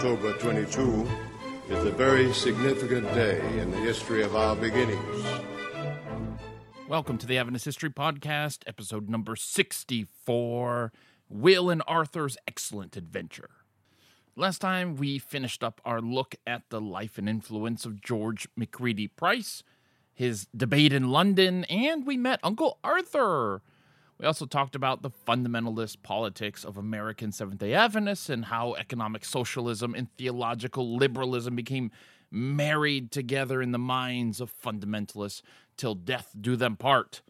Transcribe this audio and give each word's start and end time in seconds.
October 0.00 0.32
22 0.38 1.06
is 1.68 1.84
a 1.84 1.90
very 1.90 2.32
significant 2.32 3.06
day 3.12 3.38
in 3.58 3.70
the 3.70 3.76
history 3.76 4.22
of 4.22 4.34
our 4.34 4.56
beginnings. 4.56 5.26
Welcome 6.88 7.18
to 7.18 7.26
the 7.26 7.36
Adventist 7.36 7.66
History 7.66 7.90
Podcast, 7.90 8.60
episode 8.66 9.10
number 9.10 9.36
64 9.36 10.90
Will 11.28 11.68
and 11.68 11.82
Arthur's 11.86 12.38
Excellent 12.48 12.96
Adventure. 12.96 13.50
Last 14.36 14.60
time 14.60 14.96
we 14.96 15.18
finished 15.18 15.62
up 15.62 15.82
our 15.84 16.00
look 16.00 16.34
at 16.46 16.62
the 16.70 16.80
life 16.80 17.18
and 17.18 17.28
influence 17.28 17.84
of 17.84 18.00
George 18.00 18.48
Macready 18.56 19.06
Price, 19.06 19.62
his 20.14 20.46
debate 20.56 20.94
in 20.94 21.10
London, 21.10 21.64
and 21.64 22.06
we 22.06 22.16
met 22.16 22.40
Uncle 22.42 22.78
Arthur. 22.82 23.60
We 24.20 24.26
also 24.26 24.44
talked 24.44 24.74
about 24.74 25.00
the 25.00 25.10
fundamentalist 25.10 26.02
politics 26.02 26.62
of 26.62 26.76
American 26.76 27.32
Seventh 27.32 27.60
day 27.60 27.72
Adventists 27.72 28.28
and 28.28 28.44
how 28.44 28.74
economic 28.74 29.24
socialism 29.24 29.94
and 29.94 30.14
theological 30.18 30.94
liberalism 30.94 31.56
became 31.56 31.90
married 32.30 33.12
together 33.12 33.62
in 33.62 33.72
the 33.72 33.78
minds 33.78 34.38
of 34.38 34.52
fundamentalists 34.62 35.40
till 35.78 35.94
death 35.94 36.34
do 36.38 36.54
them 36.54 36.76
part. 36.76 37.22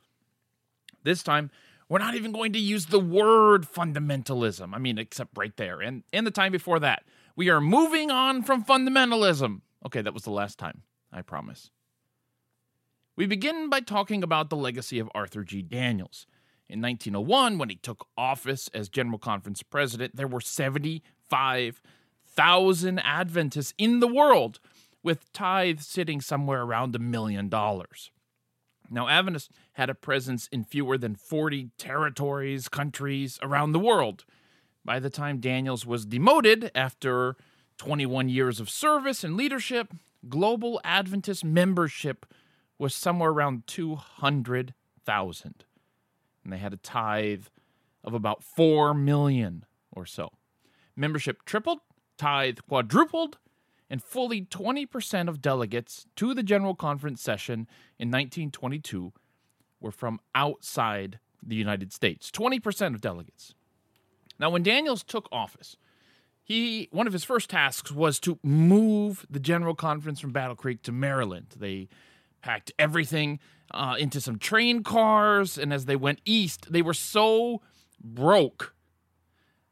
This 1.05 1.23
time, 1.23 1.53
we're 1.89 2.01
not 2.01 2.17
even 2.17 2.33
going 2.33 2.53
to 2.55 2.59
use 2.59 2.87
the 2.87 2.99
word 2.99 3.69
fundamentalism. 3.73 4.75
I 4.75 4.79
mean, 4.79 4.99
except 4.99 5.39
right 5.39 5.57
there. 5.57 5.81
And, 5.81 6.03
and 6.13 6.27
the 6.27 6.33
time 6.33 6.51
before 6.51 6.81
that. 6.81 7.05
We 7.37 7.51
are 7.51 7.61
moving 7.61 8.11
on 8.11 8.43
from 8.43 8.65
fundamentalism. 8.65 9.61
Okay, 9.87 10.03
that 10.03 10.13
was 10.13 10.25
the 10.25 10.33
last 10.33 10.59
time, 10.59 10.83
I 11.13 11.23
promise. 11.23 11.71
We 13.15 13.27
begin 13.27 13.71
by 13.71 13.79
talking 13.79 14.25
about 14.25 14.51
the 14.51 14.57
legacy 14.57 14.99
of 14.99 15.09
Arthur 15.15 15.45
G. 15.45 15.63
Daniells. 15.63 16.27
In 16.71 16.81
1901, 16.81 17.59
when 17.59 17.69
he 17.69 17.75
took 17.75 18.07
office 18.17 18.71
as 18.73 18.89
General 18.89 19.19
Conference 19.19 19.65
president, 19.65 20.15
there 20.15 20.29
were 20.29 20.41
75,000 20.41 22.99
Adventists 23.01 23.75
in 23.77 23.99
the 23.99 24.07
world, 24.07 24.61
with 25.03 25.33
tithes 25.33 25.89
sitting 25.89 26.21
somewhere 26.21 26.63
around 26.63 26.95
a 26.95 27.01
million 27.01 27.49
dollars. 27.49 28.13
Now, 28.89 29.09
Adventists 29.09 29.49
had 29.73 29.91
a 29.91 29.97
presence 29.97 30.49
in 30.53 30.63
fewer 30.63 30.97
than 30.97 31.17
40 31.17 31.71
territories, 31.77 32.69
countries 32.69 33.41
around 33.43 33.73
the 33.73 33.81
world. 33.81 34.25
By 34.85 35.01
the 35.01 35.11
time 35.11 35.41
Daniells 35.41 35.85
was 35.85 36.07
demoted 36.07 36.71
after 36.73 37.37
21 37.79 38.29
years 38.29 38.61
of 38.61 38.71
service 38.71 39.25
and 39.25 39.37
leadership, 39.37 39.93
global 40.29 40.81
Adventist 40.85 41.45
membership 41.45 42.27
was 42.79 42.95
somewhere 42.95 43.31
around 43.31 43.67
200,000. 43.67 45.65
And 46.45 46.53
they 46.53 46.59
had 46.59 46.73
a 46.73 46.79
tithe 46.79 47.47
of 48.03 48.15
about 48.15 48.43
4 48.43 48.95
million 48.95 49.65
or 49.93 50.07
so. 50.07 50.31
Membership 50.97 51.45
tripled, 51.45 51.81
tithe 52.17 52.59
quadrupled, 52.69 53.39
and 53.89 54.03
fully 54.03 54.43
20% 54.43 55.29
of 55.29 55.43
delegates 55.43 56.07
to 56.17 56.33
the 56.33 56.43
General 56.43 56.75
Conference 56.75 57.21
session 57.21 57.67
in 57.99 58.09
1922 58.09 59.13
were 59.81 59.91
from 59.91 60.21
outside 60.35 61.19
the 61.43 61.57
United 61.57 61.93
States. 61.93 62.31
20% 62.31 62.95
of 62.95 63.01
delegates. 63.01 63.55
Now, 64.39 64.51
when 64.51 64.65
Daniells 64.65 65.05
took 65.05 65.29
office, 65.33 65.77
he 66.43 66.89
one 66.91 67.07
of 67.07 67.13
his 67.13 67.25
first 67.25 67.51
tasks 67.51 67.93
was 67.93 68.19
to 68.21 68.39
move 68.43 69.27
the 69.31 69.39
General 69.39 69.75
Conference 69.75 70.21
from 70.21 70.33
Battle 70.33 70.57
Creek 70.57 70.83
to 70.83 70.93
Maryland. 70.93 71.55
They 71.57 71.89
packed 72.43 72.73
everything 72.79 73.39
uh, 73.73 73.97
into 73.99 74.21
some 74.21 74.39
train 74.39 74.83
cars, 74.83 75.59
and 75.59 75.73
as 75.73 75.85
they 75.85 75.97
went 75.97 76.21
east, 76.25 76.73
they 76.73 76.83
were 76.83 76.95
so 76.95 77.63
broke 78.03 78.75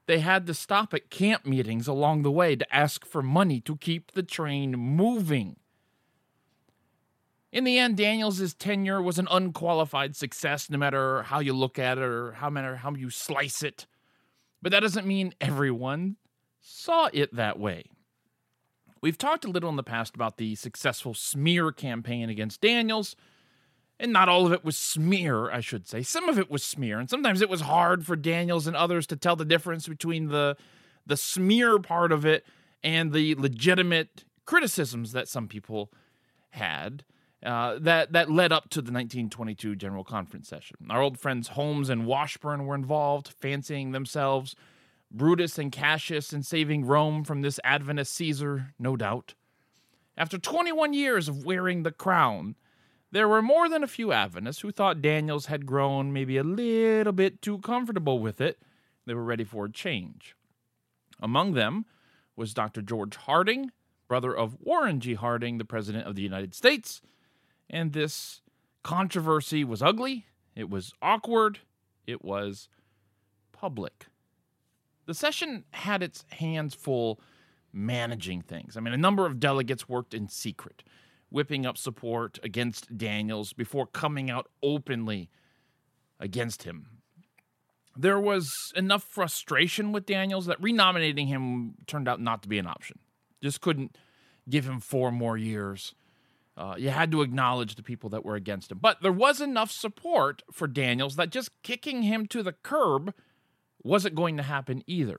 they 0.09 0.21
had 0.21 0.47
to 0.47 0.55
stop 0.55 0.95
at 0.95 1.11
camp 1.11 1.45
meetings 1.45 1.87
along 1.87 2.23
the 2.23 2.31
way 2.31 2.57
to 2.57 2.75
ask 2.75 3.05
for 3.05 3.23
money 3.23 3.61
to 3.61 3.77
keep 3.77 4.13
the 4.13 4.23
train 4.23 4.73
moving. 4.73 5.57
In 7.53 7.65
the 7.65 7.79
end, 7.79 7.99
Daniells' 7.99 8.57
tenure 8.59 9.03
was 9.03 9.19
an 9.19 9.29
unqualified 9.31 10.17
success, 10.17 10.71
no 10.71 10.79
matter 10.79 11.25
how 11.25 11.41
you 11.41 11.53
look 11.53 11.79
at 11.79 11.99
it 11.99 12.05
or 12.05 12.33
how 12.33 12.49
matter 12.49 12.77
how 12.77 12.95
you 12.95 13.11
slice 13.11 13.63
it. 13.63 13.87
But 14.63 14.73
that 14.73 14.81
doesn't 14.81 15.07
mean 15.07 15.35
everyone 15.43 16.17
saw 16.59 17.11
it 17.13 17.35
that 17.37 17.59
way. 17.59 17.85
We've 19.01 19.19
talked 19.19 19.45
a 19.45 19.51
little 19.51 19.71
in 19.71 19.77
the 19.77 19.83
past 19.83 20.15
about 20.15 20.37
the 20.37 20.55
successful 20.55 21.15
smear 21.15 21.73
campaign 21.73 22.29
against 22.29 22.61
Daniells, 22.61 23.15
and 24.01 24.13
not 24.13 24.29
all 24.29 24.47
of 24.47 24.53
it 24.53 24.65
was 24.65 24.77
smear, 24.77 25.51
I 25.51 25.61
should 25.61 25.89
say. 25.89 26.03
Some 26.03 26.29
of 26.29 26.39
it 26.39 26.51
was 26.51 26.63
smear, 26.63 26.99
and 26.99 27.09
sometimes 27.09 27.41
it 27.41 27.49
was 27.49 27.63
hard 27.63 28.07
for 28.07 28.17
Daniells 28.17 28.67
and 28.67 28.77
others 28.77 29.07
to 29.09 29.17
tell 29.17 29.37
the 29.37 29.45
difference 29.45 29.89
between 29.89 30.29
the 30.29 30.57
the 31.07 31.17
smear 31.17 31.79
part 31.79 32.13
of 32.13 32.27
it 32.27 32.45
and 32.85 33.13
the 33.13 33.35
legitimate 33.37 34.25
criticisms 34.45 35.13
that 35.13 35.27
some 35.27 35.49
people 35.49 35.91
had 36.51 37.05
uh, 37.43 37.79
that 37.81 38.13
that 38.13 38.31
led 38.31 38.53
up 38.53 38.69
to 38.71 38.81
the 38.81 38.93
1922 38.93 39.77
General 39.77 40.05
Conference 40.05 40.49
session. 40.49 40.77
Our 40.91 41.03
old 41.03 41.19
friends 41.19 41.49
Holmes 41.49 41.89
and 41.89 42.07
Washburn 42.07 42.67
were 42.67 42.75
involved, 42.75 43.29
fancying 43.29 43.93
themselves 43.93 44.55
Brutus 45.11 45.59
and 45.59 45.73
Cassius 45.73 46.33
in 46.33 46.43
saving 46.43 46.85
Rome 46.85 47.25
from 47.25 47.43
this 47.43 47.59
Adventist 47.65 48.13
Caesar, 48.15 48.75
no 48.79 48.97
doubt. 48.97 49.35
After 50.17 50.39
21 50.39 50.93
years 50.93 51.29
of 51.29 51.45
wearing 51.45 51.83
the 51.83 51.93
crown, 51.93 52.57
there 53.11 53.29
were 53.29 53.41
more 53.41 53.69
than 53.69 53.83
a 53.83 53.89
few 53.89 54.13
Adventists 54.13 54.61
who 54.61 54.71
thought 54.71 55.01
Daniells 55.01 55.47
had 55.47 55.65
grown 55.65 56.13
maybe 56.13 56.37
a 56.37 56.45
little 56.45 57.13
bit 57.13 57.41
too 57.41 57.59
comfortable 57.59 58.19
with 58.19 58.41
it. 58.41 58.59
They 59.07 59.15
were 59.15 59.25
ready 59.25 59.45
for 59.45 59.65
a 59.65 59.73
change. 59.73 60.37
Among 61.21 61.55
them 61.55 61.87
was 62.37 62.53
Dr. 62.53 62.83
George 62.83 63.17
Harding, 63.17 63.73
brother 64.09 64.37
of 64.37 64.59
Warren 64.61 65.01
G. 65.01 65.15
Harding, 65.15 65.59
the 65.59 65.65
President 65.65 66.07
of 66.07 66.15
the 66.15 66.23
United 66.23 66.55
States. 66.55 67.01
And 67.71 67.93
this 67.93 68.43
controversy 68.83 69.65
was 69.65 69.83
ugly, 69.83 70.27
it 70.55 70.69
was 70.69 70.93
awkward, 71.01 71.61
it 72.07 72.25
was 72.25 72.69
public. 73.53 74.07
The 75.09 75.15
session 75.15 75.65
had 75.71 76.03
its 76.03 76.27
hands 76.33 76.75
full 76.75 77.19
managing 77.73 78.43
things. 78.43 78.77
I 78.77 78.81
mean, 78.81 78.93
a 78.93 78.99
number 78.99 79.25
of 79.25 79.41
delegates 79.41 79.89
worked 79.89 80.13
in 80.13 80.29
secret 80.29 80.85
whipping 81.31 81.65
up 81.65 81.79
support 81.79 82.39
against 82.43 82.95
Daniells 82.97 83.57
before 83.57 83.87
coming 83.87 84.31
out 84.31 84.49
openly 84.63 85.31
against 86.21 86.65
him. 86.65 86.89
There 87.97 88.21
was 88.21 88.53
enough 88.77 89.03
frustration 89.03 89.93
with 89.93 90.05
Daniells 90.05 90.45
that 90.45 90.61
renominating 90.61 91.27
him 91.27 91.77
turned 91.87 92.07
out 92.07 92.21
not 92.21 92.43
to 92.43 92.49
be 92.49 92.59
an 92.59 92.67
option. 92.67 92.99
Just 93.43 93.63
couldn't 93.63 93.97
give 94.47 94.67
him 94.67 94.79
four 94.79 95.11
more 95.11 95.39
years. 95.39 95.95
Uh, 96.55 96.75
you 96.77 96.91
had 96.91 97.11
to 97.13 97.23
acknowledge 97.23 97.77
the 97.77 97.83
people 97.83 98.11
that 98.11 98.27
were 98.27 98.35
against 98.35 98.71
him. 98.71 98.79
But 98.79 99.01
there 99.01 99.11
was 99.11 99.41
enough 99.41 99.71
support 99.71 100.43
for 100.53 100.69
Daniells 100.69 101.17
that 101.17 101.31
just 101.31 101.51
kicking 101.63 102.03
him 102.03 102.27
to 102.27 102.43
the 102.43 102.53
curb 102.53 103.15
wasn't 103.89 104.15
going 104.15 104.37
to 104.37 104.43
happen 104.43 104.85
either. 104.87 105.19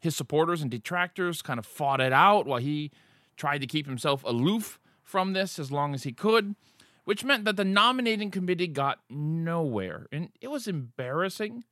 His 0.00 0.16
supporters 0.16 0.60
and 0.60 0.70
detractors 0.70 1.40
kind 1.40 1.58
of 1.58 1.64
fought 1.64 2.00
it 2.00 2.12
out 2.12 2.46
while 2.46 2.58
he 2.58 2.90
tried 3.36 3.60
to 3.60 3.66
keep 3.66 3.86
himself 3.86 4.24
aloof 4.24 4.80
from 5.02 5.32
this 5.32 5.58
as 5.58 5.70
long 5.70 5.94
as 5.94 6.02
he 6.02 6.12
could, 6.12 6.56
which 7.04 7.24
meant 7.24 7.44
that 7.44 7.56
the 7.56 7.64
nominating 7.64 8.30
committee 8.30 8.66
got 8.66 8.98
nowhere. 9.08 10.06
And 10.10 10.30
it 10.40 10.48
was 10.48 10.66
embarrassing 10.66 11.64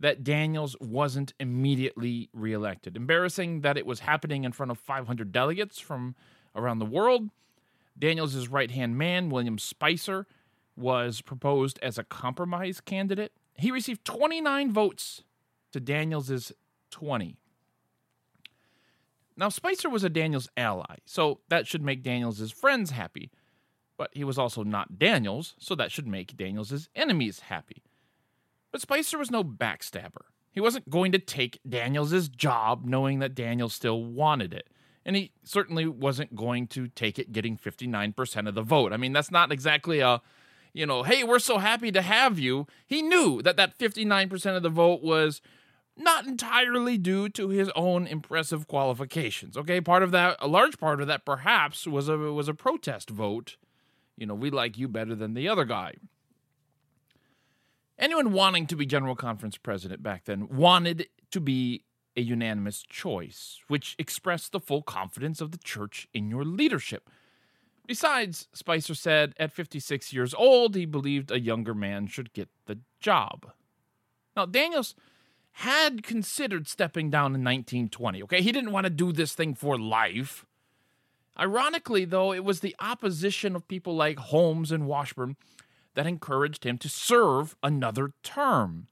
that 0.00 0.24
Daniells 0.24 0.80
wasn't 0.80 1.34
immediately 1.38 2.30
reelected. 2.32 2.96
Embarrassing 2.96 3.60
that 3.60 3.76
it 3.76 3.86
was 3.86 4.00
happening 4.00 4.44
in 4.44 4.52
front 4.52 4.70
of 4.70 4.78
500 4.78 5.32
delegates 5.32 5.78
from 5.78 6.14
around 6.54 6.78
the 6.78 6.86
world. 6.86 7.30
Daniells' 7.98 8.50
right 8.50 8.70
hand 8.70 8.96
man, 8.96 9.30
William 9.30 9.58
Spicer, 9.58 10.26
was 10.76 11.20
proposed 11.20 11.78
as 11.82 11.98
a 11.98 12.04
compromise 12.04 12.80
candidate. 12.80 13.32
He 13.54 13.70
received 13.70 14.04
29 14.04 14.72
votes 14.72 15.22
to 15.76 15.92
Daniells' 15.92 16.52
20. 16.90 17.36
Now, 19.36 19.50
Spicer 19.50 19.90
was 19.90 20.02
a 20.02 20.10
Daniells 20.10 20.48
ally, 20.56 20.96
so 21.04 21.40
that 21.48 21.66
should 21.66 21.82
make 21.82 22.02
Daniells' 22.02 22.52
friends 22.52 22.90
happy. 22.90 23.30
But 23.98 24.10
he 24.12 24.24
was 24.24 24.38
also 24.38 24.62
not 24.62 24.94
Daniells, 24.94 25.54
so 25.58 25.74
that 25.74 25.92
should 25.92 26.06
make 26.06 26.36
Daniells' 26.36 26.88
enemies 26.94 27.40
happy. 27.40 27.82
But 28.72 28.80
Spicer 28.80 29.18
was 29.18 29.30
no 29.30 29.44
backstabber. 29.44 30.24
He 30.50 30.60
wasn't 30.60 30.88
going 30.88 31.12
to 31.12 31.18
take 31.18 31.60
Daniells' 31.68 32.34
job 32.34 32.84
knowing 32.86 33.18
that 33.18 33.34
Daniells 33.34 33.72
still 33.72 34.02
wanted 34.02 34.54
it. 34.54 34.68
And 35.04 35.14
he 35.14 35.32
certainly 35.44 35.86
wasn't 35.86 36.34
going 36.34 36.66
to 36.68 36.88
take 36.88 37.18
it 37.18 37.32
getting 37.32 37.56
59% 37.56 38.48
of 38.48 38.54
the 38.54 38.62
vote. 38.62 38.92
I 38.92 38.96
mean, 38.96 39.12
that's 39.12 39.30
not 39.30 39.52
exactly 39.52 40.00
a, 40.00 40.20
you 40.72 40.86
know, 40.86 41.02
hey, 41.02 41.24
we're 41.24 41.38
so 41.38 41.58
happy 41.58 41.92
to 41.92 42.02
have 42.02 42.38
you. 42.38 42.66
He 42.86 43.02
knew 43.02 43.40
that 43.42 43.56
that 43.56 43.78
59% 43.78 44.56
of 44.56 44.62
the 44.62 44.68
vote 44.68 45.02
was 45.02 45.40
not 45.96 46.26
entirely 46.26 46.98
due 46.98 47.28
to 47.30 47.48
his 47.48 47.70
own 47.74 48.06
impressive 48.06 48.66
qualifications. 48.66 49.56
Okay, 49.56 49.80
part 49.80 50.02
of 50.02 50.10
that, 50.10 50.36
a 50.40 50.48
large 50.48 50.78
part 50.78 51.00
of 51.00 51.06
that, 51.06 51.24
perhaps 51.24 51.86
was 51.86 52.08
a 52.08 52.16
was 52.16 52.48
a 52.48 52.54
protest 52.54 53.10
vote. 53.10 53.56
You 54.16 54.26
know, 54.26 54.34
we 54.34 54.50
like 54.50 54.78
you 54.78 54.88
better 54.88 55.14
than 55.14 55.34
the 55.34 55.48
other 55.48 55.64
guy. 55.64 55.94
Anyone 57.98 58.32
wanting 58.32 58.66
to 58.66 58.76
be 58.76 58.84
General 58.84 59.14
Conference 59.14 59.56
president 59.56 60.02
back 60.02 60.24
then 60.24 60.48
wanted 60.48 61.08
to 61.30 61.40
be 61.40 61.82
a 62.16 62.20
unanimous 62.20 62.82
choice, 62.82 63.60
which 63.68 63.94
expressed 63.98 64.52
the 64.52 64.60
full 64.60 64.82
confidence 64.82 65.40
of 65.40 65.50
the 65.50 65.58
church 65.58 66.08
in 66.12 66.30
your 66.30 66.44
leadership. 66.44 67.10
Besides, 67.86 68.48
Spicer 68.52 68.94
said 68.94 69.34
at 69.38 69.52
56 69.52 70.12
years 70.12 70.34
old, 70.34 70.74
he 70.74 70.86
believed 70.86 71.30
a 71.30 71.40
younger 71.40 71.74
man 71.74 72.06
should 72.06 72.32
get 72.32 72.48
the 72.66 72.78
job. 73.00 73.52
Now, 74.34 74.44
Daniells 74.44 74.94
had 75.60 76.02
considered 76.02 76.68
stepping 76.68 77.08
down 77.08 77.34
in 77.34 77.42
1920, 77.42 78.22
okay? 78.24 78.42
He 78.42 78.52
didn't 78.52 78.72
want 78.72 78.84
to 78.84 78.90
do 78.90 79.10
this 79.10 79.32
thing 79.32 79.54
for 79.54 79.78
life. 79.78 80.44
Ironically, 81.38 82.04
though, 82.04 82.34
it 82.34 82.44
was 82.44 82.60
the 82.60 82.76
opposition 82.78 83.56
of 83.56 83.66
people 83.66 83.96
like 83.96 84.18
Holmes 84.18 84.70
and 84.70 84.86
Washburn 84.86 85.36
that 85.94 86.06
encouraged 86.06 86.64
him 86.64 86.76
to 86.76 86.90
serve 86.90 87.56
another 87.62 88.12
term. 88.22 88.88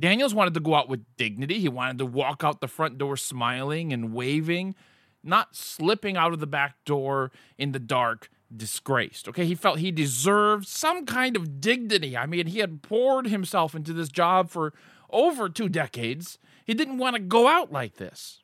Daniells 0.00 0.32
wanted 0.32 0.54
to 0.54 0.60
go 0.60 0.74
out 0.74 0.88
with 0.88 1.04
dignity. 1.18 1.58
He 1.58 1.68
wanted 1.68 1.98
to 1.98 2.06
walk 2.06 2.42
out 2.42 2.62
the 2.62 2.66
front 2.66 2.96
door 2.96 3.18
smiling 3.18 3.92
and 3.92 4.14
waving, 4.14 4.74
not 5.22 5.54
slipping 5.54 6.16
out 6.16 6.32
of 6.32 6.40
the 6.40 6.46
back 6.46 6.82
door 6.86 7.30
in 7.58 7.72
the 7.72 7.78
dark, 7.78 8.30
disgraced. 8.56 9.28
Okay, 9.28 9.44
he 9.44 9.54
felt 9.54 9.80
he 9.80 9.92
deserved 9.92 10.66
some 10.66 11.04
kind 11.04 11.36
of 11.36 11.60
dignity. 11.60 12.16
I 12.16 12.24
mean, 12.24 12.46
he 12.46 12.60
had 12.60 12.80
poured 12.80 13.26
himself 13.26 13.74
into 13.74 13.92
this 13.92 14.08
job 14.08 14.48
for 14.48 14.72
over 15.14 15.48
two 15.48 15.70
decades. 15.70 16.38
He 16.66 16.74
didn't 16.74 16.98
want 16.98 17.16
to 17.16 17.22
go 17.22 17.48
out 17.48 17.72
like 17.72 17.96
this. 17.96 18.42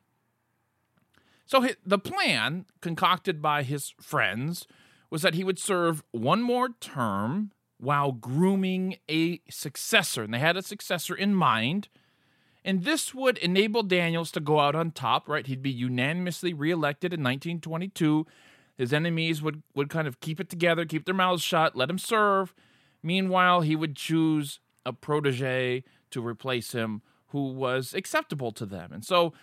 So 1.45 1.67
the 1.85 1.99
plan 1.99 2.65
concocted 2.79 3.41
by 3.41 3.63
his 3.63 3.93
friends 3.99 4.65
was 5.09 5.21
that 5.21 5.33
he 5.33 5.43
would 5.43 5.59
serve 5.59 6.01
one 6.11 6.41
more 6.41 6.69
term 6.79 7.51
while 7.77 8.13
grooming 8.13 8.95
a 9.09 9.41
successor. 9.49 10.23
And 10.23 10.33
they 10.33 10.39
had 10.39 10.55
a 10.55 10.61
successor 10.61 11.13
in 11.13 11.35
mind. 11.35 11.89
And 12.63 12.85
this 12.85 13.13
would 13.13 13.37
enable 13.39 13.83
Daniells 13.83 14.31
to 14.31 14.39
go 14.39 14.59
out 14.59 14.75
on 14.75 14.91
top, 14.91 15.27
right? 15.27 15.45
He'd 15.45 15.63
be 15.63 15.71
unanimously 15.71 16.53
reelected 16.53 17.11
in 17.11 17.19
1922. 17.19 18.25
His 18.77 18.93
enemies 18.93 19.41
would, 19.41 19.63
would 19.75 19.89
kind 19.89 20.07
of 20.07 20.21
keep 20.21 20.39
it 20.39 20.49
together, 20.49 20.85
keep 20.85 21.05
their 21.05 21.13
mouths 21.13 21.41
shut, 21.41 21.75
let 21.75 21.89
him 21.89 21.97
serve. 21.97 22.53
Meanwhile, 23.03 23.61
he 23.61 23.75
would 23.75 23.95
choose 23.95 24.59
a 24.85 24.93
protege 24.93 25.83
to 26.11 26.25
replace 26.25 26.71
him 26.71 27.01
who 27.27 27.51
was 27.51 27.93
acceptable 27.93 28.51
to 28.51 28.65
them. 28.65 28.91
And 28.91 29.05
so 29.05 29.33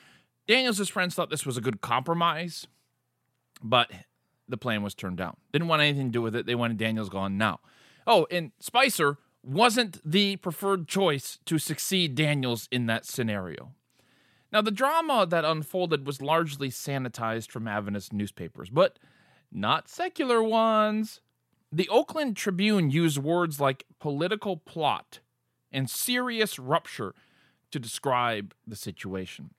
Daniells' 0.46 0.90
friends 0.90 1.14
thought 1.14 1.30
this 1.30 1.46
was 1.46 1.56
a 1.56 1.62
good 1.62 1.80
compromise, 1.80 2.66
but 3.62 3.90
the 4.48 4.56
plan 4.56 4.82
was 4.82 4.94
turned 4.94 5.16
down. 5.16 5.36
Didn't 5.52 5.68
want 5.68 5.82
anything 5.82 6.06
to 6.08 6.12
do 6.12 6.22
with 6.22 6.34
it. 6.34 6.46
They 6.46 6.54
wanted 6.54 6.78
Daniells 6.78 7.10
gone 7.10 7.36
now. 7.36 7.60
Oh, 8.06 8.26
and 8.30 8.52
Spicer 8.60 9.18
wasn't 9.42 10.00
the 10.10 10.36
preferred 10.36 10.88
choice 10.88 11.38
to 11.44 11.58
succeed 11.58 12.16
Daniells 12.16 12.68
in 12.70 12.86
that 12.86 13.04
scenario. 13.04 13.72
Now, 14.50 14.62
the 14.62 14.70
drama 14.70 15.26
that 15.26 15.44
unfolded 15.44 16.06
was 16.06 16.22
largely 16.22 16.70
sanitized 16.70 17.50
from 17.50 17.68
Adventist 17.68 18.12
newspapers, 18.12 18.70
but 18.70 18.98
not 19.52 19.88
secular 19.88 20.42
ones. 20.42 21.20
The 21.70 21.88
Oakland 21.90 22.36
Tribune 22.36 22.90
used 22.90 23.18
words 23.18 23.60
like 23.60 23.84
political 24.00 24.56
plot 24.56 25.20
and 25.72 25.88
serious 25.88 26.58
rupture 26.58 27.14
to 27.70 27.78
describe 27.78 28.54
the 28.66 28.76
situation. 28.76 29.50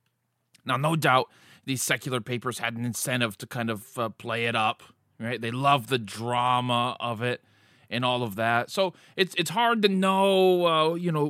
Now, 0.65 0.77
no 0.77 0.95
doubt 0.95 1.29
these 1.65 1.81
secular 1.81 2.21
papers 2.21 2.59
had 2.59 2.75
an 2.75 2.85
incentive 2.85 3.37
to 3.37 3.47
kind 3.47 3.69
of 3.69 3.97
uh, 3.97 4.09
play 4.09 4.45
it 4.45 4.55
up, 4.55 4.83
right? 5.19 5.39
They 5.39 5.51
love 5.51 5.87
the 5.87 5.99
drama 5.99 6.97
of 6.99 7.21
it 7.21 7.43
and 7.89 8.05
all 8.05 8.23
of 8.23 8.35
that. 8.35 8.69
So 8.69 8.93
it's 9.15 9.35
it's 9.35 9.49
hard 9.49 9.81
to 9.83 9.89
know, 9.89 10.65
uh, 10.65 10.93
you 10.95 11.11
know, 11.11 11.29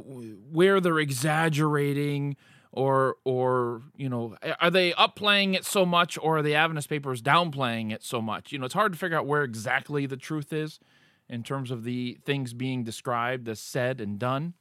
where 0.51 0.79
they're 0.79 0.99
exaggerating 0.99 2.35
or 2.71 3.17
or 3.23 3.81
you 3.95 4.09
know, 4.09 4.35
are 4.59 4.69
they 4.69 4.93
upplaying 4.93 5.55
it 5.55 5.65
so 5.65 5.85
much, 5.85 6.17
or 6.21 6.37
are 6.37 6.41
the 6.41 6.55
Adventist 6.55 6.89
papers 6.89 7.21
downplaying 7.21 7.91
it 7.91 8.03
so 8.03 8.21
much? 8.21 8.51
You 8.51 8.59
know, 8.59 8.65
it's 8.65 8.73
hard 8.73 8.93
to 8.93 8.97
figure 8.99 9.17
out 9.17 9.25
where 9.25 9.43
exactly 9.43 10.05
the 10.05 10.17
truth 10.17 10.53
is 10.53 10.79
in 11.27 11.43
terms 11.43 11.71
of 11.71 11.83
the 11.83 12.17
things 12.25 12.53
being 12.53 12.83
described 12.83 13.47
as 13.47 13.59
said 13.59 14.01
and 14.01 14.19
done. 14.19 14.53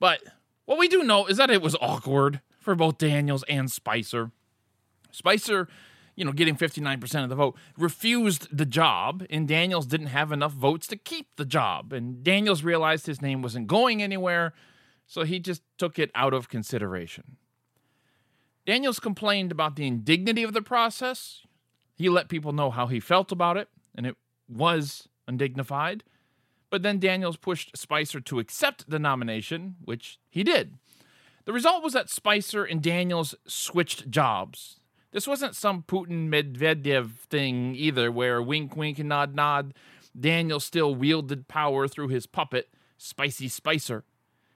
But 0.00 0.22
what 0.64 0.78
we 0.78 0.88
do 0.88 1.04
know 1.04 1.26
is 1.26 1.36
that 1.36 1.50
it 1.50 1.62
was 1.62 1.76
awkward 1.80 2.40
for 2.58 2.74
both 2.74 2.98
Daniells 2.98 3.44
and 3.48 3.70
Spicer. 3.70 4.32
Spicer 5.12 5.68
you 6.20 6.26
know, 6.26 6.32
getting 6.32 6.54
59% 6.54 7.22
of 7.22 7.30
the 7.30 7.34
vote, 7.34 7.56
refused 7.78 8.54
the 8.54 8.66
job, 8.66 9.24
and 9.30 9.48
Daniells 9.48 9.88
didn't 9.88 10.08
have 10.08 10.32
enough 10.32 10.52
votes 10.52 10.86
to 10.88 10.96
keep 10.96 11.34
the 11.36 11.46
job. 11.46 11.94
And 11.94 12.22
Daniells 12.22 12.62
realized 12.62 13.06
his 13.06 13.22
name 13.22 13.40
wasn't 13.40 13.68
going 13.68 14.02
anywhere, 14.02 14.52
so 15.06 15.22
he 15.22 15.38
just 15.38 15.62
took 15.78 15.98
it 15.98 16.10
out 16.14 16.34
of 16.34 16.50
consideration. 16.50 17.38
Daniells 18.66 19.00
complained 19.00 19.50
about 19.50 19.76
the 19.76 19.86
indignity 19.86 20.42
of 20.42 20.52
the 20.52 20.60
process. 20.60 21.46
He 21.96 22.10
let 22.10 22.28
people 22.28 22.52
know 22.52 22.70
how 22.70 22.86
he 22.86 23.00
felt 23.00 23.32
about 23.32 23.56
it, 23.56 23.68
and 23.94 24.06
it 24.06 24.16
was 24.46 25.08
undignified. 25.26 26.04
But 26.70 26.82
then 26.82 27.00
Daniells 27.00 27.40
pushed 27.40 27.76
Spicer 27.76 28.20
to 28.20 28.38
accept 28.38 28.88
the 28.88 28.98
nomination, 28.98 29.76
which 29.84 30.18
he 30.30 30.44
did. 30.44 30.78
The 31.44 31.52
result 31.52 31.82
was 31.82 31.92
that 31.94 32.08
Spicer 32.08 32.64
and 32.64 32.80
Daniells 32.80 33.34
switched 33.46 34.08
jobs. 34.10 34.78
This 35.12 35.26
wasn't 35.26 35.56
some 35.56 35.82
Putin 35.82 36.28
Medvedev 36.28 37.10
thing 37.28 37.74
either, 37.74 38.12
where 38.12 38.40
wink, 38.40 38.76
wink, 38.76 39.00
and 39.00 39.08
nod, 39.08 39.34
nod. 39.34 39.74
Daniel 40.18 40.60
still 40.60 40.94
wielded 40.94 41.48
power 41.48 41.88
through 41.88 42.08
his 42.08 42.26
puppet, 42.26 42.68
Spicy 42.96 43.48
Spicer. 43.48 44.04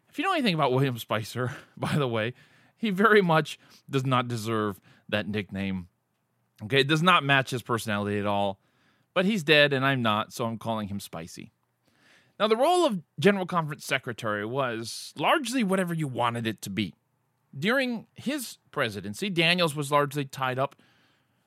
If 0.09 0.19
you 0.19 0.25
know 0.25 0.33
anything 0.33 0.55
about 0.55 0.73
William 0.73 0.99
Spicer, 0.99 1.57
by 1.77 1.97
the 1.97 2.07
way, 2.07 2.35
he 2.77 2.91
very 2.91 3.23
much 3.23 3.59
does 3.91 4.07
not 4.07 4.29
deserve 4.29 4.81
that 5.09 5.27
nickname. 5.27 5.89
Okay, 6.63 6.81
it 6.81 6.89
does 6.89 7.03
not 7.03 7.25
match 7.25 7.51
his 7.51 7.63
personality 7.63 8.19
at 8.19 8.27
all. 8.27 8.61
But 9.13 9.25
he's 9.25 9.43
dead, 9.43 9.73
and 9.73 9.85
I'm 9.85 10.03
not, 10.03 10.33
so 10.33 10.45
I'm 10.45 10.59
calling 10.59 10.89
him 10.89 11.01
Spicy. 11.01 11.53
Now, 12.39 12.49
the 12.49 12.57
role 12.57 12.85
of 12.85 13.01
General 13.21 13.47
Conference 13.47 13.85
Secretary 13.85 14.45
was 14.45 15.13
largely 15.17 15.63
whatever 15.63 15.95
you 15.95 16.09
wanted 16.09 16.47
it 16.47 16.61
to 16.63 16.71
be. 16.71 16.95
During 17.57 18.07
his 18.17 18.59
presidency, 18.73 19.31
Daniells 19.31 19.77
was 19.77 19.93
largely 19.93 20.25
tied 20.25 20.59
up 20.59 20.75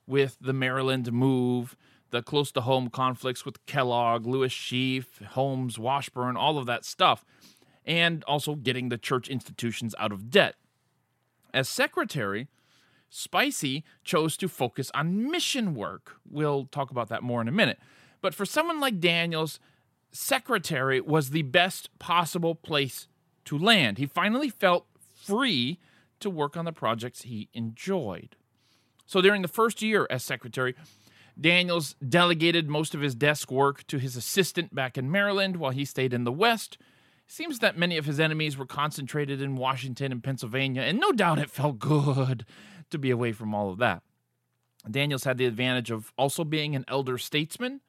with 0.05 0.37
the 0.39 0.53
Maryland 0.53 1.11
move, 1.11 1.75
the 2.11 2.21
close 2.21 2.53
to 2.53 2.61
home 2.61 2.89
conflicts 2.89 3.43
with 3.43 3.65
Kellogg, 3.65 4.25
Lewis 4.25 4.53
Sheafe, 4.53 5.21
Holmes, 5.31 5.77
Washburn, 5.77 6.37
all 6.37 6.57
of 6.57 6.65
that 6.67 6.85
stuff, 6.85 7.25
and 7.85 8.23
also 8.23 8.55
getting 8.55 8.87
the 8.87 8.97
church 8.97 9.27
institutions 9.27 9.93
out 9.99 10.13
of 10.13 10.29
debt. 10.29 10.55
As 11.53 11.67
secretary, 11.67 12.47
Spicy 13.09 13.83
chose 14.05 14.37
to 14.37 14.47
focus 14.47 14.91
on 14.93 15.29
mission 15.29 15.75
work. 15.75 16.15
We'll 16.29 16.65
talk 16.65 16.91
about 16.91 17.09
that 17.09 17.23
more 17.23 17.41
in 17.41 17.47
a 17.47 17.53
minute. 17.53 17.79
But 18.21 18.33
for 18.33 18.45
someone 18.45 18.79
like 18.79 18.99
Daniells, 18.99 19.59
secretary 20.11 21.01
was 21.01 21.29
the 21.29 21.43
best 21.43 21.89
possible 21.99 22.55
place 22.55 23.07
to 23.45 23.57
land. 23.57 23.97
He 23.97 24.05
finally 24.05 24.49
felt 24.49 24.87
free 25.13 25.79
to 26.19 26.29
work 26.29 26.57
on 26.57 26.65
the 26.65 26.71
projects 26.71 27.23
he 27.23 27.49
enjoyed. 27.53 28.35
So 29.05 29.21
during 29.21 29.41
the 29.41 29.47
first 29.47 29.81
year 29.81 30.07
as 30.09 30.23
secretary, 30.23 30.75
Daniells 31.39 31.95
delegated 32.07 32.69
most 32.69 32.95
of 32.95 33.01
his 33.01 33.15
desk 33.15 33.51
work 33.51 33.85
to 33.87 33.99
his 33.99 34.15
assistant 34.15 34.73
back 34.73 34.97
in 34.97 35.11
Maryland 35.11 35.57
while 35.57 35.71
he 35.71 35.85
stayed 35.85 36.13
in 36.13 36.23
the 36.23 36.31
West. 36.31 36.77
It 37.25 37.31
seems 37.31 37.59
that 37.59 37.77
many 37.77 37.97
of 37.97 38.05
his 38.05 38.19
enemies 38.19 38.57
were 38.57 38.65
concentrated 38.65 39.41
in 39.41 39.55
Washington 39.55 40.11
and 40.11 40.23
Pennsylvania, 40.23 40.81
and 40.81 40.99
no 40.99 41.11
doubt 41.11 41.39
it 41.39 41.51
felt 41.51 41.79
good 41.79 42.45
to 42.89 42.97
be 42.97 43.11
away 43.11 43.31
from 43.31 43.53
all 43.53 43.69
of 43.69 43.77
that. 43.77 44.01
Daniells 44.87 45.25
had 45.25 45.37
the 45.37 45.45
advantage 45.45 45.91
of 45.91 46.11
also 46.17 46.43
being 46.43 46.75
an 46.75 46.85
elder 46.87 47.17
statesman. 47.17 47.81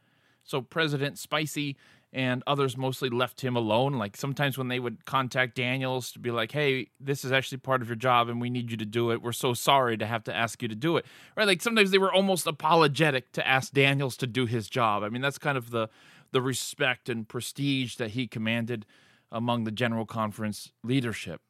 So 0.43 0.61
President 0.61 1.19
Spicy 1.19 1.77
and 2.13 2.43
others 2.47 2.77
mostly 2.77 3.11
left 3.11 3.43
him 3.43 3.57
alone. 3.57 3.95
Like 3.95 4.17
sometimes 4.17 4.57
when 4.57 4.69
they 4.69 4.81
would 4.81 5.05
contact 5.05 5.57
Daniells 5.57 6.13
to 6.13 6.19
be 6.19 6.31
like, 6.31 6.53
"Hey, 6.53 6.89
this 6.99 7.25
is 7.25 7.33
actually 7.33 7.59
part 7.59 7.83
of 7.83 7.89
your 7.89 7.97
job, 7.97 8.29
and 8.29 8.41
we 8.41 8.51
need 8.51 8.71
you 8.71 8.77
to 8.79 8.87
do 8.87 9.11
it. 9.11 9.23
We're 9.23 9.33
so 9.33 9.55
sorry 9.55 9.97
to 9.99 10.07
have 10.07 10.25
to 10.25 10.35
ask 10.35 10.63
you 10.63 10.69
to 10.69 10.75
do 10.75 10.97
it." 10.97 11.07
Right? 11.37 11.47
Like 11.47 11.63
sometimes 11.63 11.91
they 11.91 11.99
were 11.99 12.13
almost 12.13 12.47
apologetic 12.47 13.33
to 13.33 13.47
ask 13.47 13.73
Daniells 13.73 14.17
to 14.19 14.27
do 14.27 14.47
his 14.47 14.69
job. 14.69 15.03
I 15.03 15.09
mean, 15.09 15.23
that's 15.23 15.39
kind 15.39 15.59
of 15.59 15.71
the 15.71 15.89
the 16.31 16.43
respect 16.43 17.09
and 17.09 17.29
prestige 17.29 17.97
that 17.97 18.11
he 18.11 18.27
commanded 18.27 18.87
among 19.31 19.65
the 19.65 19.71
General 19.71 20.07
Conference 20.07 20.73
leadership. 20.83 21.41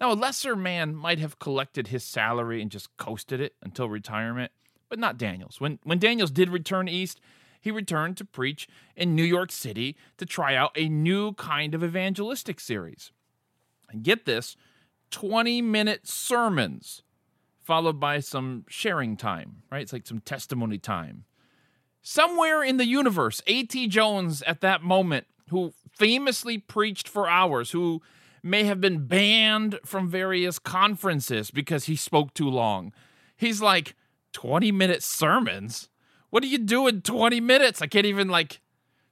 Now, 0.00 0.12
a 0.12 0.14
lesser 0.14 0.56
man 0.56 0.94
might 0.94 1.18
have 1.18 1.38
collected 1.38 1.88
his 1.88 2.04
salary 2.04 2.62
and 2.62 2.70
just 2.70 2.96
coasted 2.96 3.40
it 3.40 3.54
until 3.62 3.88
retirement, 3.88 4.50
but 4.88 4.98
not 4.98 5.18
Daniells. 5.18 5.60
When 5.60 5.78
when 5.84 6.00
Daniells 6.00 6.32
did 6.32 6.48
return 6.48 6.88
east, 6.88 7.20
he 7.60 7.70
returned 7.70 8.16
to 8.16 8.24
preach 8.24 8.68
in 8.96 9.14
New 9.14 9.24
York 9.24 9.52
City 9.52 9.96
to 10.16 10.26
try 10.26 10.54
out 10.54 10.72
a 10.76 10.88
new 10.88 11.34
kind 11.34 11.74
of 11.74 11.84
evangelistic 11.84 12.58
series. 12.58 13.12
And 13.90 14.02
get 14.02 14.24
this 14.24 14.56
20 15.10 15.60
minute 15.62 16.06
sermons 16.06 17.02
followed 17.60 18.00
by 18.00 18.18
some 18.20 18.64
sharing 18.68 19.16
time, 19.16 19.62
right? 19.70 19.82
It's 19.82 19.92
like 19.92 20.06
some 20.06 20.20
testimony 20.20 20.78
time. 20.78 21.24
Somewhere 22.02 22.62
in 22.62 22.78
the 22.78 22.86
universe, 22.86 23.42
A.T. 23.46 23.88
Jones 23.88 24.42
at 24.42 24.62
that 24.62 24.82
moment, 24.82 25.26
who 25.50 25.74
famously 25.92 26.56
preached 26.56 27.06
for 27.06 27.28
hours, 27.28 27.72
who 27.72 28.00
may 28.42 28.64
have 28.64 28.80
been 28.80 29.06
banned 29.06 29.78
from 29.84 30.08
various 30.08 30.58
conferences 30.58 31.50
because 31.50 31.84
he 31.84 31.94
spoke 31.94 32.32
too 32.32 32.48
long. 32.48 32.92
He's 33.36 33.60
like, 33.60 33.94
20 34.32 34.72
minute 34.72 35.02
sermons? 35.02 35.89
What 36.30 36.42
do 36.42 36.48
you 36.48 36.58
do 36.58 36.86
in 36.86 37.02
20 37.02 37.40
minutes? 37.40 37.82
I 37.82 37.86
can't 37.86 38.06
even 38.06 38.28
like 38.28 38.60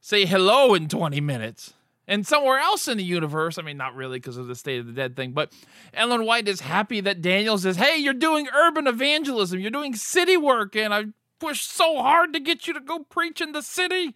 say 0.00 0.24
hello 0.24 0.74
in 0.74 0.88
20 0.88 1.20
minutes. 1.20 1.74
And 2.06 2.26
somewhere 2.26 2.58
else 2.58 2.88
in 2.88 2.96
the 2.96 3.04
universe, 3.04 3.58
I 3.58 3.62
mean, 3.62 3.76
not 3.76 3.94
really 3.94 4.18
because 4.18 4.38
of 4.38 4.46
the 4.46 4.54
State 4.54 4.80
of 4.80 4.86
the 4.86 4.92
Dead 4.92 5.14
thing, 5.14 5.32
but 5.32 5.52
Ellen 5.92 6.24
White 6.24 6.48
is 6.48 6.62
happy 6.62 7.02
that 7.02 7.20
Daniel 7.20 7.58
says, 7.58 7.76
Hey, 7.76 7.98
you're 7.98 8.14
doing 8.14 8.48
urban 8.48 8.86
evangelism, 8.86 9.60
you're 9.60 9.70
doing 9.70 9.94
city 9.94 10.38
work, 10.38 10.74
and 10.74 10.94
I 10.94 11.04
pushed 11.38 11.70
so 11.70 12.00
hard 12.00 12.32
to 12.32 12.40
get 12.40 12.66
you 12.66 12.72
to 12.72 12.80
go 12.80 13.00
preach 13.00 13.42
in 13.42 13.52
the 13.52 13.60
city. 13.60 14.14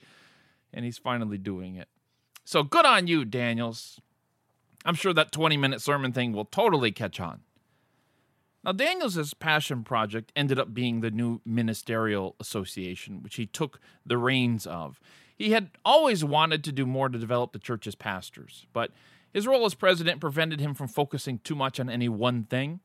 And 0.73 0.87
he's 0.87 0.97
finally 0.97 1.37
doing 1.37 1.77
it. 1.77 1.89
So 2.45 2.63
good 2.63 2.87
on 2.87 3.09
you, 3.09 3.27
Daniells. 3.27 3.99
I'm 4.87 4.95
sure 4.95 5.13
that 5.13 5.31
20 5.31 5.59
minute 5.59 5.83
sermon 5.83 6.13
thing 6.13 6.33
will 6.33 6.47
totally 6.47 6.93
catch 6.93 7.21
on. 7.21 7.41
Now, 8.65 8.73
Daniells' 8.73 9.35
passion 9.39 9.83
project 9.83 10.33
ended 10.37 10.59
up 10.59 10.73
being 10.73 11.01
the 11.01 11.11
new 11.11 11.41
ministerial 11.45 12.37
association, 12.39 13.23
which 13.23 13.37
he 13.37 13.47
took 13.47 13.81
the 14.07 14.19
reins 14.19 14.67
of. 14.67 15.01
He 15.37 15.51
had 15.51 15.71
always 15.85 16.25
wanted 16.25 16.63
to 16.65 16.73
do 16.73 16.87
more 16.87 17.09
to 17.09 17.19
develop 17.19 17.53
the 17.53 17.59
church's 17.59 17.97
pastors, 17.97 18.67
but 18.73 18.93
his 19.33 19.47
role 19.47 19.65
as 19.65 19.75
president 19.75 20.21
prevented 20.21 20.61
him 20.61 20.75
from 20.75 20.87
focusing 20.87 21.39
too 21.39 21.57
much 21.57 21.81
on 21.81 21.91
any 21.91 22.09
one 22.09 22.45
thing. 22.45 22.81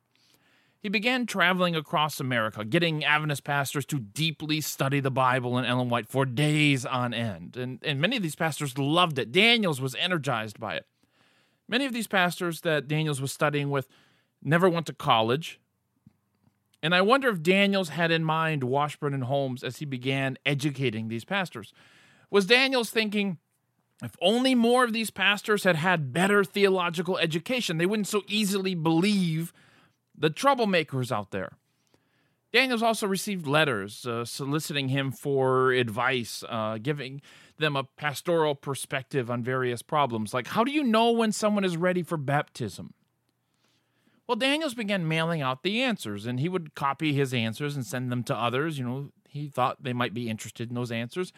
He 0.79 0.89
began 0.89 1.25
traveling 1.25 1.75
across 1.75 2.19
America, 2.19 2.63
getting 2.63 3.03
Adventist 3.03 3.43
pastors 3.43 3.85
to 3.87 3.99
deeply 3.99 4.61
study 4.61 4.99
the 4.99 5.11
Bible 5.11 5.57
and 5.57 5.67
Ellen 5.67 5.89
White 5.89 6.07
for 6.07 6.25
days 6.25 6.85
on 6.85 7.13
end. 7.13 7.57
And, 7.57 7.79
and 7.83 7.99
many 7.99 8.15
of 8.15 8.23
these 8.23 8.35
pastors 8.35 8.77
loved 8.77 9.19
it. 9.19 9.31
Daniells 9.31 9.81
was 9.81 9.95
energized 9.95 10.59
by 10.59 10.75
it. 10.75 10.85
Many 11.67 11.85
of 11.85 11.93
these 11.93 12.07
pastors 12.07 12.61
that 12.61 12.87
Daniells 12.87 13.19
was 13.19 13.33
studying 13.33 13.69
with 13.69 13.87
never 14.41 14.69
went 14.69 14.85
to 14.85 14.93
college, 14.93 15.59
and 16.81 16.93
I 16.93 17.01
wonder 17.01 17.29
if 17.29 17.39
Daniells 17.41 17.89
had 17.89 18.11
in 18.11 18.23
mind 18.23 18.63
Washburn 18.63 19.13
and 19.13 19.23
Holmes 19.23 19.63
as 19.63 19.77
he 19.77 19.85
began 19.85 20.37
educating 20.45 21.07
these 21.07 21.25
pastors. 21.25 21.73
Was 22.29 22.45
Daniells 22.45 22.89
thinking, 22.89 23.37
if 24.03 24.15
only 24.21 24.53
more 24.53 24.83
of 24.83 24.93
these 24.93 25.09
pastors 25.09 25.63
had 25.63 25.75
had 25.75 26.13
better 26.13 26.43
theological 26.43 27.17
education, 27.17 27.77
they 27.77 27.85
wouldn't 27.85 28.07
so 28.07 28.21
easily 28.27 28.75
believe 28.75 29.53
the 30.15 30.29
troublemakers 30.29 31.11
out 31.11 31.31
there? 31.31 31.53
Daniells 32.53 32.81
also 32.81 33.07
received 33.07 33.45
letters 33.45 34.05
uh, 34.05 34.23
soliciting 34.23 34.89
him 34.89 35.11
for 35.11 35.71
advice, 35.71 36.43
uh, 36.47 36.77
giving 36.77 37.21
them 37.57 37.75
a 37.75 37.83
pastoral 37.83 38.55
perspective 38.55 39.29
on 39.29 39.43
various 39.43 39.81
problems, 39.81 40.33
like 40.33 40.47
how 40.47 40.63
do 40.63 40.71
you 40.71 40.83
know 40.83 41.11
when 41.11 41.31
someone 41.31 41.63
is 41.63 41.75
ready 41.75 42.03
for 42.03 42.17
baptism? 42.17 42.93
Well, 44.27 44.37
Daniells 44.37 44.75
began 44.75 45.07
mailing 45.07 45.41
out 45.41 45.63
the 45.63 45.81
answers, 45.81 46.25
and 46.25 46.39
he 46.39 46.49
would 46.49 46.75
copy 46.75 47.13
his 47.13 47.33
answers 47.33 47.75
and 47.75 47.85
send 47.85 48.11
them 48.11 48.23
to 48.25 48.35
others. 48.35 48.77
You 48.77 48.85
know, 48.85 49.11
he 49.29 49.47
thought 49.47 49.83
they 49.83 49.93
might 49.93 50.13
be 50.13 50.29
interested 50.29 50.69
in 50.69 50.75
those 50.75 50.91
answers. 50.91 51.31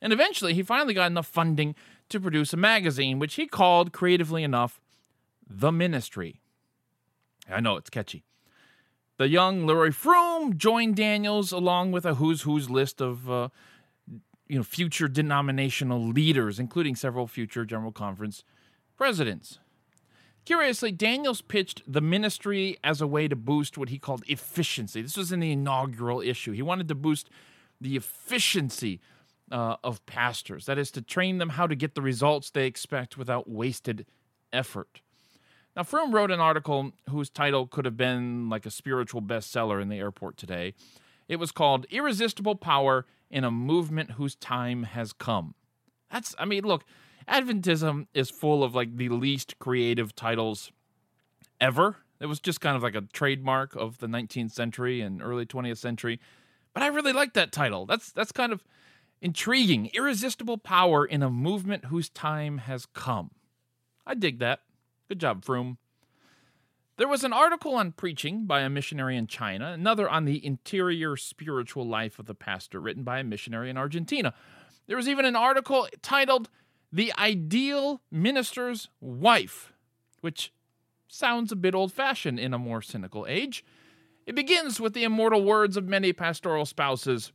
And 0.00 0.12
eventually, 0.12 0.52
he 0.52 0.64
finally 0.64 0.94
got 0.94 1.10
enough 1.10 1.28
funding 1.28 1.76
to 2.08 2.18
produce 2.18 2.52
a 2.52 2.56
magazine, 2.56 3.20
which 3.20 3.34
he 3.34 3.46
called, 3.46 3.92
creatively 3.92 4.42
enough, 4.42 4.80
The 5.48 5.70
Ministry. 5.70 6.40
I 7.48 7.60
know 7.60 7.76
it's 7.76 7.90
catchy. 7.90 8.24
The 9.18 9.28
young 9.28 9.66
Leroy 9.66 9.90
Froom 9.90 10.56
joined 10.56 10.96
Daniells 10.96 11.52
along 11.52 11.92
with 11.92 12.04
a 12.04 12.14
who's 12.14 12.42
who's 12.42 12.68
list 12.68 13.00
of 13.00 13.30
uh, 13.30 13.48
you 14.48 14.56
know 14.56 14.64
future 14.64 15.06
denominational 15.06 16.04
leaders, 16.08 16.58
including 16.58 16.96
several 16.96 17.28
future 17.28 17.64
General 17.64 17.92
Conference 17.92 18.42
presidents. 18.96 19.60
Curiously, 20.44 20.92
Daniells 20.92 21.46
pitched 21.46 21.82
the 21.86 22.00
ministry 22.00 22.76
as 22.82 23.00
a 23.00 23.06
way 23.06 23.28
to 23.28 23.36
boost 23.36 23.78
what 23.78 23.90
he 23.90 23.98
called 23.98 24.24
efficiency. 24.26 25.00
This 25.00 25.16
was 25.16 25.30
in 25.30 25.40
the 25.40 25.52
inaugural 25.52 26.20
issue. 26.20 26.52
He 26.52 26.62
wanted 26.62 26.88
to 26.88 26.96
boost 26.96 27.30
the 27.80 27.96
efficiency 27.96 29.00
uh, 29.52 29.76
of 29.84 30.04
pastors, 30.06 30.66
that 30.66 30.78
is, 30.78 30.90
to 30.92 31.02
train 31.02 31.38
them 31.38 31.50
how 31.50 31.66
to 31.66 31.76
get 31.76 31.94
the 31.94 32.02
results 32.02 32.50
they 32.50 32.66
expect 32.66 33.16
without 33.16 33.48
wasted 33.48 34.06
effort. 34.52 35.00
Now, 35.76 35.82
Froom 35.82 36.12
wrote 36.12 36.30
an 36.30 36.40
article 36.40 36.92
whose 37.08 37.30
title 37.30 37.66
could 37.66 37.84
have 37.84 37.96
been 37.96 38.48
like 38.48 38.66
a 38.66 38.70
spiritual 38.70 39.22
bestseller 39.22 39.80
in 39.80 39.88
the 39.88 39.98
airport 39.98 40.36
today. 40.36 40.74
It 41.28 41.36
was 41.36 41.52
called 41.52 41.86
Irresistible 41.90 42.56
Power 42.56 43.06
in 43.30 43.44
a 43.44 43.50
Movement 43.50 44.12
Whose 44.12 44.34
Time 44.34 44.82
Has 44.82 45.12
Come. 45.12 45.54
That's, 46.10 46.34
I 46.38 46.44
mean, 46.44 46.64
look, 46.64 46.84
Adventism 47.28 48.06
is 48.14 48.30
full 48.30 48.64
of 48.64 48.74
like 48.74 48.96
the 48.96 49.08
least 49.08 49.58
creative 49.58 50.14
titles 50.14 50.72
ever. 51.60 51.96
It 52.20 52.26
was 52.26 52.40
just 52.40 52.60
kind 52.60 52.76
of 52.76 52.82
like 52.82 52.94
a 52.94 53.02
trademark 53.12 53.74
of 53.74 53.98
the 53.98 54.06
19th 54.06 54.52
century 54.52 55.00
and 55.00 55.22
early 55.22 55.44
20th 55.44 55.78
century. 55.78 56.20
But 56.72 56.82
I 56.82 56.86
really 56.86 57.12
like 57.12 57.34
that 57.34 57.52
title. 57.52 57.86
That's 57.86 58.12
that's 58.12 58.32
kind 58.32 58.52
of 58.52 58.62
intriguing. 59.20 59.90
Irresistible 59.92 60.58
power 60.58 61.04
in 61.04 61.22
a 61.22 61.30
movement 61.30 61.86
whose 61.86 62.08
time 62.08 62.58
has 62.58 62.86
come. 62.86 63.30
I 64.06 64.14
dig 64.14 64.38
that. 64.40 64.60
Good 65.08 65.20
job, 65.20 65.44
Froom. 65.44 65.76
There 66.96 67.08
was 67.08 67.24
an 67.24 67.32
article 67.32 67.74
on 67.74 67.92
preaching 67.92 68.46
by 68.46 68.60
a 68.60 68.70
missionary 68.70 69.16
in 69.16 69.26
China, 69.26 69.72
another 69.72 70.08
on 70.08 70.24
the 70.24 70.44
interior 70.44 71.16
spiritual 71.16 71.86
life 71.86 72.18
of 72.18 72.26
the 72.26 72.34
pastor, 72.34 72.80
written 72.80 73.02
by 73.02 73.18
a 73.18 73.24
missionary 73.24 73.70
in 73.70 73.76
Argentina. 73.76 74.34
There 74.86 74.96
was 74.96 75.08
even 75.08 75.24
an 75.24 75.36
article 75.36 75.88
titled 76.02 76.48
the 76.92 77.12
ideal 77.18 78.02
minister's 78.10 78.88
wife, 79.00 79.72
which 80.20 80.52
sounds 81.08 81.50
a 81.50 81.56
bit 81.56 81.74
old 81.74 81.92
fashioned 81.92 82.38
in 82.38 82.52
a 82.52 82.58
more 82.58 82.82
cynical 82.82 83.26
age. 83.28 83.64
It 84.26 84.34
begins 84.34 84.78
with 84.78 84.92
the 84.92 85.04
immortal 85.04 85.42
words 85.42 85.76
of 85.76 85.88
many 85.88 86.12
pastoral 86.12 86.66
spouses 86.66 87.32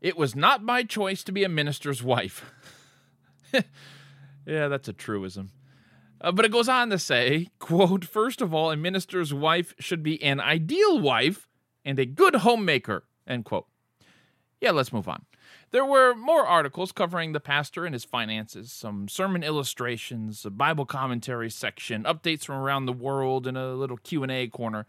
It 0.00 0.16
was 0.16 0.36
not 0.36 0.62
my 0.62 0.82
choice 0.82 1.24
to 1.24 1.32
be 1.32 1.42
a 1.42 1.48
minister's 1.48 2.02
wife. 2.02 2.44
yeah, 3.52 4.68
that's 4.68 4.88
a 4.88 4.92
truism. 4.92 5.50
Uh, 6.20 6.32
but 6.32 6.44
it 6.44 6.52
goes 6.52 6.68
on 6.68 6.90
to 6.90 6.98
say, 6.98 7.48
quote, 7.58 8.04
first 8.04 8.42
of 8.42 8.52
all, 8.54 8.70
a 8.70 8.76
minister's 8.76 9.32
wife 9.32 9.74
should 9.78 10.02
be 10.02 10.22
an 10.22 10.40
ideal 10.40 10.98
wife 11.00 11.48
and 11.84 11.98
a 11.98 12.06
good 12.06 12.36
homemaker, 12.36 13.04
end 13.26 13.44
quote. 13.44 13.66
Yeah, 14.60 14.72
let's 14.72 14.92
move 14.92 15.08
on. 15.08 15.24
There 15.76 15.84
were 15.84 16.14
more 16.14 16.46
articles 16.46 16.90
covering 16.90 17.32
the 17.32 17.38
pastor 17.38 17.84
and 17.84 17.94
his 17.94 18.02
finances, 18.02 18.72
some 18.72 19.08
sermon 19.08 19.42
illustrations, 19.42 20.46
a 20.46 20.50
Bible 20.50 20.86
commentary 20.86 21.50
section, 21.50 22.04
updates 22.04 22.46
from 22.46 22.56
around 22.56 22.86
the 22.86 22.94
world, 22.94 23.46
and 23.46 23.58
a 23.58 23.74
little 23.74 23.98
Q&A 23.98 24.48
corner. 24.48 24.86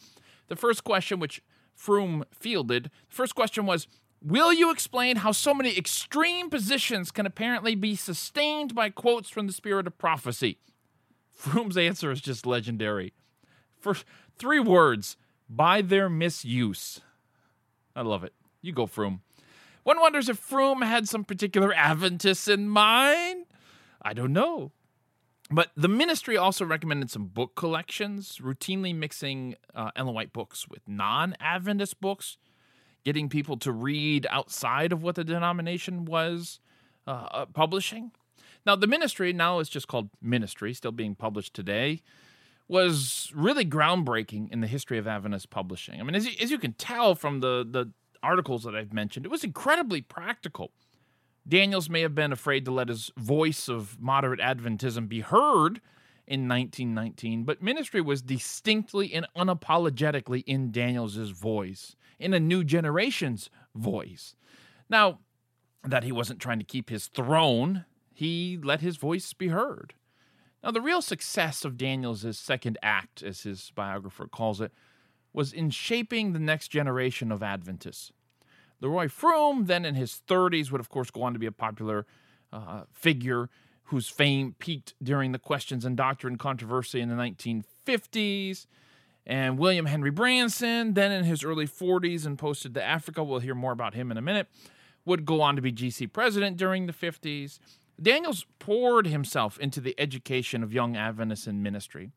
The 0.48 0.56
first 0.56 0.86
question 0.86 1.20
which 1.20 1.42
Froom 1.78 2.24
fielded, 2.32 2.86
the 2.86 3.16
first 3.16 3.36
question 3.36 3.66
was, 3.66 3.90
Will 4.22 4.54
you 4.54 4.72
explain 4.72 5.18
how 5.18 5.34
so 5.34 5.54
many 5.54 5.78
extreme 5.78 6.50
positions 6.50 7.12
can 7.12 7.26
apparently 7.26 7.76
be 7.76 7.98
sustained 7.98 8.74
by 8.74 8.90
quotes 8.90 9.30
from 9.30 9.46
the 9.46 9.52
spirit 9.52 9.88
of 9.88 9.98
prophecy? 9.98 10.58
Froom's 11.38 11.76
answer 11.76 12.12
is 12.12 12.22
just 12.22 12.46
legendary. 12.46 13.12
For 13.78 13.94
three 14.38 14.62
words, 14.62 15.18
by 15.50 15.82
their 15.82 16.08
misuse. 16.08 17.02
I 17.94 18.04
love 18.04 18.24
it. 18.24 18.32
You 18.62 18.72
go, 18.72 18.88
Froom. 18.88 19.20
One 19.88 20.02
wonders 20.02 20.28
if 20.28 20.46
Froom 20.46 20.86
had 20.86 21.08
some 21.08 21.24
particular 21.24 21.74
Adventists 21.74 22.50
in 22.50 22.68
mind. 22.68 23.46
I 24.02 24.12
don't 24.12 24.34
know. 24.34 24.74
But 25.50 25.72
the 25.78 25.88
ministry 25.88 26.36
also 26.36 26.66
recommended 26.66 27.10
some 27.10 27.28
book 27.28 27.56
collections, 27.56 28.40
routinely 28.44 28.94
mixing 28.94 29.56
uh, 29.74 29.92
Ellen 29.96 30.14
White 30.14 30.34
books 30.34 30.68
with 30.68 30.82
non 30.90 31.38
Adventist 31.40 32.02
books, 32.02 32.38
getting 33.06 33.30
people 33.30 33.56
to 33.60 33.72
read 33.72 34.28
outside 34.30 34.92
of 34.92 35.04
what 35.04 35.16
the 35.16 35.24
denomination 35.24 36.04
was 36.04 36.60
uh, 37.08 37.30
uh, 37.32 37.46
publishing. 37.46 38.12
Now, 38.66 38.76
the 38.76 38.88
ministry, 38.88 39.32
now 39.32 39.60
it's 39.60 39.70
just 39.70 39.88
called 39.88 40.10
Ministry, 40.22 40.74
still 40.74 40.92
being 40.92 41.16
published 41.16 41.54
today, 41.54 42.02
was 42.68 43.32
really 43.34 43.64
groundbreaking 43.64 44.52
in 44.52 44.60
the 44.60 44.68
history 44.68 44.98
of 44.98 45.08
Adventist 45.08 45.50
publishing. 45.50 46.02
I 46.02 46.04
mean, 46.04 46.16
as 46.16 46.26
you, 46.26 46.34
as 46.42 46.52
you 46.52 46.58
can 46.58 46.74
tell 46.74 47.16
from 47.16 47.40
the, 47.40 47.66
the 47.66 47.94
articles 48.24 48.64
that 48.64 48.76
I've 48.76 48.94
mentioned, 48.94 49.26
it 49.26 49.32
was 49.32 49.44
incredibly 49.44 50.02
practical. 50.02 50.72
Daniells 51.48 51.90
may 51.90 52.02
have 52.02 52.16
been 52.16 52.34
afraid 52.34 52.66
to 52.66 52.72
let 52.72 52.90
his 52.90 53.12
voice 53.18 53.70
of 53.70 54.00
moderate 54.00 54.40
Adventism 54.40 55.08
be 55.08 55.22
heard 55.22 55.82
in 56.28 56.48
1919, 56.48 57.44
but 57.46 57.64
ministry 57.64 58.02
was 58.02 58.22
distinctly 58.22 59.14
and 59.14 59.26
unapologetically 59.36 60.44
in 60.46 60.72
Daniells's 60.72 61.30
voice, 61.32 61.96
in 62.20 62.34
a 62.34 62.40
new 62.40 62.66
generation's 62.66 63.50
voice. 63.74 64.36
Now, 64.90 65.20
that 65.84 66.04
he 66.04 66.12
wasn't 66.12 66.42
trying 66.42 66.60
to 66.60 66.66
keep 66.66 66.90
his 66.90 67.08
throne, 67.08 67.86
he 68.14 68.60
let 68.62 68.82
his 68.82 68.98
voice 68.98 69.32
be 69.32 69.48
heard. 69.48 69.94
Now, 70.62 70.72
the 70.72 70.82
real 70.82 71.02
success 71.02 71.64
of 71.64 71.78
Daniells's 71.78 72.38
second 72.38 72.78
act, 72.84 73.24
as 73.24 73.44
his 73.44 73.72
biographer 73.74 74.28
calls 74.28 74.60
it, 74.60 74.74
was 75.38 75.54
in 75.54 75.70
shaping 75.70 76.34
the 76.34 76.40
next 76.40 76.70
generation 76.70 77.32
of 77.32 77.44
Adventists. 77.44 78.12
Leroy 78.82 79.06
Froom, 79.06 79.68
then 79.68 79.86
in 79.86 79.94
his 79.94 80.24
30s, 80.28 80.72
would 80.72 80.82
of 80.82 80.90
course 80.90 81.12
go 81.12 81.22
on 81.22 81.34
to 81.34 81.38
be 81.38 81.46
a 81.46 81.52
popular 81.52 82.08
uh, 82.52 82.86
figure 82.92 83.48
whose 83.84 84.10
fame 84.10 84.56
peaked 84.58 84.96
during 85.02 85.34
the 85.34 85.38
questions 85.38 85.86
and 85.86 85.96
doctrine 85.96 86.40
controversy 86.40 87.02
in 87.02 87.10
the 87.10 87.16
1950s. 87.16 88.66
And 89.28 89.60
William 89.60 89.86
Henry 89.86 90.10
Branson, 90.10 90.96
then 90.96 91.12
in 91.12 91.24
his 91.24 91.44
early 91.44 91.68
40s 91.68 92.26
and 92.26 92.40
posted 92.40 92.74
to 92.74 92.84
Africa, 92.84 93.24
we'll 93.24 93.38
hear 93.38 93.54
more 93.54 93.74
about 93.74 93.94
him 93.94 94.10
in 94.10 94.18
a 94.18 94.24
minute, 94.24 94.48
would 95.06 95.24
go 95.24 95.42
on 95.42 95.56
to 95.56 95.62
be 95.62 95.72
GC 95.72 96.12
president 96.12 96.58
during 96.58 96.88
the 96.88 96.94
50s. 96.94 97.60
Daniells 98.02 98.44
poured 98.58 99.06
himself 99.06 99.60
into 99.60 99.82
the 99.82 99.94
education 100.00 100.64
of 100.64 100.74
young 100.74 100.98
Adventists 100.98 101.46
in 101.46 101.62
ministry. 101.62 102.12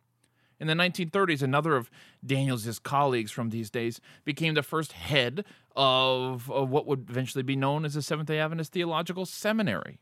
In 0.60 0.66
the 0.66 0.74
1930s, 0.74 1.42
another 1.42 1.74
of 1.74 1.90
Daniells' 2.24 2.82
colleagues 2.82 3.30
from 3.30 3.48
these 3.48 3.70
days 3.70 4.00
became 4.26 4.52
the 4.52 4.62
first 4.62 4.92
head 4.92 5.44
of, 5.74 6.50
of 6.50 6.68
what 6.68 6.86
would 6.86 7.08
eventually 7.08 7.42
be 7.42 7.56
known 7.56 7.86
as 7.86 7.94
the 7.94 8.02
Seventh 8.02 8.28
day 8.28 8.38
Adventist 8.38 8.72
Theological 8.72 9.24
Seminary. 9.24 9.98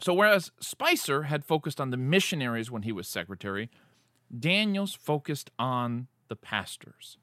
So, 0.00 0.14
whereas 0.14 0.50
Spicer 0.60 1.24
had 1.24 1.44
focused 1.44 1.80
on 1.80 1.90
the 1.90 1.96
missionaries 1.98 2.70
when 2.70 2.82
he 2.82 2.92
was 2.92 3.06
secretary, 3.06 3.70
Daniells 4.34 4.96
focused 4.96 5.50
on 5.58 6.08
the 6.28 6.36
pastors. 6.36 7.18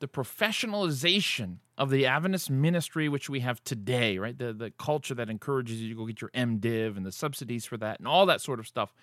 The 0.00 0.08
professionalization 0.08 1.58
of 1.76 1.90
the 1.90 2.06
Adventist 2.06 2.50
ministry, 2.50 3.08
which 3.08 3.28
we 3.28 3.40
have 3.40 3.62
today, 3.64 4.18
right? 4.18 4.36
The, 4.36 4.52
the 4.52 4.70
culture 4.70 5.14
that 5.14 5.30
encourages 5.30 5.80
you 5.80 5.90
to 5.90 5.94
go 5.94 6.06
get 6.06 6.20
your 6.20 6.30
MDiv 6.30 6.96
and 6.96 7.06
the 7.06 7.12
subsidies 7.12 7.64
for 7.64 7.76
that 7.78 7.98
and 7.98 8.08
all 8.08 8.26
that 8.26 8.40
sort 8.40 8.60
of 8.60 8.66
stuff. 8.66 8.94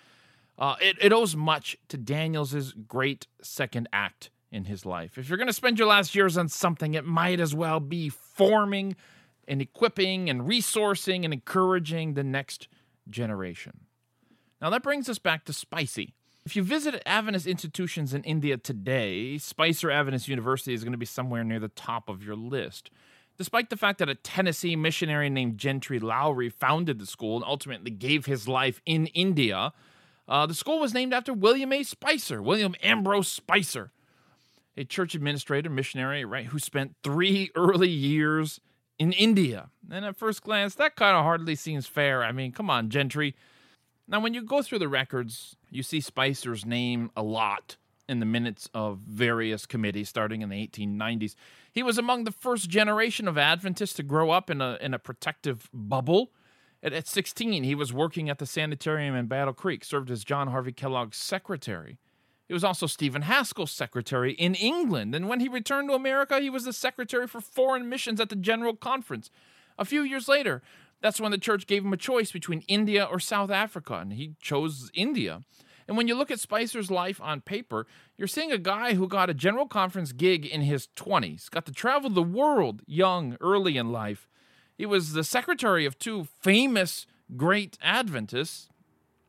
Uh, 0.58 0.74
it, 0.80 0.96
it 1.00 1.12
owes 1.12 1.36
much 1.36 1.76
to 1.88 1.96
Daniells' 1.96 2.74
great 2.88 3.28
second 3.40 3.88
act 3.92 4.30
in 4.50 4.64
his 4.64 4.84
life. 4.84 5.16
If 5.16 5.28
you're 5.28 5.38
going 5.38 5.46
to 5.46 5.52
spend 5.52 5.78
your 5.78 5.88
last 5.88 6.14
years 6.14 6.36
on 6.36 6.48
something, 6.48 6.94
it 6.94 7.04
might 7.04 7.38
as 7.38 7.54
well 7.54 7.80
be 7.80 8.08
forming 8.08 8.96
and 9.46 9.62
equipping 9.62 10.28
and 10.28 10.42
resourcing 10.42 11.24
and 11.24 11.32
encouraging 11.32 12.14
the 12.14 12.24
next 12.24 12.68
generation. 13.08 13.84
Now, 14.60 14.70
that 14.70 14.82
brings 14.82 15.08
us 15.08 15.18
back 15.18 15.44
to 15.44 15.52
Spicy. 15.52 16.14
If 16.44 16.56
you 16.56 16.62
visit 16.62 17.02
Adventist 17.06 17.46
institutions 17.46 18.14
in 18.14 18.24
India 18.24 18.56
today, 18.56 19.38
Spicer 19.38 19.90
Adventist 19.90 20.28
University 20.28 20.74
is 20.74 20.82
going 20.82 20.92
to 20.92 20.98
be 20.98 21.06
somewhere 21.06 21.44
near 21.44 21.60
the 21.60 21.68
top 21.68 22.08
of 22.08 22.22
your 22.22 22.36
list. 22.36 22.90
Despite 23.36 23.70
the 23.70 23.76
fact 23.76 23.98
that 23.98 24.08
a 24.08 24.14
Tennessee 24.16 24.74
missionary 24.74 25.30
named 25.30 25.58
Gentry 25.58 26.00
Lowry 26.00 26.48
founded 26.48 26.98
the 26.98 27.06
school 27.06 27.36
and 27.36 27.44
ultimately 27.44 27.90
gave 27.90 28.26
his 28.26 28.48
life 28.48 28.80
in 28.84 29.06
India, 29.08 29.72
uh, 30.28 30.46
the 30.46 30.54
school 30.54 30.78
was 30.78 30.92
named 30.92 31.14
after 31.14 31.32
William 31.32 31.72
A. 31.72 31.82
Spicer, 31.82 32.42
William 32.42 32.74
Ambrose 32.82 33.28
Spicer, 33.28 33.90
a 34.76 34.84
church 34.84 35.14
administrator, 35.14 35.70
missionary, 35.70 36.24
right, 36.24 36.46
who 36.46 36.58
spent 36.58 36.94
three 37.02 37.50
early 37.56 37.88
years 37.88 38.60
in 38.98 39.12
India. 39.12 39.70
And 39.90 40.04
at 40.04 40.16
first 40.16 40.42
glance, 40.42 40.74
that 40.74 40.96
kind 40.96 41.16
of 41.16 41.24
hardly 41.24 41.54
seems 41.54 41.86
fair. 41.86 42.22
I 42.22 42.32
mean, 42.32 42.52
come 42.52 42.68
on, 42.68 42.90
Gentry. 42.90 43.34
Now, 44.06 44.20
when 44.20 44.34
you 44.34 44.42
go 44.42 44.62
through 44.62 44.80
the 44.80 44.88
records, 44.88 45.56
you 45.70 45.82
see 45.82 46.00
Spicer's 46.00 46.64
name 46.64 47.10
a 47.16 47.22
lot 47.22 47.76
in 48.08 48.20
the 48.20 48.26
minutes 48.26 48.68
of 48.72 48.98
various 48.98 49.66
committees 49.66 50.08
starting 50.08 50.40
in 50.40 50.48
the 50.48 50.66
1890s. 50.66 51.34
He 51.72 51.82
was 51.82 51.98
among 51.98 52.24
the 52.24 52.32
first 52.32 52.70
generation 52.70 53.28
of 53.28 53.36
Adventists 53.36 53.92
to 53.94 54.02
grow 54.02 54.30
up 54.30 54.48
in 54.48 54.60
a, 54.60 54.78
in 54.80 54.94
a 54.94 54.98
protective 54.98 55.68
bubble. 55.72 56.32
At, 56.82 56.92
at 56.92 57.08
16, 57.08 57.64
he 57.64 57.74
was 57.74 57.92
working 57.92 58.28
at 58.28 58.38
the 58.38 58.46
sanitarium 58.46 59.14
in 59.14 59.26
Battle 59.26 59.54
Creek, 59.54 59.84
served 59.84 60.10
as 60.10 60.24
John 60.24 60.48
Harvey 60.48 60.72
Kellogg's 60.72 61.16
secretary. 61.16 61.98
He 62.46 62.54
was 62.54 62.64
also 62.64 62.86
Stephen 62.86 63.22
Haskell's 63.22 63.72
secretary 63.72 64.32
in 64.32 64.54
England, 64.54 65.14
and 65.14 65.28
when 65.28 65.40
he 65.40 65.48
returned 65.48 65.88
to 65.90 65.94
America, 65.94 66.40
he 66.40 66.48
was 66.48 66.64
the 66.64 66.72
secretary 66.72 67.26
for 67.26 67.40
foreign 67.40 67.88
missions 67.88 68.20
at 68.20 68.30
the 68.30 68.36
General 68.36 68.74
Conference. 68.74 69.30
A 69.78 69.84
few 69.84 70.02
years 70.02 70.28
later, 70.28 70.62
that's 71.02 71.20
when 71.20 71.30
the 71.30 71.38
church 71.38 71.66
gave 71.66 71.84
him 71.84 71.92
a 71.92 71.98
choice 71.98 72.32
between 72.32 72.62
India 72.62 73.04
or 73.04 73.20
South 73.20 73.50
Africa, 73.50 73.94
and 73.94 74.14
he 74.14 74.34
chose 74.40 74.90
India. 74.94 75.42
And 75.86 75.96
when 75.96 76.08
you 76.08 76.14
look 76.14 76.30
at 76.30 76.40
Spicer's 76.40 76.90
life 76.90 77.20
on 77.20 77.40
paper, 77.40 77.86
you're 78.16 78.28
seeing 78.28 78.52
a 78.52 78.58
guy 78.58 78.94
who 78.94 79.08
got 79.08 79.30
a 79.30 79.34
general 79.34 79.66
conference 79.66 80.12
gig 80.12 80.44
in 80.44 80.62
his 80.62 80.88
20s, 80.96 81.50
got 81.50 81.66
to 81.66 81.72
travel 81.72 82.10
the 82.10 82.22
world 82.22 82.82
young, 82.86 83.36
early 83.40 83.76
in 83.76 83.92
life. 83.92 84.28
He 84.78 84.86
was 84.86 85.12
the 85.12 85.24
secretary 85.24 85.84
of 85.84 85.98
two 85.98 86.28
famous 86.40 87.04
great 87.36 87.76
Adventists. 87.82 88.68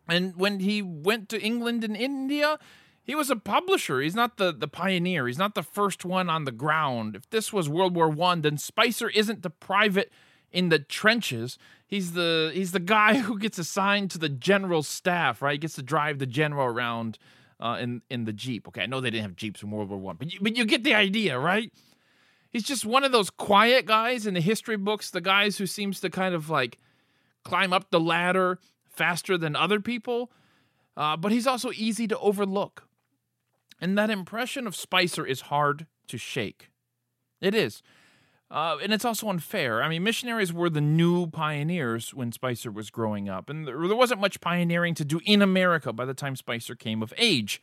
And 0.08 0.36
when 0.36 0.60
he 0.60 0.82
went 0.82 1.28
to 1.30 1.42
England 1.42 1.84
and 1.84 1.98
India, 1.98 2.60
he 3.04 3.16
was 3.16 3.32
a 3.32 3.36
publisher. 3.36 4.00
He's 4.00 4.16
not 4.16 4.38
the, 4.38 4.52
the 4.52 4.68
pioneer. 4.68 5.26
He's 5.28 5.38
not 5.38 5.56
the 5.56 5.64
first 5.64 6.06
one 6.06 6.30
on 6.30 6.46
the 6.46 6.52
ground. 6.52 7.16
If 7.16 7.30
this 7.32 7.52
was 7.52 7.68
World 7.68 7.96
War 7.96 8.10
One, 8.10 8.42
then 8.42 8.58
Spicer 8.58 9.10
isn't 9.10 9.42
the 9.42 9.50
private 9.50 10.12
in 10.52 10.70
the 10.70 10.80
trenches. 10.80 11.58
He's 11.86 12.14
the 12.14 12.52
he's 12.54 12.72
the 12.72 12.80
guy 12.80 13.18
who 13.20 13.40
gets 13.40 13.58
assigned 13.58 14.12
to 14.12 14.20
the 14.20 14.30
general 14.30 14.84
staff, 14.84 15.42
right? 15.42 15.54
He 15.54 15.58
gets 15.58 15.76
to 15.76 15.84
drive 15.84 16.20
the 16.20 16.28
general 16.28 16.68
around 16.68 17.18
uh, 17.60 17.78
in 17.82 18.04
in 18.10 18.26
the 18.26 18.34
jeep. 18.34 18.68
Okay, 18.68 18.84
I 18.84 18.86
know 18.86 19.02
they 19.02 19.10
didn't 19.10 19.24
have 19.24 19.36
jeeps 19.36 19.64
in 19.64 19.72
World 19.72 19.90
War 19.90 19.98
One, 19.98 20.16
but 20.18 20.32
you, 20.32 20.40
but 20.42 20.56
you 20.56 20.66
get 20.66 20.84
the 20.84 20.94
idea, 20.94 21.40
right? 21.40 21.74
He's 22.52 22.64
just 22.64 22.86
one 22.86 23.04
of 23.04 23.12
those 23.12 23.30
quiet 23.30 23.86
guys 23.86 24.26
in 24.26 24.34
the 24.34 24.42
history 24.42 24.78
books, 24.78 25.12
the 25.12 25.22
guys 25.22 25.58
who 25.58 25.66
seems 25.66 26.00
to 26.02 26.10
kind 26.10 26.34
of 26.34 26.50
like 26.50 26.80
climb 27.44 27.74
up 27.74 27.92
the 27.92 28.00
ladder 28.00 28.60
faster 28.88 29.38
than 29.38 29.56
other 29.56 29.80
people. 29.80 30.32
Uh, 30.98 31.16
but 31.16 31.32
he's 31.32 31.48
also 31.48 31.72
easy 31.74 32.08
to 32.08 32.18
overlook. 32.20 32.88
And 33.80 33.98
that 33.98 34.10
impression 34.10 34.68
of 34.68 34.76
Spicer 34.76 35.26
is 35.26 35.42
hard 35.42 35.88
to 36.08 36.18
shake. 36.18 36.70
It 37.40 37.56
is. 37.56 37.82
Uh, 38.52 38.78
and 38.82 38.92
it's 38.92 39.06
also 39.06 39.30
unfair. 39.30 39.82
I 39.84 39.90
mean, 39.90 40.04
missionaries 40.04 40.52
were 40.52 40.70
the 40.70 40.82
new 40.82 41.28
pioneers 41.28 42.14
when 42.14 42.32
Spicer 42.32 42.72
was 42.72 42.90
growing 42.90 43.30
up, 43.30 43.50
and 43.50 43.68
there 43.68 43.78
wasn't 43.78 44.20
much 44.20 44.42
pioneering 44.42 44.96
to 44.96 45.06
do 45.06 45.22
in 45.24 45.42
America 45.42 45.94
by 45.94 46.04
the 46.06 46.16
time 46.16 46.36
Spicer 46.36 46.76
came 46.76 47.04
of 47.04 47.14
age. 47.18 47.62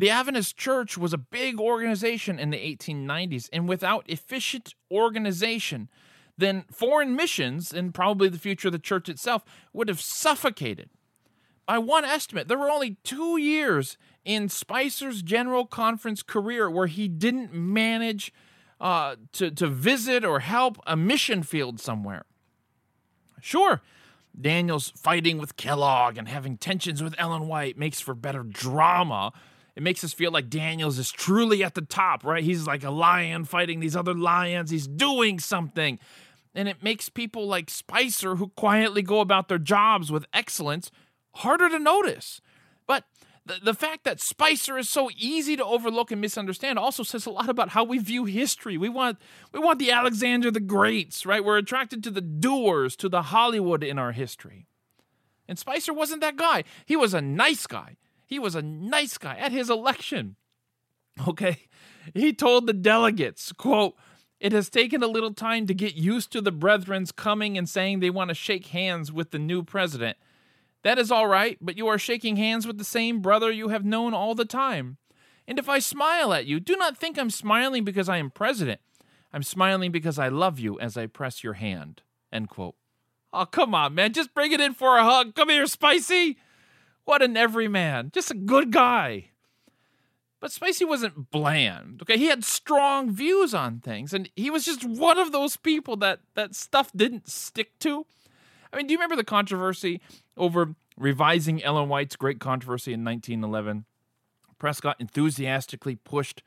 The 0.00 0.08
Adventist 0.08 0.56
Church 0.56 0.96
was 0.96 1.12
a 1.12 1.18
big 1.18 1.60
organization 1.60 2.38
in 2.38 2.48
the 2.48 2.56
1890s, 2.56 3.50
and 3.52 3.68
without 3.68 4.08
efficient 4.08 4.74
organization, 4.90 5.90
then 6.38 6.64
foreign 6.72 7.14
missions 7.14 7.70
and 7.70 7.92
probably 7.92 8.30
the 8.30 8.38
future 8.38 8.68
of 8.68 8.72
the 8.72 8.78
church 8.78 9.10
itself 9.10 9.44
would 9.74 9.88
have 9.88 10.00
suffocated. 10.00 10.88
By 11.66 11.76
one 11.76 12.06
estimate, 12.06 12.48
there 12.48 12.56
were 12.56 12.70
only 12.70 12.96
two 13.04 13.36
years 13.36 13.98
in 14.24 14.48
Spicer's 14.48 15.20
General 15.20 15.66
Conference 15.66 16.22
career 16.22 16.70
where 16.70 16.86
he 16.86 17.06
didn't 17.06 17.52
manage 17.52 18.32
uh, 18.80 19.16
to, 19.32 19.50
to 19.50 19.66
visit 19.66 20.24
or 20.24 20.40
help 20.40 20.78
a 20.86 20.96
mission 20.96 21.42
field 21.42 21.78
somewhere. 21.78 22.24
Sure, 23.42 23.82
Daniel's 24.40 24.94
fighting 24.96 25.36
with 25.36 25.58
Kellogg 25.58 26.16
and 26.16 26.26
having 26.26 26.56
tensions 26.56 27.02
with 27.02 27.14
Ellen 27.18 27.48
White 27.48 27.76
makes 27.76 28.00
for 28.00 28.14
better 28.14 28.42
drama. 28.42 29.34
It 29.80 29.82
makes 29.82 30.04
us 30.04 30.12
feel 30.12 30.30
like 30.30 30.50
Daniells 30.50 30.98
is 30.98 31.10
truly 31.10 31.64
at 31.64 31.74
the 31.74 31.80
top, 31.80 32.22
right? 32.22 32.44
He's 32.44 32.66
like 32.66 32.84
a 32.84 32.90
lion 32.90 33.46
fighting 33.46 33.80
these 33.80 33.96
other 33.96 34.12
lions. 34.12 34.70
He's 34.70 34.86
doing 34.86 35.38
something. 35.38 35.98
And 36.54 36.68
it 36.68 36.82
makes 36.82 37.08
people 37.08 37.46
like 37.46 37.70
Spicer, 37.70 38.36
who 38.36 38.48
quietly 38.48 39.00
go 39.00 39.20
about 39.20 39.48
their 39.48 39.56
jobs 39.56 40.12
with 40.12 40.26
excellence, 40.34 40.90
harder 41.36 41.70
to 41.70 41.78
notice. 41.78 42.42
But 42.86 43.04
the, 43.46 43.58
the 43.64 43.72
fact 43.72 44.04
that 44.04 44.20
Spicer 44.20 44.76
is 44.76 44.90
so 44.90 45.08
easy 45.16 45.56
to 45.56 45.64
overlook 45.64 46.10
and 46.10 46.20
misunderstand 46.20 46.78
also 46.78 47.02
says 47.02 47.24
a 47.24 47.30
lot 47.30 47.48
about 47.48 47.70
how 47.70 47.82
we 47.82 47.96
view 47.96 48.26
history. 48.26 48.76
We 48.76 48.90
want 48.90 49.16
we 49.50 49.60
want 49.60 49.78
the 49.78 49.92
Alexander 49.92 50.50
the 50.50 50.60
Greats, 50.60 51.24
right? 51.24 51.42
We're 51.42 51.56
attracted 51.56 52.04
to 52.04 52.10
the 52.10 52.20
doers, 52.20 52.96
to 52.96 53.08
the 53.08 53.22
Hollywood 53.22 53.82
in 53.82 53.98
our 53.98 54.12
history. 54.12 54.66
And 55.48 55.58
Spicer 55.58 55.94
wasn't 55.94 56.20
that 56.20 56.36
guy. 56.36 56.64
He 56.84 56.96
was 56.96 57.14
a 57.14 57.22
nice 57.22 57.66
guy. 57.66 57.96
He 58.30 58.38
was 58.38 58.54
a 58.54 58.62
nice 58.62 59.18
guy 59.18 59.36
at 59.36 59.52
his 59.52 59.68
election. 59.68 60.36
Okay. 61.28 61.58
He 62.14 62.32
told 62.32 62.66
the 62.66 62.72
delegates, 62.72 63.52
quote, 63.52 63.94
it 64.38 64.52
has 64.52 64.70
taken 64.70 65.02
a 65.02 65.08
little 65.08 65.34
time 65.34 65.66
to 65.66 65.74
get 65.74 65.94
used 65.94 66.32
to 66.32 66.40
the 66.40 66.52
brethren's 66.52 67.12
coming 67.12 67.58
and 67.58 67.68
saying 67.68 68.00
they 68.00 68.08
want 68.08 68.28
to 68.28 68.34
shake 68.34 68.68
hands 68.68 69.12
with 69.12 69.32
the 69.32 69.38
new 69.38 69.62
president. 69.62 70.16
That 70.82 70.98
is 70.98 71.10
all 71.10 71.26
right, 71.26 71.58
but 71.60 71.76
you 71.76 71.88
are 71.88 71.98
shaking 71.98 72.36
hands 72.36 72.66
with 72.66 72.78
the 72.78 72.84
same 72.84 73.20
brother 73.20 73.50
you 73.50 73.68
have 73.68 73.84
known 73.84 74.14
all 74.14 74.34
the 74.34 74.46
time. 74.46 74.96
And 75.46 75.58
if 75.58 75.68
I 75.68 75.78
smile 75.78 76.32
at 76.32 76.46
you, 76.46 76.58
do 76.58 76.74
not 76.74 76.96
think 76.96 77.18
I'm 77.18 77.28
smiling 77.28 77.84
because 77.84 78.08
I 78.08 78.16
am 78.16 78.30
president. 78.30 78.80
I'm 79.30 79.42
smiling 79.42 79.92
because 79.92 80.18
I 80.18 80.28
love 80.28 80.58
you 80.58 80.80
as 80.80 80.96
I 80.96 81.06
press 81.06 81.44
your 81.44 81.54
hand. 81.54 82.00
End 82.32 82.48
quote. 82.48 82.76
Oh, 83.30 83.44
come 83.44 83.74
on, 83.74 83.94
man. 83.94 84.14
Just 84.14 84.32
bring 84.32 84.52
it 84.52 84.60
in 84.60 84.72
for 84.72 84.96
a 84.96 85.04
hug. 85.04 85.34
Come 85.34 85.50
here, 85.50 85.66
Spicy. 85.66 86.38
What 87.10 87.22
an 87.22 87.36
everyman. 87.36 88.12
Just 88.14 88.30
a 88.30 88.34
good 88.34 88.70
guy. 88.70 89.30
But 90.38 90.52
Spicy 90.52 90.84
wasn't 90.84 91.32
bland. 91.32 92.02
Okay, 92.02 92.16
he 92.16 92.26
had 92.26 92.44
strong 92.44 93.10
views 93.10 93.52
on 93.52 93.80
things, 93.80 94.14
and 94.14 94.30
he 94.36 94.48
was 94.48 94.64
just 94.64 94.84
one 94.84 95.18
of 95.18 95.32
those 95.32 95.56
people 95.56 95.96
that 95.96 96.20
that 96.34 96.54
stuff 96.54 96.92
didn't 96.94 97.28
stick 97.28 97.76
to. 97.80 98.06
I 98.72 98.76
mean, 98.76 98.86
do 98.86 98.92
you 98.92 98.98
remember 98.98 99.16
the 99.16 99.24
controversy 99.24 100.00
over 100.36 100.76
revising 100.96 101.60
Ellen 101.64 101.88
White's 101.88 102.14
great 102.14 102.38
controversy 102.38 102.92
in 102.92 103.04
1911? 103.04 103.86
Prescott 104.60 104.94
enthusiastically 105.00 105.96
pushed 105.96 106.44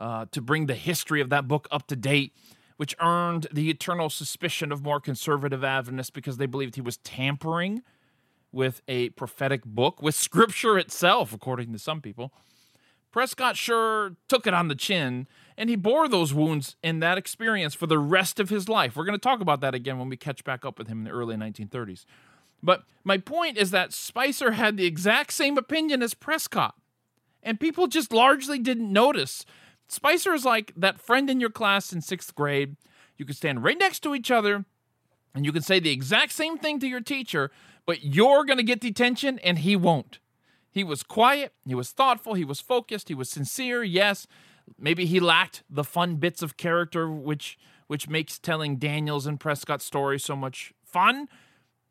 uh, 0.00 0.26
to 0.32 0.42
bring 0.42 0.66
the 0.66 0.74
history 0.74 1.20
of 1.20 1.30
that 1.30 1.46
book 1.46 1.68
up 1.70 1.86
to 1.86 1.94
date, 1.94 2.32
which 2.76 2.96
earned 3.00 3.46
the 3.52 3.70
eternal 3.70 4.10
suspicion 4.10 4.72
of 4.72 4.82
more 4.82 4.98
conservative 4.98 5.62
Adventists 5.62 6.10
because 6.10 6.38
they 6.38 6.46
believed 6.46 6.74
he 6.74 6.80
was 6.80 6.96
tampering 6.96 7.82
with 8.52 8.82
a 8.86 9.08
prophetic 9.10 9.64
book, 9.64 10.02
with 10.02 10.14
scripture 10.14 10.78
itself, 10.78 11.32
according 11.32 11.72
to 11.72 11.78
some 11.78 12.00
people. 12.00 12.32
Prescott 13.10 13.56
sure 13.56 14.16
took 14.28 14.46
it 14.46 14.54
on 14.54 14.68
the 14.68 14.74
chin, 14.74 15.26
and 15.56 15.68
he 15.68 15.76
bore 15.76 16.08
those 16.08 16.32
wounds 16.32 16.76
in 16.82 17.00
that 17.00 17.18
experience 17.18 17.74
for 17.74 17.86
the 17.86 17.98
rest 17.98 18.40
of 18.40 18.48
his 18.48 18.68
life. 18.68 18.96
We're 18.96 19.04
going 19.04 19.18
to 19.18 19.22
talk 19.22 19.40
about 19.40 19.60
that 19.60 19.74
again 19.74 19.98
when 19.98 20.08
we 20.08 20.16
catch 20.16 20.44
back 20.44 20.64
up 20.64 20.78
with 20.78 20.88
him 20.88 20.98
in 20.98 21.04
the 21.04 21.10
early 21.10 21.36
1930s. 21.36 22.04
But 22.62 22.84
my 23.04 23.18
point 23.18 23.58
is 23.58 23.70
that 23.70 23.92
Spicer 23.92 24.52
had 24.52 24.76
the 24.76 24.86
exact 24.86 25.32
same 25.32 25.58
opinion 25.58 26.02
as 26.02 26.14
Prescott, 26.14 26.74
and 27.42 27.60
people 27.60 27.86
just 27.86 28.12
largely 28.12 28.58
didn't 28.58 28.92
notice. 28.92 29.44
Spicer 29.88 30.32
is 30.32 30.44
like 30.44 30.72
that 30.76 31.00
friend 31.00 31.28
in 31.28 31.40
your 31.40 31.50
class 31.50 31.92
in 31.92 32.00
sixth 32.00 32.34
grade. 32.34 32.76
You 33.18 33.26
could 33.26 33.36
stand 33.36 33.62
right 33.62 33.78
next 33.78 34.00
to 34.04 34.14
each 34.14 34.30
other, 34.30 34.64
and 35.34 35.44
you 35.44 35.52
can 35.52 35.62
say 35.62 35.80
the 35.80 35.90
exact 35.90 36.32
same 36.32 36.56
thing 36.56 36.80
to 36.80 36.88
your 36.88 37.00
teacher, 37.00 37.50
but 37.86 38.04
you're 38.04 38.44
going 38.44 38.58
to 38.58 38.62
get 38.62 38.80
detention 38.80 39.38
and 39.40 39.58
he 39.58 39.76
won't. 39.76 40.18
He 40.70 40.84
was 40.84 41.02
quiet, 41.02 41.52
he 41.66 41.74
was 41.74 41.90
thoughtful, 41.90 42.34
he 42.34 42.44
was 42.44 42.60
focused, 42.60 43.08
he 43.08 43.14
was 43.14 43.28
sincere. 43.28 43.82
Yes, 43.82 44.26
maybe 44.78 45.04
he 45.04 45.20
lacked 45.20 45.62
the 45.68 45.84
fun 45.84 46.16
bits 46.16 46.42
of 46.42 46.56
character 46.56 47.10
which 47.10 47.58
which 47.88 48.08
makes 48.08 48.38
telling 48.38 48.76
Daniells 48.76 49.26
and 49.26 49.38
Prescott 49.38 49.82
stories 49.82 50.24
so 50.24 50.34
much 50.34 50.72
fun, 50.82 51.28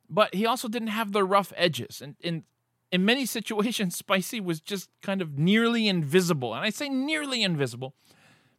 but 0.09 0.33
he 0.33 0.47
also 0.47 0.67
didn't 0.67 0.87
have 0.87 1.11
the 1.11 1.23
rough 1.23 1.53
edges. 1.55 2.01
And 2.01 2.15
in 2.21 2.43
in 2.91 3.05
many 3.05 3.25
situations 3.37 3.95
Spicy 3.95 4.39
was 4.39 4.59
just 4.59 4.89
kind 5.03 5.21
of 5.21 5.37
nearly 5.37 5.87
invisible. 5.87 6.55
And 6.55 6.65
I 6.65 6.71
say 6.71 6.89
nearly 6.89 7.43
invisible 7.43 7.93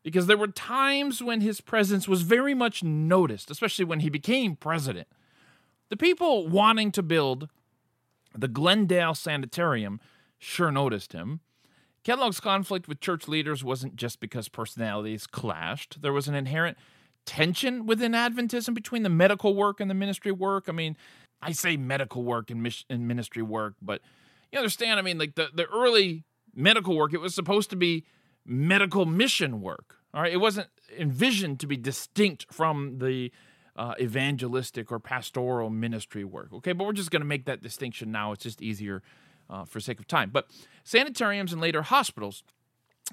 because 0.05 0.27
there 0.27 0.37
were 0.37 0.49
times 0.49 1.23
when 1.23 1.41
his 1.41 1.61
presence 1.61 2.07
was 2.07 2.23
very 2.23 2.55
much 2.55 2.83
noticed, 2.83 3.51
especially 3.51 3.85
when 3.85 4.01
he 4.01 4.11
became 4.11 4.57
president. 4.57 5.09
The 5.93 5.99
people 5.99 6.49
wanting 6.49 6.91
to 6.93 7.03
build 7.03 7.51
the 8.35 8.49
Glendale 8.49 9.15
Sanitarium 9.15 10.01
sure 10.39 10.73
noticed 10.73 11.13
him. 11.13 11.41
Kellogg's 12.03 12.41
conflict 12.41 12.89
with 12.89 13.01
church 13.01 13.29
leaders 13.29 13.63
wasn't 13.63 13.97
just 13.97 14.19
because 14.19 14.49
personalities 14.49 15.27
clashed. 15.27 16.01
There 16.01 16.15
was 16.15 16.29
an 16.29 16.35
inherent 16.35 16.79
tension 17.27 17.85
within 17.85 18.13
Adventism 18.13 18.73
between 18.73 19.03
the 19.03 19.11
medical 19.11 19.55
work 19.55 19.81
and 19.81 19.91
the 19.91 19.95
ministry 19.95 20.33
work. 20.33 20.65
I 20.67 20.73
mean, 20.73 20.97
I 21.43 21.53
say 21.53 21.77
medical 21.77 22.25
work 22.25 22.51
and, 22.51 22.63
mis- 22.63 22.87
and 22.89 23.07
ministry 23.07 23.43
work, 23.43 23.75
but 23.83 24.01
you 24.51 24.59
understand, 24.59 24.99
I 24.99 25.03
mean, 25.03 25.19
like 25.19 25.35
the, 25.35 25.51
the 25.55 25.67
early 25.67 26.25
medical 26.55 26.97
work, 26.97 27.13
it 27.13 27.21
was 27.21 27.35
supposed 27.35 27.69
to 27.69 27.77
be 27.77 28.07
medical 28.47 29.05
mission 29.05 29.61
work. 29.61 29.99
All 30.15 30.23
right. 30.23 30.33
It 30.33 30.41
wasn't 30.41 30.69
envisioned 30.99 31.61
to 31.61 31.67
be 31.67 31.77
distinct 31.77 32.47
from 32.51 32.99
the 32.99 33.31
uh, 33.77 33.95
evangelistic 34.01 34.93
or 34.93 34.99
pastoral 34.99 35.71
ministry 35.71 36.25
work. 36.25 36.53
Okay. 36.53 36.73
But 36.73 36.87
we're 36.87 36.93
just 36.93 37.11
going 37.11 37.23
to 37.23 37.27
make 37.27 37.47
that 37.47 37.63
distinction 37.63 38.13
now. 38.13 38.33
It's 38.33 38.43
just 38.43 38.63
easier 38.63 39.03
uh, 39.49 39.65
for 39.65 39.81
sake 39.81 40.01
of 40.01 40.07
time. 40.07 40.31
But 40.31 40.49
sanitariums 40.85 41.53
and 41.53 41.61
later 41.61 41.83
hospitals, 41.83 42.43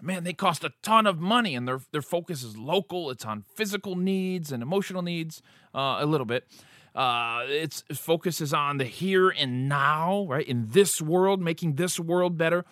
man, 0.01 0.23
they 0.23 0.33
cost 0.33 0.63
a 0.63 0.71
ton 0.81 1.07
of 1.07 1.19
money, 1.19 1.55
and 1.55 1.67
their 1.67 1.81
their 1.91 2.01
focus 2.01 2.43
is 2.43 2.57
local. 2.57 3.09
It's 3.09 3.25
on 3.25 3.43
physical 3.55 3.95
needs 3.95 4.51
and 4.51 4.63
emotional 4.63 5.01
needs 5.01 5.41
uh, 5.73 5.97
a 5.99 6.05
little 6.05 6.25
bit. 6.25 6.47
Uh, 6.95 7.43
its 7.47 7.83
focus 7.93 8.41
is 8.41 8.53
on 8.53 8.77
the 8.77 8.83
here 8.83 9.29
and 9.29 9.69
now, 9.69 10.25
right? 10.27 10.47
In 10.47 10.69
this 10.69 11.01
world, 11.01 11.39
making 11.39 11.75
this 11.75 11.99
world 11.99 12.37
better. 12.37 12.65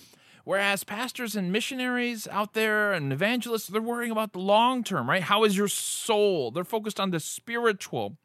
Whereas 0.48 0.86
pastors 0.86 1.36
and 1.36 1.52
missionaries 1.52 2.26
out 2.32 2.54
there 2.54 2.94
and 2.94 3.12
evangelists, 3.12 3.68
they're 3.68 3.82
worrying 3.82 4.14
about 4.14 4.32
the 4.32 4.40
long 4.40 4.82
term, 4.82 5.10
right? 5.10 5.22
How 5.22 5.44
is 5.44 5.58
your 5.58 5.68
soul? 5.68 6.52
They're 6.52 6.64
focused 6.64 7.02
on 7.02 7.12
the 7.12 7.20
spiritual, 7.20 8.16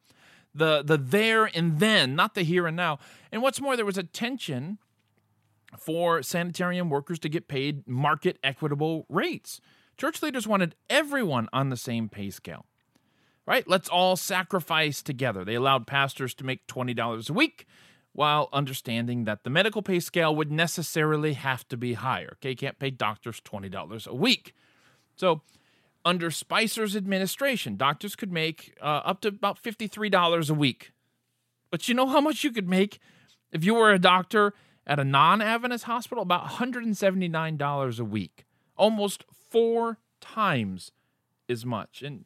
the 0.54 0.84
the 0.84 0.96
there 0.96 1.46
and 1.46 1.80
then, 1.80 2.14
not 2.14 2.36
the 2.36 2.44
here 2.44 2.68
and 2.68 2.76
now. 2.76 3.00
And 3.32 3.42
what's 3.42 3.60
more, 3.60 3.74
there 3.74 3.84
was 3.84 3.98
a 3.98 4.04
tension 4.04 4.78
for 5.76 6.22
sanitarium 6.22 6.90
workers 6.90 7.18
to 7.18 7.28
get 7.28 7.48
paid 7.48 7.88
market 7.88 8.38
equitable 8.44 9.04
rates. 9.08 9.60
Church 9.96 10.22
leaders 10.22 10.46
wanted 10.46 10.76
everyone 10.88 11.48
on 11.52 11.70
the 11.70 11.76
same 11.76 12.08
pay 12.08 12.30
scale. 12.30 12.66
Right? 13.46 13.66
Let's 13.66 13.88
all 13.88 14.14
sacrifice 14.14 15.02
together. 15.02 15.44
They 15.44 15.56
allowed 15.56 15.88
pastors 15.88 16.34
to 16.34 16.44
make 16.44 16.68
$20 16.68 17.28
a 17.28 17.32
week 17.32 17.66
while 18.12 18.48
understanding 18.52 19.24
that 19.24 19.44
the 19.44 19.50
medical 19.50 19.82
pay 19.82 20.00
scale 20.00 20.34
would 20.34 20.52
necessarily 20.52 21.32
have 21.32 21.66
to 21.68 21.76
be 21.76 21.94
higher. 21.94 22.32
Okay, 22.34 22.50
you 22.50 22.56
can't 22.56 22.78
pay 22.78 22.90
doctors 22.90 23.40
$20 23.40 24.06
a 24.06 24.14
week. 24.14 24.54
So, 25.16 25.42
under 26.04 26.30
Spicer's 26.30 26.96
administration, 26.96 27.76
doctors 27.76 28.16
could 28.16 28.32
make 28.32 28.76
uh, 28.82 29.02
up 29.04 29.20
to 29.20 29.28
about 29.28 29.62
$53 29.62 30.50
a 30.50 30.54
week. 30.54 30.92
But 31.70 31.88
you 31.88 31.94
know 31.94 32.08
how 32.08 32.20
much 32.20 32.44
you 32.44 32.50
could 32.50 32.68
make 32.68 32.98
if 33.52 33.64
you 33.64 33.74
were 33.74 33.92
a 33.92 33.98
doctor 33.98 34.52
at 34.86 34.98
a 34.98 35.04
non 35.04 35.40
Adventist 35.40 35.84
hospital, 35.84 36.22
about 36.22 36.46
$179 36.46 38.00
a 38.00 38.04
week, 38.04 38.44
almost 38.76 39.24
four 39.48 39.98
times 40.20 40.90
as 41.48 41.64
much. 41.64 42.02
And 42.02 42.24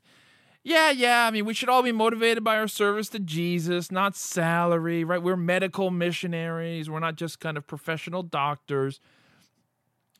yeah, 0.66 0.90
yeah, 0.90 1.26
I 1.26 1.30
mean, 1.30 1.44
we 1.44 1.54
should 1.54 1.68
all 1.68 1.84
be 1.84 1.92
motivated 1.92 2.42
by 2.42 2.56
our 2.58 2.66
service 2.66 3.08
to 3.10 3.20
Jesus, 3.20 3.92
not 3.92 4.16
salary, 4.16 5.04
right? 5.04 5.22
We're 5.22 5.36
medical 5.36 5.92
missionaries, 5.92 6.90
we're 6.90 6.98
not 6.98 7.14
just 7.14 7.38
kind 7.38 7.56
of 7.56 7.68
professional 7.68 8.24
doctors. 8.24 8.98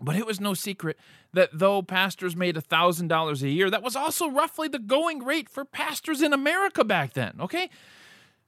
But 0.01 0.15
it 0.15 0.25
was 0.25 0.41
no 0.41 0.55
secret 0.55 0.99
that 1.33 1.51
though 1.53 1.83
pastors 1.83 2.37
made 2.37 2.55
$1,000 2.55 3.43
a 3.43 3.49
year, 3.49 3.71
that 3.71 3.83
was 3.83 3.97
also 3.97 4.31
roughly 4.31 4.69
the 4.69 4.79
going 4.79 5.25
rate 5.25 5.49
for 5.49 5.65
pastors 5.65 6.23
in 6.23 6.33
America 6.33 6.85
back 6.85 7.15
then, 7.15 7.35
okay? 7.41 7.69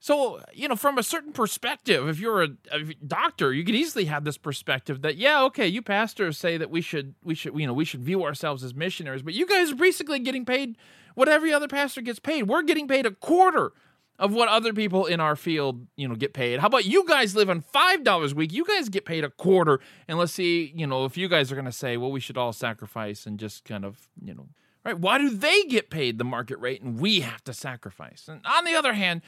So, 0.01 0.41
you 0.53 0.69
know, 0.69 0.77
from 0.77 0.97
a 0.97 1.03
certain 1.03 1.33
perspective, 1.33 2.07
if 2.07 2.19
you're 2.19 2.41
a, 2.41 2.49
a, 2.71 2.83
doctor, 3.05 3.53
you 3.53 3.65
could 3.65 3.75
easily 3.75 4.05
have 4.05 4.23
this 4.23 4.37
perspective 4.37 5.01
that, 5.01 5.17
yeah, 5.17 5.43
okay, 5.43 5.67
you 5.67 5.81
pastors 5.81 6.37
say 6.37 6.55
that 6.57 6.69
we 6.69 6.79
should, 6.79 7.15
we 7.21 7.35
should, 7.35 7.59
you 7.59 7.67
know, 7.67 7.73
we 7.73 7.83
should 7.83 8.01
view 8.01 8.23
ourselves 8.23 8.63
as 8.63 8.73
missionaries, 8.73 9.21
but 9.21 9.33
you 9.33 9.45
guys 9.45 9.73
are 9.73 9.75
basically 9.75 10.19
getting 10.19 10.45
paid 10.45 10.77
what 11.15 11.27
every 11.27 11.51
other 11.51 11.67
pastor 11.67 11.99
gets 11.99 12.19
paid. 12.19 12.43
We're 12.43 12.63
getting 12.63 12.87
paid 12.87 13.05
a 13.05 13.11
quarter 13.11 13.73
of 14.17 14.33
what 14.33 14.47
other 14.47 14.71
people 14.71 15.05
in 15.05 15.19
our 15.19 15.35
field, 15.35 15.85
you 15.97 16.07
know, 16.07 16.15
get 16.15 16.33
paid. 16.33 16.61
How 16.61 16.67
about 16.67 16.85
you 16.85 17.05
guys 17.05 17.35
live 17.35 17.49
on 17.49 17.59
five 17.59 18.05
dollars 18.05 18.31
a 18.31 18.35
week? 18.35 18.53
You 18.53 18.65
guys 18.65 18.87
get 18.87 19.05
paid 19.05 19.25
a 19.25 19.29
quarter, 19.29 19.81
and 20.07 20.17
let's 20.17 20.33
see, 20.33 20.73
you 20.75 20.87
know, 20.87 21.03
if 21.05 21.17
you 21.17 21.27
guys 21.27 21.51
are 21.51 21.55
going 21.55 21.65
to 21.65 21.71
say, 21.73 21.97
well, 21.97 22.11
we 22.11 22.19
should 22.21 22.37
all 22.37 22.53
sacrifice 22.53 23.25
and 23.25 23.37
just 23.37 23.65
kind 23.65 23.83
of, 23.83 24.07
you 24.21 24.33
know, 24.33 24.47
right? 24.85 24.97
Why 24.97 25.17
do 25.17 25.29
they 25.29 25.63
get 25.63 25.89
paid 25.89 26.17
the 26.17 26.25
market 26.25 26.59
rate 26.59 26.81
and 26.81 26.99
we 26.99 27.19
have 27.19 27.43
to 27.45 27.53
sacrifice? 27.53 28.27
And 28.29 28.41
on 28.45 28.63
the 28.63 28.75
other 28.75 28.93
hand 28.93 29.21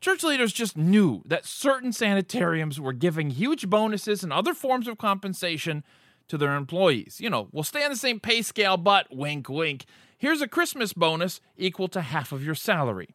Church 0.00 0.22
leaders 0.22 0.52
just 0.52 0.78
knew 0.78 1.22
that 1.26 1.44
certain 1.44 1.92
sanitariums 1.92 2.80
were 2.80 2.94
giving 2.94 3.30
huge 3.30 3.68
bonuses 3.68 4.22
and 4.22 4.32
other 4.32 4.54
forms 4.54 4.88
of 4.88 4.96
compensation 4.96 5.84
to 6.28 6.38
their 6.38 6.56
employees. 6.56 7.20
You 7.20 7.28
know, 7.28 7.48
we'll 7.52 7.64
stay 7.64 7.84
on 7.84 7.90
the 7.90 7.96
same 7.96 8.18
pay 8.18 8.40
scale, 8.40 8.78
but 8.78 9.14
wink, 9.14 9.48
wink. 9.48 9.84
Here's 10.16 10.40
a 10.40 10.48
Christmas 10.48 10.94
bonus 10.94 11.40
equal 11.56 11.88
to 11.88 12.00
half 12.00 12.32
of 12.32 12.44
your 12.44 12.54
salary. 12.54 13.14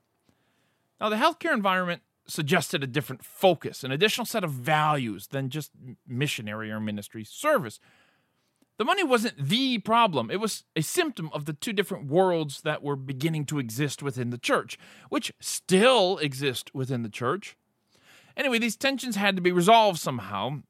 Now, 1.02 1.10
the 1.10 1.16
healthcare 1.16 1.54
environment 1.54 2.02
suggested 2.28 2.84
a 2.84 2.88
different 2.88 3.24
focus, 3.24 3.84
an 3.84 3.92
additional 3.92 4.26
set 4.26 4.44
of 4.44 4.52
values 4.52 5.28
than 5.28 5.50
just 5.50 5.72
missionary 6.08 6.72
or 6.72 6.80
ministry 6.80 7.24
service. 7.24 7.80
The 8.78 8.86
money 8.86 9.04
wasn't 9.04 9.38
the 9.38 9.78
problem, 9.80 10.30
it 10.30 10.40
was 10.40 10.66
a 10.76 10.82
symptom 10.82 11.30
of 11.34 11.46
the 11.46 11.54
two 11.54 11.72
different 11.72 12.08
worlds 12.08 12.62
that 12.62 12.84
were 12.84 12.98
beginning 12.98 13.46
to 13.46 13.60
exist 13.60 14.04
within 14.04 14.32
the 14.32 14.38
church, 14.38 14.78
which 15.10 15.32
still 15.40 16.18
exist 16.18 16.76
within 16.76 17.02
the 17.02 17.10
church. 17.10 17.56
Anyway, 18.36 18.60
these 18.60 18.76
tensions 18.76 19.16
had 19.16 19.38
to 19.38 19.42
be 19.42 19.52
resolved 19.54 20.00
somehow 20.00 20.62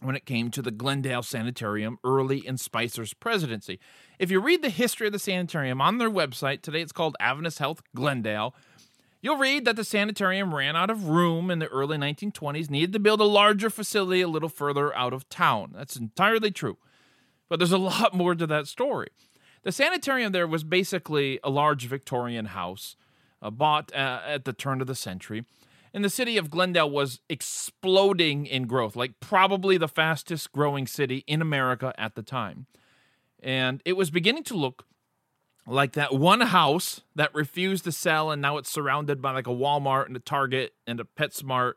when 0.00 0.16
it 0.16 0.26
came 0.26 0.50
to 0.50 0.62
the 0.62 0.72
Glendale 0.72 1.22
Sanitarium 1.22 1.98
early 2.02 2.44
in 2.44 2.58
Spicer's 2.58 3.14
presidency. 3.14 3.78
If 4.18 4.32
you 4.32 4.40
read 4.40 4.62
the 4.62 4.68
history 4.68 5.06
of 5.06 5.12
the 5.12 5.20
sanitarium 5.20 5.80
on 5.80 5.98
their 5.98 6.10
website, 6.10 6.62
today 6.62 6.82
it's 6.82 6.90
called 6.90 7.16
Adventist 7.20 7.60
Health 7.60 7.82
Glendale, 7.94 8.52
you'll 9.22 9.38
read 9.38 9.64
that 9.64 9.76
the 9.76 9.84
sanitarium 9.84 10.52
ran 10.52 10.74
out 10.74 10.90
of 10.90 11.08
room 11.08 11.52
in 11.52 11.60
the 11.60 11.68
early 11.68 11.96
1920s, 11.96 12.68
needed 12.68 12.92
to 12.92 12.98
build 12.98 13.20
a 13.20 13.24
larger 13.24 13.70
facility 13.70 14.22
a 14.22 14.28
little 14.28 14.48
further 14.48 14.94
out 14.96 15.12
of 15.12 15.28
town. 15.28 15.70
That's 15.72 15.94
entirely 15.94 16.50
true. 16.50 16.78
But 17.48 17.58
there's 17.58 17.72
a 17.72 17.78
lot 17.92 18.14
more 18.14 18.34
to 18.34 18.46
that 18.46 18.66
story. 18.66 19.08
The 19.62 19.72
sanitarium 19.72 20.32
there 20.32 20.46
was 20.46 20.62
basically 20.62 21.40
a 21.42 21.50
large 21.50 21.86
Victorian 21.86 22.46
house 22.46 22.96
uh, 23.40 23.50
bought 23.50 23.94
uh, 23.94 24.20
at 24.26 24.44
the 24.44 24.52
turn 24.52 24.80
of 24.80 24.86
the 24.86 24.94
century. 24.94 25.44
And 25.92 26.04
the 26.04 26.10
city 26.10 26.36
of 26.36 26.50
Glendale 26.50 26.90
was 26.90 27.20
exploding 27.28 28.46
in 28.46 28.66
growth, 28.66 28.96
like 28.96 29.20
probably 29.20 29.76
the 29.78 29.86
fastest 29.86 30.50
growing 30.50 30.88
city 30.88 31.22
in 31.28 31.40
America 31.40 31.94
at 31.96 32.16
the 32.16 32.22
time. 32.22 32.66
And 33.40 33.80
it 33.84 33.92
was 33.92 34.10
beginning 34.10 34.42
to 34.44 34.54
look 34.54 34.86
like 35.66 35.92
that 35.92 36.12
one 36.12 36.40
house 36.40 37.02
that 37.14 37.32
refused 37.34 37.84
to 37.84 37.92
sell, 37.92 38.30
and 38.30 38.42
now 38.42 38.56
it's 38.56 38.70
surrounded 38.70 39.22
by 39.22 39.32
like 39.32 39.46
a 39.46 39.50
Walmart 39.50 40.06
and 40.06 40.16
a 40.16 40.20
Target 40.20 40.74
and 40.86 41.00
a 41.00 41.04
PetSmart. 41.04 41.74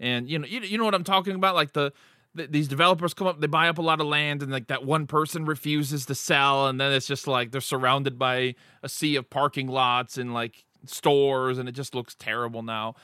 And 0.00 0.28
you 0.28 0.38
know, 0.38 0.46
you, 0.46 0.60
you 0.60 0.76
know 0.76 0.84
what 0.84 0.94
I'm 0.94 1.04
talking 1.04 1.34
about, 1.34 1.54
like 1.54 1.72
the 1.74 1.92
these 2.34 2.68
developers 2.68 3.14
come 3.14 3.26
up, 3.26 3.40
they 3.40 3.46
buy 3.46 3.68
up 3.68 3.78
a 3.78 3.82
lot 3.82 4.00
of 4.00 4.06
land, 4.06 4.42
and 4.42 4.50
like 4.50 4.66
that 4.66 4.84
one 4.84 5.06
person 5.06 5.44
refuses 5.44 6.06
to 6.06 6.14
sell, 6.14 6.66
and 6.66 6.80
then 6.80 6.92
it's 6.92 7.06
just 7.06 7.26
like 7.26 7.52
they're 7.52 7.60
surrounded 7.60 8.18
by 8.18 8.54
a 8.82 8.88
sea 8.88 9.16
of 9.16 9.30
parking 9.30 9.68
lots 9.68 10.18
and 10.18 10.34
like 10.34 10.64
stores, 10.84 11.58
and 11.58 11.68
it 11.68 11.72
just 11.72 11.94
looks 11.94 12.14
terrible 12.14 12.62
now. 12.62 12.94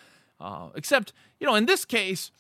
Uh, 0.41 0.71
except, 0.75 1.13
you 1.39 1.47
know, 1.47 1.55
in 1.55 1.67
this 1.67 1.85
case, 1.85 2.31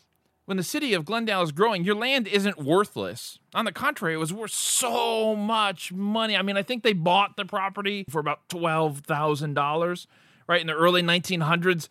when 0.46 0.56
the 0.56 0.62
city 0.64 0.94
of 0.94 1.04
Glendale 1.04 1.42
is 1.42 1.52
growing, 1.52 1.84
your 1.84 1.94
land 1.94 2.26
isn't 2.26 2.58
worthless. 2.58 3.38
On 3.54 3.64
the 3.64 3.72
contrary, 3.72 4.14
it 4.14 4.18
was 4.18 4.32
worth 4.32 4.50
so 4.50 5.36
much 5.36 5.92
money. 5.92 6.36
I 6.36 6.42
mean, 6.42 6.56
I 6.56 6.62
think 6.62 6.82
they 6.82 6.92
bought 6.92 7.36
the 7.36 7.44
property 7.44 8.04
for 8.08 8.18
about 8.18 8.48
$12,000, 8.48 10.06
right, 10.48 10.60
in 10.60 10.66
the 10.66 10.74
early 10.74 11.02
1900s. 11.02 11.88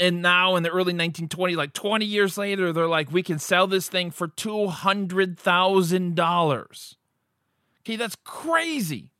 And 0.00 0.22
now 0.22 0.56
in 0.56 0.62
the 0.62 0.70
early 0.70 0.94
1920s, 0.94 1.56
like 1.56 1.74
20 1.74 2.06
years 2.06 2.38
later, 2.38 2.72
they're 2.72 2.88
like, 2.88 3.12
we 3.12 3.22
can 3.22 3.38
sell 3.38 3.66
this 3.66 3.86
thing 3.86 4.10
for 4.10 4.28
$200,000. 4.28 6.94
Okay, 7.80 7.96
that's 7.96 8.16
crazy. 8.24 9.10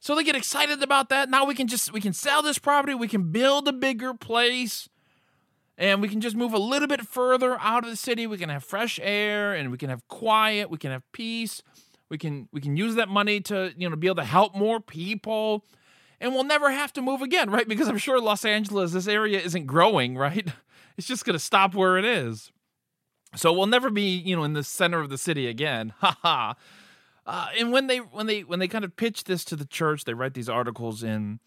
So 0.00 0.14
they 0.14 0.24
get 0.24 0.34
excited 0.34 0.82
about 0.82 1.10
that. 1.10 1.28
Now 1.28 1.44
we 1.44 1.54
can 1.54 1.66
just 1.66 1.92
we 1.92 2.00
can 2.00 2.14
sell 2.14 2.42
this 2.42 2.58
property, 2.58 2.94
we 2.94 3.08
can 3.08 3.32
build 3.32 3.68
a 3.68 3.72
bigger 3.72 4.14
place 4.14 4.88
and 5.76 6.00
we 6.00 6.08
can 6.08 6.20
just 6.20 6.36
move 6.36 6.54
a 6.54 6.58
little 6.58 6.88
bit 6.88 7.06
further 7.06 7.58
out 7.60 7.84
of 7.84 7.90
the 7.90 7.96
city. 7.96 8.26
We 8.26 8.38
can 8.38 8.48
have 8.48 8.64
fresh 8.64 8.98
air 9.02 9.54
and 9.54 9.70
we 9.70 9.78
can 9.78 9.90
have 9.90 10.08
quiet, 10.08 10.70
we 10.70 10.78
can 10.78 10.90
have 10.90 11.02
peace. 11.12 11.62
We 12.08 12.16
can 12.16 12.48
we 12.52 12.62
can 12.62 12.76
use 12.76 12.94
that 12.94 13.08
money 13.08 13.40
to, 13.42 13.74
you 13.76 13.90
know, 13.90 13.96
be 13.96 14.06
able 14.06 14.16
to 14.16 14.24
help 14.24 14.54
more 14.54 14.80
people. 14.80 15.64
And 16.20 16.34
we'll 16.34 16.44
never 16.44 16.70
have 16.70 16.92
to 16.94 17.02
move 17.02 17.22
again, 17.22 17.50
right? 17.50 17.68
Because 17.68 17.88
I'm 17.88 17.98
sure 17.98 18.20
Los 18.20 18.44
Angeles, 18.44 18.92
this 18.92 19.06
area 19.06 19.40
isn't 19.40 19.66
growing, 19.66 20.16
right? 20.16 20.48
It's 20.96 21.06
just 21.06 21.24
going 21.24 21.34
to 21.34 21.38
stop 21.38 21.76
where 21.76 21.96
it 21.96 22.04
is. 22.04 22.50
So 23.36 23.52
we'll 23.52 23.68
never 23.68 23.88
be, 23.88 24.16
you 24.16 24.34
know, 24.34 24.42
in 24.42 24.54
the 24.54 24.64
center 24.64 24.98
of 24.98 25.10
the 25.10 25.16
city 25.16 25.46
again. 25.46 25.92
Ha 26.00 26.18
ha. 26.22 26.54
Uh, 27.24 27.46
and 27.56 27.70
when 27.70 27.86
they 27.86 27.98
when 27.98 28.26
they 28.26 28.40
when 28.40 28.58
they 28.58 28.66
kind 28.66 28.84
of 28.84 28.96
pitch 28.96 29.22
this 29.22 29.44
to 29.44 29.54
the 29.54 29.64
church, 29.64 30.02
they 30.02 30.14
write 30.14 30.34
these 30.34 30.48
articles 30.48 31.04
in 31.04 31.38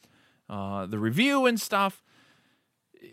uh, 0.50 0.86
the 0.86 0.98
review 0.98 1.46
and 1.46 1.60
stuff 1.60 2.02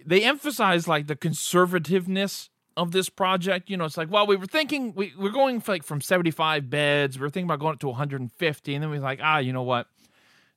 they 0.07 0.23
emphasize 0.25 0.87
like 0.87 1.07
the 1.07 1.16
conservativeness 1.16 2.49
of 2.77 2.92
this 2.92 3.09
project. 3.09 3.71
You 3.71 3.77
know, 3.77 3.85
it's 3.85 3.97
like, 3.97 4.11
well, 4.11 4.27
we 4.27 4.37
were 4.37 4.47
thinking 4.47 4.94
we 4.94 5.12
we're 5.18 5.31
going 5.31 5.61
for 5.61 5.73
like 5.73 5.83
from 5.83 6.01
75 6.01 6.71
beds, 6.71 7.18
we 7.18 7.27
are 7.27 7.31
thinking 7.31 7.49
about 7.49 7.61
going 7.61 7.75
up 7.75 7.81
to 7.81 7.88
150, 7.88 8.75
and 8.75 8.83
then 8.83 8.90
we 8.90 8.99
are 8.99 9.01
like, 9.01 9.21
ah, 9.23 9.38
you 9.38 9.53
know 9.53 9.62
what? 9.62 9.87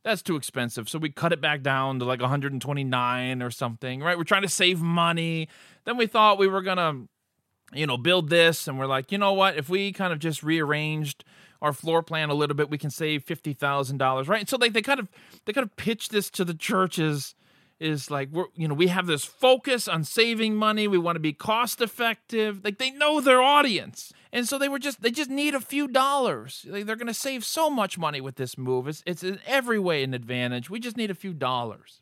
That's 0.03 0.21
too 0.21 0.35
expensive. 0.35 0.89
So 0.89 0.97
we 0.97 1.09
cut 1.09 1.31
it 1.31 1.41
back 1.41 1.61
down 1.61 1.99
to 1.99 2.05
like 2.05 2.21
129 2.21 3.41
or 3.43 3.51
something, 3.51 4.01
right? 4.01 4.17
We're 4.17 4.23
trying 4.23 4.41
to 4.41 4.49
save 4.49 4.81
money. 4.81 5.47
Then 5.85 5.97
we 5.97 6.07
thought 6.07 6.39
we 6.39 6.47
were 6.47 6.61
gonna, 6.61 7.03
you 7.73 7.85
know, 7.85 7.97
build 7.97 8.29
this, 8.29 8.67
and 8.67 8.79
we're 8.79 8.87
like, 8.87 9.11
you 9.11 9.17
know 9.17 9.33
what? 9.33 9.57
If 9.57 9.69
we 9.69 9.91
kind 9.91 10.11
of 10.11 10.19
just 10.19 10.41
rearranged 10.41 11.23
our 11.61 11.71
floor 11.73 12.01
plan 12.01 12.29
a 12.29 12.33
little 12.33 12.55
bit, 12.55 12.69
we 12.69 12.79
can 12.79 12.89
save 12.89 13.23
fifty 13.23 13.53
thousand 13.53 13.97
dollars, 13.97 14.27
right? 14.27 14.39
And 14.39 14.49
so 14.49 14.57
like 14.57 14.73
they 14.73 14.81
kind 14.81 14.99
of 14.99 15.07
they 15.45 15.53
kind 15.53 15.65
of 15.65 15.75
pitch 15.75 16.09
this 16.09 16.29
to 16.31 16.43
the 16.43 16.55
churches 16.55 17.35
is 17.81 18.11
like 18.11 18.29
we're 18.31 18.45
you 18.55 18.67
know 18.67 18.75
we 18.75 18.87
have 18.87 19.07
this 19.07 19.25
focus 19.25 19.87
on 19.87 20.03
saving 20.03 20.55
money. 20.55 20.87
We 20.87 20.99
want 20.99 21.15
to 21.15 21.21
be 21.21 21.33
cost 21.33 21.81
effective. 21.81 22.63
Like 22.63 22.77
they 22.77 22.91
know 22.91 23.19
their 23.19 23.41
audience. 23.41 24.13
And 24.31 24.47
so 24.47 24.57
they 24.57 24.69
were 24.69 24.79
just 24.79 25.01
they 25.01 25.11
just 25.11 25.31
need 25.31 25.55
a 25.55 25.59
few 25.59 25.87
dollars. 25.87 26.65
They're 26.69 26.95
going 26.95 27.07
to 27.07 27.13
save 27.13 27.43
so 27.43 27.69
much 27.69 27.97
money 27.97 28.21
with 28.21 28.35
this 28.35 28.57
move. 28.57 28.87
It's, 28.87 29.03
it's 29.05 29.23
in 29.23 29.39
every 29.45 29.79
way 29.79 30.03
an 30.03 30.13
advantage. 30.13 30.69
We 30.69 30.79
just 30.79 30.95
need 30.95 31.11
a 31.11 31.15
few 31.15 31.33
dollars. 31.33 32.01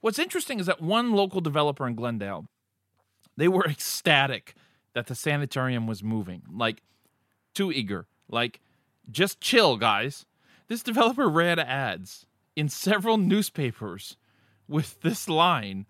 What's 0.00 0.18
interesting 0.18 0.58
is 0.58 0.66
that 0.66 0.82
one 0.82 1.12
local 1.12 1.40
developer 1.40 1.86
in 1.86 1.94
glendale 1.94 2.48
they 3.36 3.48
were 3.48 3.64
ecstatic 3.68 4.54
that 4.94 5.06
the 5.06 5.14
sanitarium 5.14 5.86
was 5.86 6.02
moving. 6.02 6.42
Like 6.52 6.82
too 7.54 7.70
eager. 7.70 8.08
Like 8.28 8.60
just 9.10 9.40
chill 9.40 9.76
guys. 9.76 10.26
This 10.66 10.82
developer 10.82 11.28
ran 11.28 11.60
ads 11.60 12.26
in 12.56 12.68
several 12.68 13.16
newspapers 13.16 14.16
with 14.68 15.00
this 15.00 15.28
line 15.28 15.86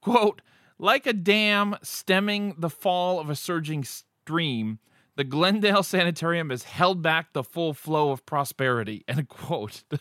quote 0.00 0.42
like 0.78 1.06
a 1.06 1.12
dam 1.12 1.76
stemming 1.82 2.54
the 2.58 2.70
fall 2.70 3.20
of 3.20 3.28
a 3.28 3.36
surging 3.36 3.84
stream 3.84 4.78
the 5.20 5.24
glendale 5.24 5.82
sanitarium 5.82 6.48
has 6.48 6.62
held 6.62 7.02
back 7.02 7.34
the 7.34 7.44
full 7.44 7.74
flow 7.74 8.10
of 8.10 8.24
prosperity 8.24 9.04
end 9.08 9.28
quote. 9.28 9.82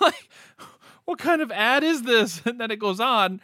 Like 0.00 0.28
what 1.04 1.18
kind 1.18 1.40
of 1.42 1.50
ad 1.50 1.82
is 1.82 2.02
this? 2.02 2.42
And 2.46 2.60
then 2.60 2.70
it 2.70 2.78
goes 2.78 3.00
on 3.00 3.40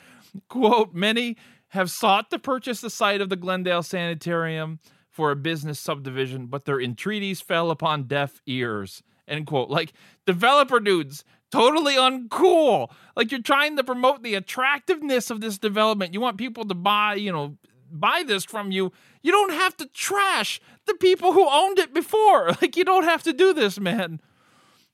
quote 0.48 0.94
many 0.94 1.36
have 1.68 1.90
sought 1.90 2.30
to 2.30 2.38
purchase 2.38 2.80
the 2.80 2.90
site 2.90 3.20
of 3.20 3.30
the 3.30 3.36
glendale 3.36 3.82
sanitarium 3.82 4.78
for 5.10 5.30
a 5.30 5.36
business 5.36 5.80
subdivision 5.80 6.46
but 6.46 6.66
their 6.66 6.80
entreaties 6.80 7.40
fell 7.40 7.70
upon 7.72 8.04
deaf 8.04 8.40
ears 8.46 9.02
end 9.26 9.46
quote. 9.46 9.70
Like 9.70 9.92
developer 10.24 10.78
dudes 10.78 11.24
totally 11.56 11.94
uncool. 11.94 12.90
Like 13.16 13.30
you're 13.30 13.40
trying 13.40 13.76
to 13.76 13.84
promote 13.84 14.22
the 14.22 14.34
attractiveness 14.34 15.30
of 15.30 15.40
this 15.40 15.58
development. 15.58 16.12
You 16.12 16.20
want 16.20 16.36
people 16.36 16.64
to 16.66 16.74
buy, 16.74 17.14
you 17.14 17.32
know, 17.32 17.56
buy 17.90 18.24
this 18.26 18.44
from 18.44 18.70
you. 18.70 18.92
You 19.22 19.32
don't 19.32 19.52
have 19.52 19.76
to 19.78 19.86
trash 19.86 20.60
the 20.86 20.94
people 20.94 21.32
who 21.32 21.48
owned 21.48 21.78
it 21.78 21.94
before. 21.94 22.50
Like 22.60 22.76
you 22.76 22.84
don't 22.84 23.04
have 23.04 23.22
to 23.24 23.32
do 23.32 23.52
this, 23.52 23.78
man. 23.80 24.20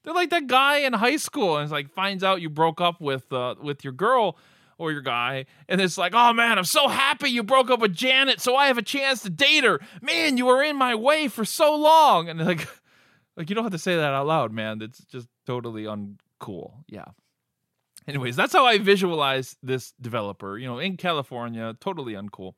They're 0.02 0.14
like 0.14 0.30
that 0.30 0.46
guy 0.46 0.78
in 0.78 0.92
high 0.92 1.16
school 1.16 1.56
and 1.56 1.64
it's 1.64 1.72
like 1.72 1.90
finds 1.90 2.24
out 2.24 2.40
you 2.40 2.50
broke 2.50 2.80
up 2.80 3.00
with 3.00 3.32
uh, 3.32 3.54
with 3.60 3.84
your 3.84 3.92
girl 3.92 4.36
or 4.78 4.90
your 4.90 5.00
guy 5.00 5.46
and 5.68 5.80
it's 5.80 5.96
like, 5.96 6.12
"Oh 6.14 6.32
man, 6.32 6.58
I'm 6.58 6.64
so 6.64 6.88
happy 6.88 7.30
you 7.30 7.42
broke 7.44 7.70
up 7.70 7.80
with 7.80 7.94
Janet 7.94 8.40
so 8.40 8.56
I 8.56 8.66
have 8.66 8.78
a 8.78 8.82
chance 8.82 9.22
to 9.22 9.30
date 9.30 9.64
her. 9.64 9.80
Man, 10.00 10.36
you 10.36 10.46
were 10.46 10.62
in 10.62 10.76
my 10.76 10.94
way 10.94 11.28
for 11.28 11.44
so 11.44 11.74
long." 11.76 12.28
And 12.28 12.44
like 12.44 12.66
like 13.36 13.48
you 13.48 13.54
don't 13.54 13.64
have 13.64 13.72
to 13.72 13.78
say 13.78 13.94
that 13.94 14.12
out 14.12 14.26
loud, 14.26 14.52
man. 14.52 14.82
It's 14.82 15.04
just 15.04 15.28
totally 15.46 15.86
un 15.86 16.18
cool. 16.42 16.84
Yeah. 16.88 17.06
Anyways, 18.06 18.36
that's 18.36 18.52
how 18.52 18.66
I 18.66 18.78
visualize 18.78 19.56
this 19.62 19.92
developer, 20.00 20.58
you 20.58 20.66
know, 20.66 20.78
in 20.78 20.96
California, 20.96 21.76
totally 21.80 22.14
uncool. 22.14 22.54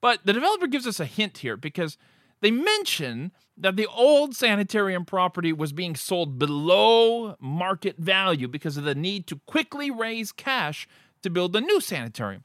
But 0.00 0.20
the 0.24 0.32
developer 0.32 0.66
gives 0.66 0.86
us 0.86 0.98
a 0.98 1.04
hint 1.04 1.38
here 1.38 1.56
because 1.56 1.98
they 2.40 2.50
mention 2.50 3.32
that 3.58 3.76
the 3.76 3.86
old 3.86 4.34
sanitarium 4.34 5.04
property 5.04 5.52
was 5.52 5.72
being 5.72 5.94
sold 5.94 6.38
below 6.38 7.36
market 7.38 7.98
value 7.98 8.48
because 8.48 8.78
of 8.78 8.84
the 8.84 8.94
need 8.94 9.26
to 9.26 9.40
quickly 9.46 9.90
raise 9.90 10.32
cash 10.32 10.88
to 11.22 11.28
build 11.28 11.54
a 11.54 11.60
new 11.60 11.80
sanitarium. 11.80 12.44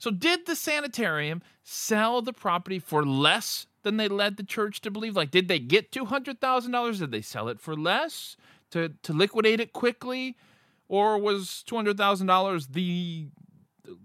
So, 0.00 0.10
did 0.10 0.46
the 0.46 0.56
sanitarium 0.56 1.42
sell 1.62 2.22
the 2.22 2.32
property 2.32 2.80
for 2.80 3.04
less 3.04 3.66
than 3.82 3.96
they 3.96 4.08
led 4.08 4.36
the 4.36 4.44
church 4.44 4.80
to 4.80 4.90
believe? 4.90 5.16
Like, 5.16 5.30
did 5.30 5.46
they 5.46 5.60
get 5.60 5.92
$200,000? 5.92 6.98
Did 6.98 7.12
they 7.12 7.22
sell 7.22 7.48
it 7.48 7.60
for 7.60 7.76
less? 7.76 8.36
To 8.70 8.90
to 9.02 9.12
liquidate 9.12 9.60
it 9.60 9.72
quickly, 9.72 10.36
or 10.88 11.18
was 11.18 11.62
two 11.64 11.76
hundred 11.76 11.96
thousand 11.96 12.26
dollars 12.26 12.68
the 12.68 13.28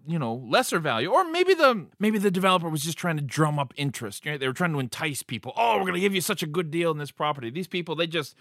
you 0.07 0.19
know 0.19 0.33
lesser 0.33 0.79
value? 0.79 1.09
Or 1.09 1.29
maybe 1.29 1.53
the 1.53 1.87
maybe 1.99 2.17
the 2.17 2.31
developer 2.31 2.69
was 2.69 2.83
just 2.83 2.97
trying 2.97 3.17
to 3.17 3.23
drum 3.23 3.59
up 3.59 3.73
interest 3.75 4.23
they 4.23 4.47
were 4.47 4.53
trying 4.53 4.73
to 4.73 4.79
entice 4.79 5.23
people. 5.23 5.53
Oh 5.55 5.75
we're 5.75 5.83
going 5.83 5.93
to 5.95 5.99
give 5.99 6.15
you 6.15 6.21
such 6.21 6.43
a 6.43 6.47
good 6.47 6.71
deal 6.71 6.91
in 6.91 6.97
this 6.97 7.11
property. 7.11 7.49
These 7.49 7.67
people 7.67 7.95
they 7.95 8.07
just 8.07 8.35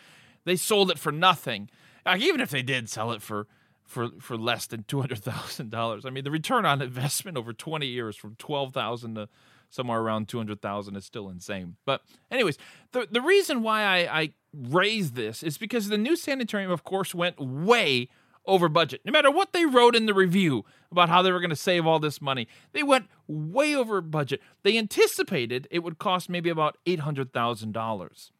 they 0.44 0.56
sold 0.56 0.90
it 0.90 0.98
for 0.98 1.12
nothing. 1.12 1.70
Like, 2.04 2.20
even 2.20 2.40
if 2.40 2.50
they 2.50 2.62
did 2.62 2.88
sell 2.88 3.12
it 3.12 3.22
for 3.22 3.46
for 3.85 4.11
for 4.20 4.37
less 4.37 4.66
than 4.66 4.85
$200,000 4.85 6.06
i 6.06 6.11
mean 6.11 6.24
the 6.24 6.30
return 6.30 6.64
on 6.64 6.80
investment 6.80 7.37
over 7.37 7.52
20 7.52 7.87
years 7.87 8.16
from 8.16 8.35
12,000 8.37 9.16
to 9.16 9.28
somewhere 9.72 10.00
around 10.00 10.28
200,000 10.28 10.96
is 10.96 11.04
still 11.04 11.28
insane. 11.28 11.76
But 11.85 12.02
anyways, 12.30 12.58
the 12.92 13.08
the 13.11 13.20
reason 13.20 13.62
why 13.62 13.82
I 13.82 14.20
I 14.20 14.32
raise 14.54 15.12
this 15.12 15.42
is 15.42 15.58
because 15.58 15.88
the 15.88 15.98
new 15.98 16.14
sanitarium 16.14 16.70
of 16.70 16.85
course 16.85 17.14
went 17.14 17.40
way 17.40 18.08
over 18.44 18.68
budget. 18.68 19.00
No 19.04 19.12
matter 19.12 19.30
what 19.30 19.52
they 19.52 19.64
wrote 19.64 19.96
in 19.96 20.06
the 20.06 20.14
review 20.14 20.64
about 20.90 21.08
how 21.08 21.22
they 21.22 21.32
were 21.32 21.40
going 21.40 21.50
to 21.50 21.56
save 21.56 21.87
all 21.87 21.98
this 21.98 22.20
money, 22.20 22.48
they 22.72 22.82
went 22.82 23.06
way 23.26 23.74
over 23.74 24.00
budget. 24.00 24.40
They 24.62 24.76
anticipated 24.76 25.68
it 25.70 25.80
would 25.80 25.98
cost 25.98 26.28
maybe 26.28 26.50
about 26.50 26.76
$800,000. 26.87 28.30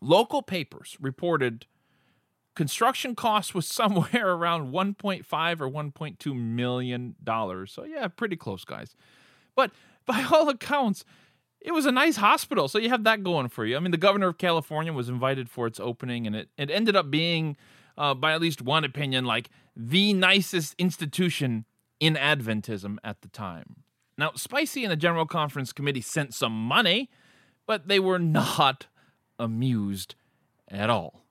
Local 0.00 0.42
papers 0.42 0.96
reported 1.00 1.66
construction 2.56 3.14
cost 3.14 3.54
was 3.54 3.66
somewhere 3.80 4.30
around 4.30 4.72
1.5 4.72 5.60
or 5.60 5.70
1.2 5.70 6.36
million 6.36 7.14
dollars. 7.22 7.72
So 7.72 7.84
yeah, 7.84 8.08
pretty 8.08 8.36
close 8.36 8.64
guys. 8.64 8.96
But 9.54 9.70
by 10.08 10.26
all 10.32 10.48
accounts, 10.48 11.04
it 11.60 11.70
was 11.70 11.86
a 11.86 11.92
nice 11.92 12.16
hospital. 12.16 12.66
So 12.66 12.78
you 12.78 12.88
have 12.88 13.04
that 13.04 13.22
going 13.22 13.48
for 13.48 13.64
you. 13.64 13.76
I 13.76 13.80
mean, 13.80 13.92
the 13.92 13.96
governor 13.96 14.26
of 14.28 14.38
California 14.38 14.92
was 14.92 15.08
invited 15.08 15.48
for 15.48 15.68
its 15.68 15.78
opening, 15.78 16.26
and 16.26 16.34
it, 16.34 16.48
it 16.58 16.70
ended 16.70 16.96
up 16.96 17.10
being, 17.10 17.56
uh, 17.96 18.14
by 18.14 18.32
at 18.32 18.40
least 18.40 18.60
one 18.60 18.82
opinion, 18.82 19.24
like 19.24 19.50
the 19.76 20.12
nicest 20.12 20.74
institution 20.78 21.64
in 22.00 22.14
Adventism 22.16 22.96
at 23.04 23.20
the 23.20 23.28
time. 23.28 23.84
Now, 24.16 24.32
Spicy 24.34 24.82
and 24.82 24.90
the 24.90 24.96
General 24.96 25.26
Conference 25.26 25.72
Committee 25.72 26.00
sent 26.00 26.34
some 26.34 26.52
money, 26.52 27.10
but 27.66 27.86
they 27.86 28.00
were 28.00 28.18
not 28.18 28.86
amused 29.38 30.16
at 30.68 30.90
all. 30.90 31.24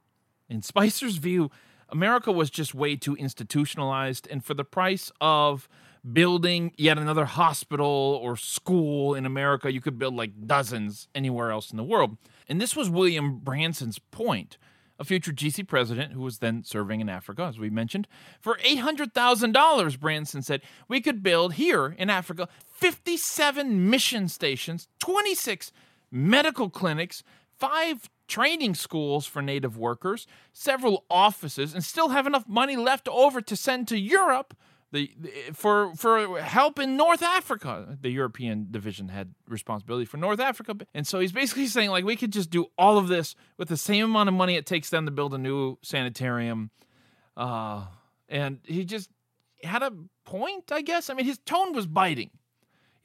In 0.50 0.62
Spicer's 0.62 1.18
view, 1.18 1.52
America 1.90 2.32
was 2.32 2.50
just 2.50 2.74
way 2.74 2.96
too 2.96 3.16
institutionalized, 3.16 4.28
and 4.30 4.44
for 4.44 4.54
the 4.54 4.64
price 4.64 5.12
of 5.20 5.68
building 6.14 6.72
yet 6.78 6.98
another 6.98 7.26
hospital 7.26 8.20
or 8.22 8.36
school 8.36 9.14
in 9.14 9.26
America. 9.26 9.72
You 9.72 9.82
could 9.82 10.00
build 10.00 10.16
like 10.16 10.48
dozens 10.48 11.08
anywhere 11.14 11.52
else 11.52 11.72
in 11.72 11.78
the 11.78 11.84
world. 11.84 12.18
And 12.48 12.62
this 12.62 12.76
was 12.76 12.90
William 12.90 13.40
Branson's 13.40 14.00
point. 14.00 14.58
a 15.00 15.04
future 15.04 15.32
GC 15.32 15.68
president 15.68 16.14
who 16.14 16.22
was 16.22 16.40
then 16.40 16.64
serving 16.64 17.02
in 17.02 17.10
Africa, 17.10 17.44
as 17.44 17.60
we 17.60 17.70
mentioned. 17.70 18.08
For 18.42 18.58
$800,000, 18.66 20.00
Branson 20.00 20.42
said, 20.42 20.62
we 20.88 21.02
could 21.02 21.22
build 21.22 21.54
here 21.54 21.96
in 22.00 22.10
Africa 22.10 22.48
57 22.74 23.90
mission 23.90 24.28
stations, 24.28 24.88
26 25.00 25.72
medical 26.10 26.72
clinics, 26.72 27.22
five 27.60 28.10
training 28.28 28.74
schools 28.74 29.26
for 29.26 29.42
native 29.42 29.78
workers, 29.78 30.26
several 30.52 31.06
offices, 31.10 31.74
and 31.74 31.84
still 31.84 32.10
have 32.10 32.28
enough 32.28 32.48
money 32.48 32.76
left 32.76 33.08
over 33.08 33.40
to 33.42 33.56
send 33.56 33.88
to 33.88 34.00
Europe 34.00 34.56
the, 34.98 35.32
for 35.54 35.96
for 35.96 36.42
help 36.42 36.80
in 36.80 36.98
North 36.98 37.22
Africa. 37.22 37.98
The 38.02 38.10
European 38.10 38.68
division 38.72 39.10
had 39.10 39.34
responsibility 39.48 40.06
for 40.06 40.18
North 40.18 40.40
Africa, 40.40 40.76
and 40.94 41.06
so 41.06 41.20
he's 41.20 41.32
basically 41.32 41.68
saying 41.68 41.90
like 41.90 42.04
we 42.04 42.16
could 42.16 42.34
just 42.34 42.50
do 42.50 42.68
all 42.78 42.98
of 42.98 43.08
this 43.08 43.36
with 43.58 43.70
the 43.70 43.78
same 43.78 44.06
amount 44.06 44.30
of 44.30 44.36
money 44.36 44.56
it 44.56 44.66
takes 44.66 44.90
them 44.90 45.06
to 45.06 45.12
build 45.12 45.34
a 45.34 45.38
new 45.38 45.78
sanitarium. 45.84 46.72
Uh, 47.36 47.86
and 48.30 48.60
he 48.64 48.84
just 48.84 49.10
had 49.64 49.84
a 49.84 49.92
point, 50.26 50.72
I 50.72 50.82
guess. 50.82 51.10
I 51.10 51.14
mean, 51.14 51.26
his 51.26 51.38
tone 51.40 51.74
was 51.74 51.86
biting. 51.88 52.32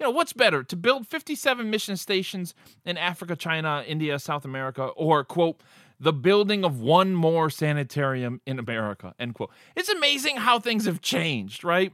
You 0.00 0.06
know, 0.06 0.10
what's 0.10 0.32
better 0.32 0.64
to 0.64 0.76
build 0.76 1.06
57 1.06 1.70
mission 1.70 1.96
stations 1.96 2.54
in 2.84 2.98
Africa, 2.98 3.36
China, 3.36 3.84
India, 3.86 4.18
South 4.18 4.44
America, 4.44 4.84
or 4.84 5.22
quote 5.22 5.60
the 6.02 6.12
building 6.12 6.64
of 6.64 6.80
one 6.80 7.14
more 7.14 7.48
sanitarium 7.48 8.40
in 8.44 8.58
America, 8.58 9.14
end 9.20 9.34
quote. 9.34 9.50
It's 9.76 9.88
amazing 9.88 10.36
how 10.36 10.58
things 10.58 10.84
have 10.86 11.00
changed, 11.00 11.62
right? 11.62 11.92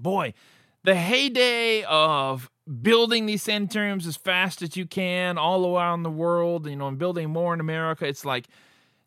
Boy, 0.00 0.32
the 0.84 0.94
heyday 0.94 1.84
of 1.84 2.50
building 2.80 3.26
these 3.26 3.42
sanitariums 3.42 4.06
as 4.06 4.16
fast 4.16 4.62
as 4.62 4.74
you 4.74 4.86
can 4.86 5.36
all 5.36 5.76
around 5.76 6.02
the 6.02 6.10
world, 6.10 6.66
you 6.66 6.76
know, 6.76 6.88
and 6.88 6.98
building 6.98 7.28
more 7.28 7.52
in 7.52 7.60
America, 7.60 8.06
it's 8.06 8.24
like 8.24 8.48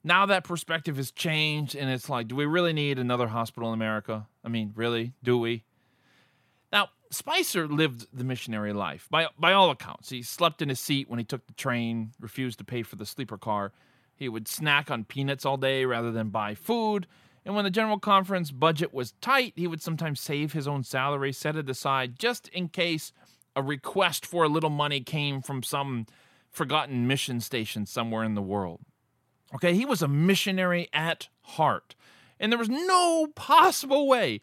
now 0.03 0.27
that 0.27 0.43
perspective 0.43 0.97
has 0.97 1.09
changed 1.09 1.75
and 1.75 1.89
it's 1.89 2.07
like, 2.07 2.27
do 2.27 2.35
we 2.35 2.45
really 2.45 2.73
need 2.73 2.99
another 2.99 3.27
hospital 3.27 3.69
in 3.69 3.73
America? 3.73 4.27
I 4.43 4.49
mean, 4.49 4.73
really? 4.75 5.13
Do 5.23 5.39
we? 5.39 5.63
Now, 6.71 6.89
Spicer 7.09 7.67
lived 7.67 8.05
the 8.13 8.23
missionary 8.23 8.73
life 8.73 9.07
by 9.09 9.29
by 9.39 9.53
all 9.53 9.71
accounts. 9.71 10.09
He 10.09 10.21
slept 10.21 10.61
in 10.61 10.69
his 10.69 10.79
seat 10.79 11.09
when 11.09 11.17
he 11.17 11.25
took 11.25 11.47
the 11.47 11.53
train, 11.53 12.11
refused 12.19 12.59
to 12.59 12.63
pay 12.63 12.83
for 12.83 12.95
the 12.95 13.07
sleeper 13.07 13.39
car. 13.39 13.71
He 14.23 14.29
would 14.29 14.47
snack 14.47 14.89
on 14.89 15.03
peanuts 15.03 15.45
all 15.45 15.57
day 15.57 15.85
rather 15.85 16.11
than 16.11 16.29
buy 16.29 16.55
food. 16.55 17.07
And 17.45 17.55
when 17.55 17.65
the 17.65 17.69
general 17.69 17.99
conference 17.99 18.51
budget 18.51 18.93
was 18.93 19.13
tight, 19.21 19.53
he 19.55 19.67
would 19.67 19.81
sometimes 19.81 20.19
save 20.19 20.53
his 20.53 20.67
own 20.67 20.83
salary, 20.83 21.33
set 21.33 21.55
it 21.55 21.69
aside 21.69 22.17
just 22.17 22.47
in 22.47 22.69
case 22.69 23.11
a 23.55 23.61
request 23.61 24.25
for 24.25 24.43
a 24.43 24.49
little 24.49 24.69
money 24.69 25.01
came 25.01 25.41
from 25.41 25.61
some 25.61 26.07
forgotten 26.49 27.05
mission 27.05 27.39
station 27.39 27.85
somewhere 27.85 28.23
in 28.23 28.33
the 28.33 28.41
world. 28.41 28.79
Okay, 29.53 29.73
he 29.73 29.85
was 29.85 30.01
a 30.01 30.07
missionary 30.07 30.87
at 30.93 31.27
heart. 31.41 31.95
And 32.39 32.51
there 32.51 32.59
was 32.59 32.69
no 32.69 33.27
possible 33.35 34.07
way 34.07 34.41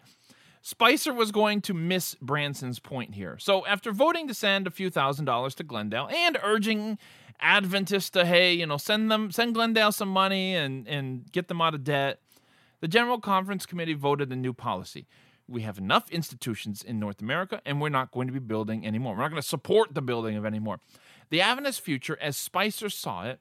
Spicer 0.62 1.12
was 1.12 1.32
going 1.32 1.62
to 1.62 1.74
miss 1.74 2.14
Branson's 2.20 2.78
point 2.78 3.14
here. 3.14 3.38
So, 3.38 3.66
after 3.66 3.92
voting 3.92 4.28
to 4.28 4.34
send 4.34 4.66
a 4.66 4.70
few 4.70 4.90
thousand 4.90 5.24
dollars 5.24 5.54
to 5.56 5.64
Glendale 5.64 6.08
and 6.08 6.38
urging 6.42 6.98
Adventists 7.40 8.10
to, 8.10 8.24
hey, 8.24 8.52
you 8.52 8.66
know, 8.66 8.76
send 8.76 9.10
them, 9.10 9.30
send 9.30 9.54
Glendale 9.54 9.92
some 9.92 10.08
money 10.08 10.54
and, 10.54 10.86
and 10.86 11.30
get 11.32 11.48
them 11.48 11.60
out 11.60 11.74
of 11.74 11.84
debt. 11.84 12.20
The 12.80 12.88
General 12.88 13.18
Conference 13.18 13.66
Committee 13.66 13.94
voted 13.94 14.32
a 14.32 14.36
new 14.36 14.52
policy. 14.52 15.06
We 15.48 15.62
have 15.62 15.78
enough 15.78 16.10
institutions 16.10 16.82
in 16.82 17.00
North 17.00 17.20
America, 17.20 17.60
and 17.66 17.80
we're 17.80 17.88
not 17.88 18.12
going 18.12 18.28
to 18.28 18.32
be 18.32 18.38
building 18.38 18.86
anymore. 18.86 19.14
We're 19.14 19.22
not 19.22 19.30
going 19.30 19.42
to 19.42 19.48
support 19.48 19.94
the 19.94 20.02
building 20.02 20.36
of 20.36 20.46
anymore. 20.46 20.78
The 21.30 21.40
Adventist 21.40 21.80
future, 21.80 22.16
as 22.20 22.36
Spicer 22.36 22.88
saw 22.88 23.24
it, 23.26 23.40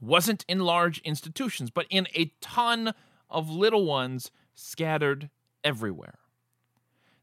wasn't 0.00 0.44
in 0.48 0.60
large 0.60 0.98
institutions, 0.98 1.70
but 1.70 1.86
in 1.90 2.06
a 2.14 2.32
ton 2.40 2.94
of 3.28 3.50
little 3.50 3.84
ones 3.84 4.30
scattered 4.54 5.30
everywhere. 5.64 6.18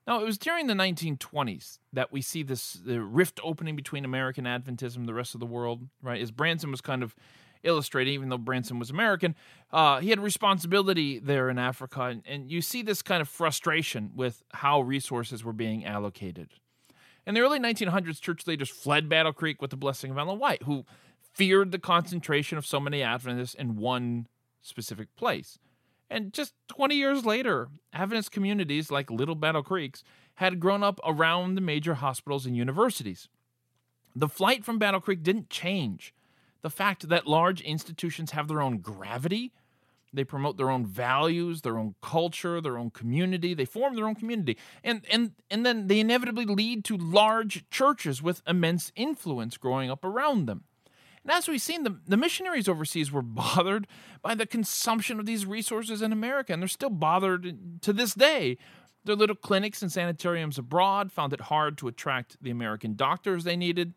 Now, 0.05 0.19
it 0.19 0.25
was 0.25 0.37
during 0.37 0.67
the 0.67 0.73
1920s 0.73 1.79
that 1.93 2.11
we 2.11 2.21
see 2.21 2.43
this 2.43 2.81
rift 2.85 3.39
opening 3.43 3.75
between 3.75 4.03
American 4.03 4.45
Adventism 4.45 4.97
and 4.97 5.07
the 5.07 5.13
rest 5.13 5.33
of 5.33 5.39
the 5.39 5.45
world, 5.45 5.87
right? 6.01 6.21
As 6.21 6.31
Branson 6.31 6.71
was 6.71 6.81
kind 6.81 7.03
of 7.03 7.15
illustrating, 7.63 8.13
even 8.13 8.27
though 8.27 8.37
Branson 8.37 8.79
was 8.79 8.89
American, 8.89 9.35
uh, 9.71 10.01
he 10.01 10.09
had 10.09 10.19
responsibility 10.19 11.19
there 11.19 11.49
in 11.49 11.57
Africa. 11.57 12.03
And, 12.03 12.23
and 12.27 12.51
you 12.51 12.61
see 12.61 12.81
this 12.81 13.01
kind 13.01 13.21
of 13.21 13.29
frustration 13.29 14.11
with 14.13 14.43
how 14.53 14.81
resources 14.81 15.43
were 15.43 15.53
being 15.53 15.85
allocated. 15.85 16.49
In 17.25 17.33
the 17.35 17.41
early 17.41 17.59
1900s, 17.59 18.19
church 18.19 18.45
leaders 18.45 18.69
fled 18.69 19.07
Battle 19.07 19.31
Creek 19.31 19.61
with 19.61 19.71
the 19.71 19.77
blessing 19.77 20.11
of 20.11 20.17
Ellen 20.17 20.39
White, 20.39 20.63
who 20.63 20.85
feared 21.33 21.71
the 21.71 21.79
concentration 21.79 22.57
of 22.57 22.65
so 22.65 22.81
many 22.81 23.01
Adventists 23.01 23.53
in 23.53 23.77
one 23.77 24.27
specific 24.61 25.15
place. 25.15 25.57
And 26.13 26.31
just 26.31 26.53
20 26.67 26.93
years 26.93 27.25
later, 27.25 27.69
Adventist 27.91 28.31
communities 28.31 28.91
like 28.91 29.09
Little 29.09 29.33
Battle 29.33 29.63
Creeks 29.63 30.03
had 30.35 30.59
grown 30.59 30.83
up 30.83 30.99
around 31.03 31.55
the 31.55 31.61
major 31.61 31.95
hospitals 31.95 32.45
and 32.45 32.55
universities. 32.55 33.29
The 34.15 34.29
flight 34.29 34.63
from 34.63 34.77
Battle 34.77 35.01
Creek 35.01 35.23
didn't 35.23 35.49
change. 35.49 36.13
The 36.61 36.69
fact 36.69 37.09
that 37.09 37.25
large 37.25 37.61
institutions 37.61 38.29
have 38.29 38.47
their 38.47 38.61
own 38.61 38.77
gravity, 38.77 39.53
they 40.13 40.23
promote 40.23 40.57
their 40.57 40.69
own 40.69 40.85
values, 40.85 41.61
their 41.61 41.79
own 41.79 41.95
culture, 42.03 42.61
their 42.61 42.77
own 42.77 42.91
community, 42.91 43.55
they 43.55 43.65
form 43.65 43.95
their 43.95 44.07
own 44.07 44.13
community. 44.13 44.55
And 44.83 45.03
and 45.11 45.31
and 45.49 45.65
then 45.65 45.87
they 45.87 45.99
inevitably 45.99 46.45
lead 46.45 46.85
to 46.85 46.95
large 46.95 47.67
churches 47.71 48.21
with 48.21 48.43
immense 48.47 48.91
influence 48.95 49.57
growing 49.57 49.89
up 49.89 50.05
around 50.05 50.45
them. 50.45 50.65
And 51.23 51.31
as 51.31 51.47
we've 51.47 51.61
seen, 51.61 51.83
the, 51.83 51.97
the 52.05 52.17
missionaries 52.17 52.67
overseas 52.67 53.11
were 53.11 53.21
bothered 53.21 53.87
by 54.21 54.35
the 54.35 54.45
consumption 54.45 55.19
of 55.19 55.25
these 55.25 55.45
resources 55.45 56.01
in 56.01 56.11
America, 56.11 56.53
and 56.53 56.61
they're 56.61 56.67
still 56.67 56.89
bothered 56.89 57.81
to 57.81 57.93
this 57.93 58.13
day. 58.13 58.57
Their 59.05 59.15
little 59.15 59.35
clinics 59.35 59.81
and 59.81 59.91
sanitariums 59.91 60.57
abroad 60.57 61.11
found 61.11 61.33
it 61.33 61.41
hard 61.41 61.77
to 61.79 61.87
attract 61.87 62.37
the 62.41 62.51
American 62.51 62.95
doctors 62.95 63.43
they 63.43 63.57
needed, 63.57 63.93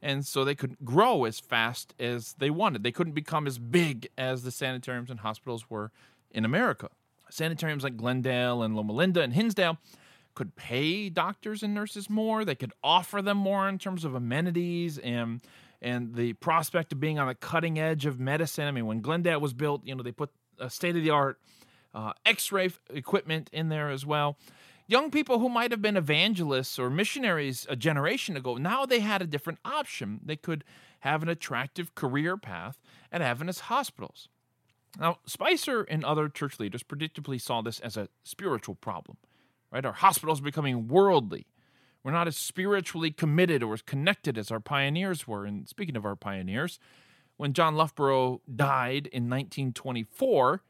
and 0.00 0.24
so 0.24 0.44
they 0.44 0.54
couldn't 0.54 0.84
grow 0.84 1.24
as 1.24 1.40
fast 1.40 1.94
as 1.98 2.34
they 2.34 2.50
wanted. 2.50 2.82
They 2.82 2.92
couldn't 2.92 3.14
become 3.14 3.46
as 3.46 3.58
big 3.58 4.08
as 4.16 4.44
the 4.44 4.52
sanitariums 4.52 5.10
and 5.10 5.20
hospitals 5.20 5.68
were 5.68 5.90
in 6.30 6.44
America. 6.44 6.88
Sanitariums 7.30 7.82
like 7.82 7.96
Glendale 7.96 8.62
and 8.62 8.76
Loma 8.76 8.92
Linda 8.92 9.22
and 9.22 9.32
Hinsdale 9.32 9.78
could 10.34 10.54
pay 10.56 11.08
doctors 11.08 11.62
and 11.62 11.74
nurses 11.74 12.10
more. 12.10 12.44
They 12.44 12.54
could 12.54 12.72
offer 12.82 13.22
them 13.22 13.38
more 13.38 13.68
in 13.68 13.78
terms 13.78 14.04
of 14.04 14.14
amenities 14.14 14.98
and 14.98 15.40
and 15.84 16.14
the 16.14 16.32
prospect 16.32 16.92
of 16.92 16.98
being 16.98 17.18
on 17.18 17.28
the 17.28 17.34
cutting 17.34 17.78
edge 17.78 18.06
of 18.06 18.18
medicine. 18.18 18.66
I 18.66 18.70
mean, 18.70 18.86
when 18.86 19.02
Glendale 19.02 19.38
was 19.38 19.52
built, 19.52 19.82
you 19.84 19.94
know, 19.94 20.02
they 20.02 20.12
put 20.12 20.30
a 20.58 20.70
state 20.70 20.96
of 20.96 21.02
the 21.02 21.10
art 21.10 21.38
uh, 21.94 22.14
x 22.24 22.50
ray 22.50 22.70
equipment 22.92 23.50
in 23.52 23.68
there 23.68 23.90
as 23.90 24.04
well. 24.04 24.38
Young 24.86 25.10
people 25.10 25.38
who 25.38 25.48
might 25.48 25.70
have 25.70 25.82
been 25.82 25.96
evangelists 25.96 26.78
or 26.78 26.90
missionaries 26.90 27.66
a 27.68 27.76
generation 27.76 28.36
ago, 28.36 28.56
now 28.56 28.84
they 28.84 29.00
had 29.00 29.22
a 29.22 29.26
different 29.26 29.58
option. 29.64 30.20
They 30.24 30.36
could 30.36 30.64
have 31.00 31.22
an 31.22 31.28
attractive 31.28 31.94
career 31.94 32.36
path 32.36 32.80
at 33.12 33.22
Adventist 33.22 33.62
hospitals. 33.62 34.28
Now, 34.98 35.18
Spicer 35.26 35.82
and 35.82 36.04
other 36.04 36.28
church 36.28 36.58
leaders 36.58 36.82
predictably 36.82 37.40
saw 37.40 37.60
this 37.60 37.78
as 37.80 37.96
a 37.96 38.08
spiritual 38.22 38.74
problem. 38.74 39.18
Right? 39.70 39.84
Our 39.84 39.92
hospitals 39.92 40.40
are 40.40 40.44
becoming 40.44 40.88
worldly. 40.88 41.46
We're 42.04 42.12
not 42.12 42.28
as 42.28 42.36
spiritually 42.36 43.10
committed 43.10 43.62
or 43.62 43.72
as 43.72 43.82
connected 43.82 44.36
as 44.36 44.50
our 44.50 44.60
pioneers 44.60 45.26
were. 45.26 45.46
And 45.46 45.66
speaking 45.66 45.96
of 45.96 46.04
our 46.04 46.14
pioneers, 46.14 46.78
when 47.38 47.54
John 47.54 47.76
Loughborough 47.76 48.42
died 48.54 49.06
in 49.06 49.30
1924, 49.30 50.62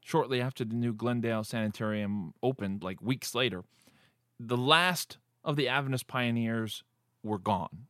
shortly 0.00 0.40
after 0.40 0.64
the 0.64 0.74
new 0.74 0.92
Glendale 0.92 1.44
Sanitarium 1.44 2.34
opened, 2.42 2.82
like 2.82 3.00
weeks 3.00 3.36
later, 3.36 3.62
the 4.38 4.56
last 4.56 5.18
of 5.44 5.54
the 5.54 5.68
Adventist 5.68 6.08
pioneers 6.08 6.82
were 7.22 7.38
gone. 7.38 7.86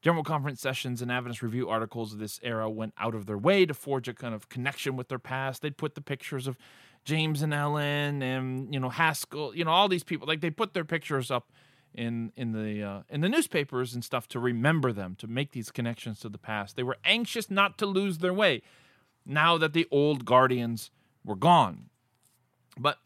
General 0.00 0.22
Conference 0.22 0.60
sessions 0.60 1.02
and 1.02 1.10
Adventist 1.10 1.42
Review 1.42 1.68
articles 1.68 2.12
of 2.12 2.20
this 2.20 2.38
era 2.44 2.70
went 2.70 2.94
out 2.96 3.16
of 3.16 3.26
their 3.26 3.38
way 3.38 3.66
to 3.66 3.74
forge 3.74 4.06
a 4.06 4.14
kind 4.14 4.34
of 4.34 4.48
connection 4.48 4.94
with 4.94 5.08
their 5.08 5.18
past. 5.18 5.62
They'd 5.62 5.76
put 5.76 5.96
the 5.96 6.00
pictures 6.00 6.46
of 6.46 6.56
James 7.04 7.42
and 7.42 7.52
Ellen 7.52 8.22
and 8.22 8.72
you 8.72 8.78
know 8.78 8.90
Haskell, 8.90 9.56
you 9.56 9.64
know 9.64 9.72
all 9.72 9.88
these 9.88 10.04
people. 10.04 10.28
Like 10.28 10.40
they 10.40 10.50
put 10.50 10.74
their 10.74 10.84
pictures 10.84 11.30
up 11.30 11.50
in 11.96 12.32
in 12.36 12.52
the 12.52 12.82
uh, 12.82 13.02
in 13.08 13.22
the 13.22 13.28
newspapers 13.28 13.94
and 13.94 14.04
stuff 14.04 14.28
to 14.28 14.38
remember 14.38 14.92
them, 14.92 15.16
to 15.16 15.26
make 15.26 15.52
these 15.52 15.70
connections 15.70 16.20
to 16.20 16.28
the 16.28 16.38
past. 16.38 16.76
They 16.76 16.82
were 16.82 16.98
anxious 17.04 17.50
not 17.50 17.78
to 17.78 17.86
lose 17.86 18.18
their 18.18 18.34
way 18.34 18.62
now 19.24 19.58
that 19.58 19.72
the 19.72 19.88
old 19.90 20.24
guardians 20.24 20.90
were 21.24 21.34
gone. 21.34 21.90
But 22.78 22.98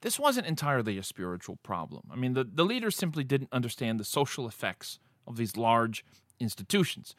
this 0.00 0.18
wasn't 0.18 0.46
entirely 0.46 0.98
a 0.98 1.02
spiritual 1.02 1.56
problem. 1.56 2.04
I 2.10 2.16
mean, 2.16 2.32
the, 2.34 2.44
the 2.44 2.64
leaders 2.64 2.96
simply 2.96 3.24
didn't 3.24 3.52
understand 3.52 4.00
the 4.00 4.04
social 4.04 4.48
effects 4.48 4.98
of 5.26 5.36
these 5.36 5.56
large 5.56 6.04
institutions. 6.40 7.14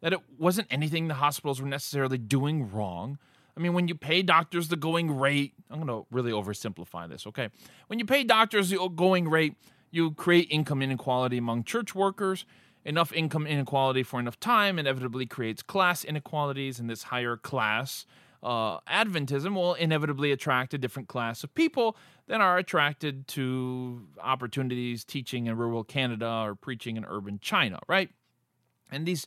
That 0.00 0.12
it 0.12 0.20
wasn't 0.36 0.66
anything 0.70 1.06
the 1.06 1.14
hospitals 1.14 1.62
were 1.62 1.68
necessarily 1.68 2.18
doing 2.18 2.70
wrong. 2.70 3.18
I 3.56 3.60
mean, 3.60 3.74
when 3.74 3.86
you 3.86 3.94
pay 3.94 4.22
doctors 4.22 4.68
the 4.68 4.76
going 4.76 5.16
rate, 5.16 5.52
I'm 5.70 5.76
going 5.76 5.88
to 5.88 6.06
really 6.10 6.32
oversimplify 6.32 7.08
this, 7.08 7.26
okay? 7.26 7.50
When 7.86 7.98
you 7.98 8.04
pay 8.04 8.24
doctors 8.24 8.70
the 8.70 8.88
going 8.88 9.28
rate, 9.28 9.54
you 9.92 10.10
create 10.12 10.48
income 10.50 10.82
inequality 10.82 11.38
among 11.38 11.62
church 11.62 11.94
workers. 11.94 12.44
Enough 12.84 13.12
income 13.12 13.46
inequality 13.46 14.02
for 14.02 14.18
enough 14.18 14.40
time 14.40 14.76
inevitably 14.76 15.26
creates 15.26 15.62
class 15.62 16.02
inequalities, 16.02 16.80
and 16.80 16.90
this 16.90 17.04
higher 17.04 17.36
class 17.36 18.06
uh, 18.42 18.80
Adventism 18.80 19.54
will 19.54 19.74
inevitably 19.74 20.32
attract 20.32 20.74
a 20.74 20.78
different 20.78 21.08
class 21.08 21.44
of 21.44 21.54
people 21.54 21.96
than 22.26 22.40
are 22.40 22.58
attracted 22.58 23.28
to 23.28 24.02
opportunities 24.20 25.04
teaching 25.04 25.46
in 25.46 25.56
rural 25.56 25.84
Canada 25.84 26.42
or 26.44 26.54
preaching 26.54 26.96
in 26.96 27.04
urban 27.04 27.38
China, 27.40 27.78
right? 27.88 28.10
And 28.90 29.06
these 29.06 29.26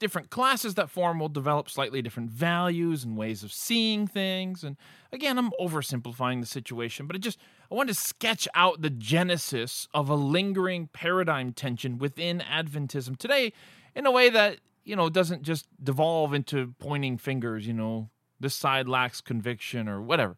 different 0.00 0.30
classes 0.30 0.74
that 0.74 0.90
form 0.90 1.20
will 1.20 1.28
develop 1.28 1.70
slightly 1.70 2.02
different 2.02 2.30
values 2.30 3.04
and 3.04 3.16
ways 3.16 3.44
of 3.44 3.52
seeing 3.52 4.08
things. 4.08 4.64
And 4.64 4.76
again, 5.12 5.38
I'm 5.38 5.52
oversimplifying 5.60 6.40
the 6.40 6.46
situation, 6.46 7.06
but 7.06 7.14
I 7.14 7.20
just 7.20 7.38
I 7.70 7.76
wanted 7.76 7.94
to 7.94 8.00
sketch 8.00 8.48
out 8.54 8.82
the 8.82 8.90
genesis 8.90 9.86
of 9.94 10.08
a 10.08 10.16
lingering 10.16 10.88
paradigm 10.92 11.52
tension 11.52 11.98
within 11.98 12.40
Adventism 12.40 13.16
today 13.16 13.52
in 13.94 14.06
a 14.06 14.10
way 14.10 14.30
that, 14.30 14.58
you 14.82 14.96
know, 14.96 15.08
doesn't 15.08 15.42
just 15.42 15.68
devolve 15.80 16.34
into 16.34 16.74
pointing 16.80 17.16
fingers, 17.16 17.66
you 17.66 17.74
know, 17.74 18.10
this 18.40 18.54
side 18.54 18.88
lacks 18.88 19.20
conviction 19.20 19.88
or 19.88 20.00
whatever. 20.00 20.36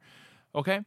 Okay? 0.54 0.80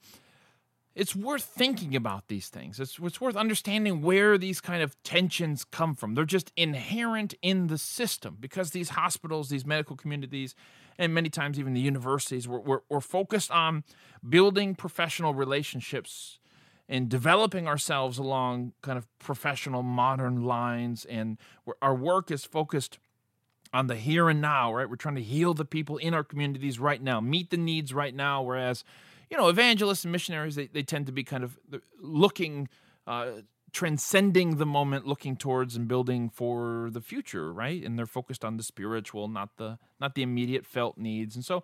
It's 0.95 1.13
worth 1.15 1.43
thinking 1.43 1.95
about 1.95 2.29
these 2.29 2.47
things. 2.47 2.79
It's, 2.79 2.97
it's 2.99 3.19
worth 3.19 3.35
understanding 3.35 4.01
where 4.01 4.37
these 4.37 4.61
kind 4.61 4.81
of 4.81 5.01
tensions 5.03 5.65
come 5.65 5.93
from. 5.93 6.15
They're 6.15 6.23
just 6.23 6.53
inherent 6.55 7.33
in 7.41 7.67
the 7.67 7.77
system 7.77 8.37
because 8.39 8.71
these 8.71 8.89
hospitals, 8.89 9.49
these 9.49 9.65
medical 9.65 9.97
communities, 9.97 10.55
and 10.97 11.13
many 11.13 11.29
times 11.29 11.59
even 11.59 11.73
the 11.73 11.81
universities 11.81 12.47
were, 12.47 12.61
were, 12.61 12.83
were 12.89 13.01
focused 13.01 13.51
on 13.51 13.83
building 14.27 14.73
professional 14.73 15.33
relationships 15.33 16.39
and 16.87 17.09
developing 17.09 17.67
ourselves 17.67 18.17
along 18.17 18.71
kind 18.81 18.97
of 18.97 19.05
professional 19.19 19.83
modern 19.83 20.43
lines. 20.45 21.03
And 21.05 21.37
our 21.81 21.95
work 21.95 22.31
is 22.31 22.45
focused 22.45 22.99
on 23.73 23.87
the 23.87 23.95
here 23.95 24.29
and 24.29 24.39
now, 24.39 24.73
right? 24.73 24.89
We're 24.89 24.95
trying 24.95 25.15
to 25.15 25.21
heal 25.21 25.53
the 25.53 25.65
people 25.65 25.97
in 25.97 26.13
our 26.13 26.23
communities 26.23 26.79
right 26.79 27.01
now, 27.01 27.19
meet 27.19 27.49
the 27.49 27.57
needs 27.57 27.93
right 27.93 28.15
now, 28.15 28.41
whereas 28.41 28.85
you 29.30 29.38
know, 29.38 29.47
evangelists 29.47 30.03
and 30.03 30.11
missionaries, 30.11 30.55
they, 30.55 30.67
they 30.67 30.84
tend 30.84 31.05
to 31.07 31.11
be 31.11 31.23
kind 31.23 31.43
of 31.43 31.57
looking, 31.99 32.69
uh, 33.07 33.28
transcending 33.71 34.55
the 34.55 34.65
moment, 34.65 35.05
looking 35.05 35.36
towards 35.36 35.76
and 35.76 35.88
building 35.88 36.30
for 36.30 36.89
the 36.91 37.01
future, 37.01 37.51
right? 37.51 37.84
And 37.84 37.97
they're 37.97 38.05
focused 38.05 38.45
on 38.45 38.57
the 38.57 38.63
spiritual, 38.63 39.28
not 39.28 39.57
the 39.57 39.78
not 39.99 40.15
the 40.15 40.21
immediate 40.21 40.65
felt 40.65 40.97
needs. 40.97 41.36
And 41.36 41.43
so, 41.43 41.63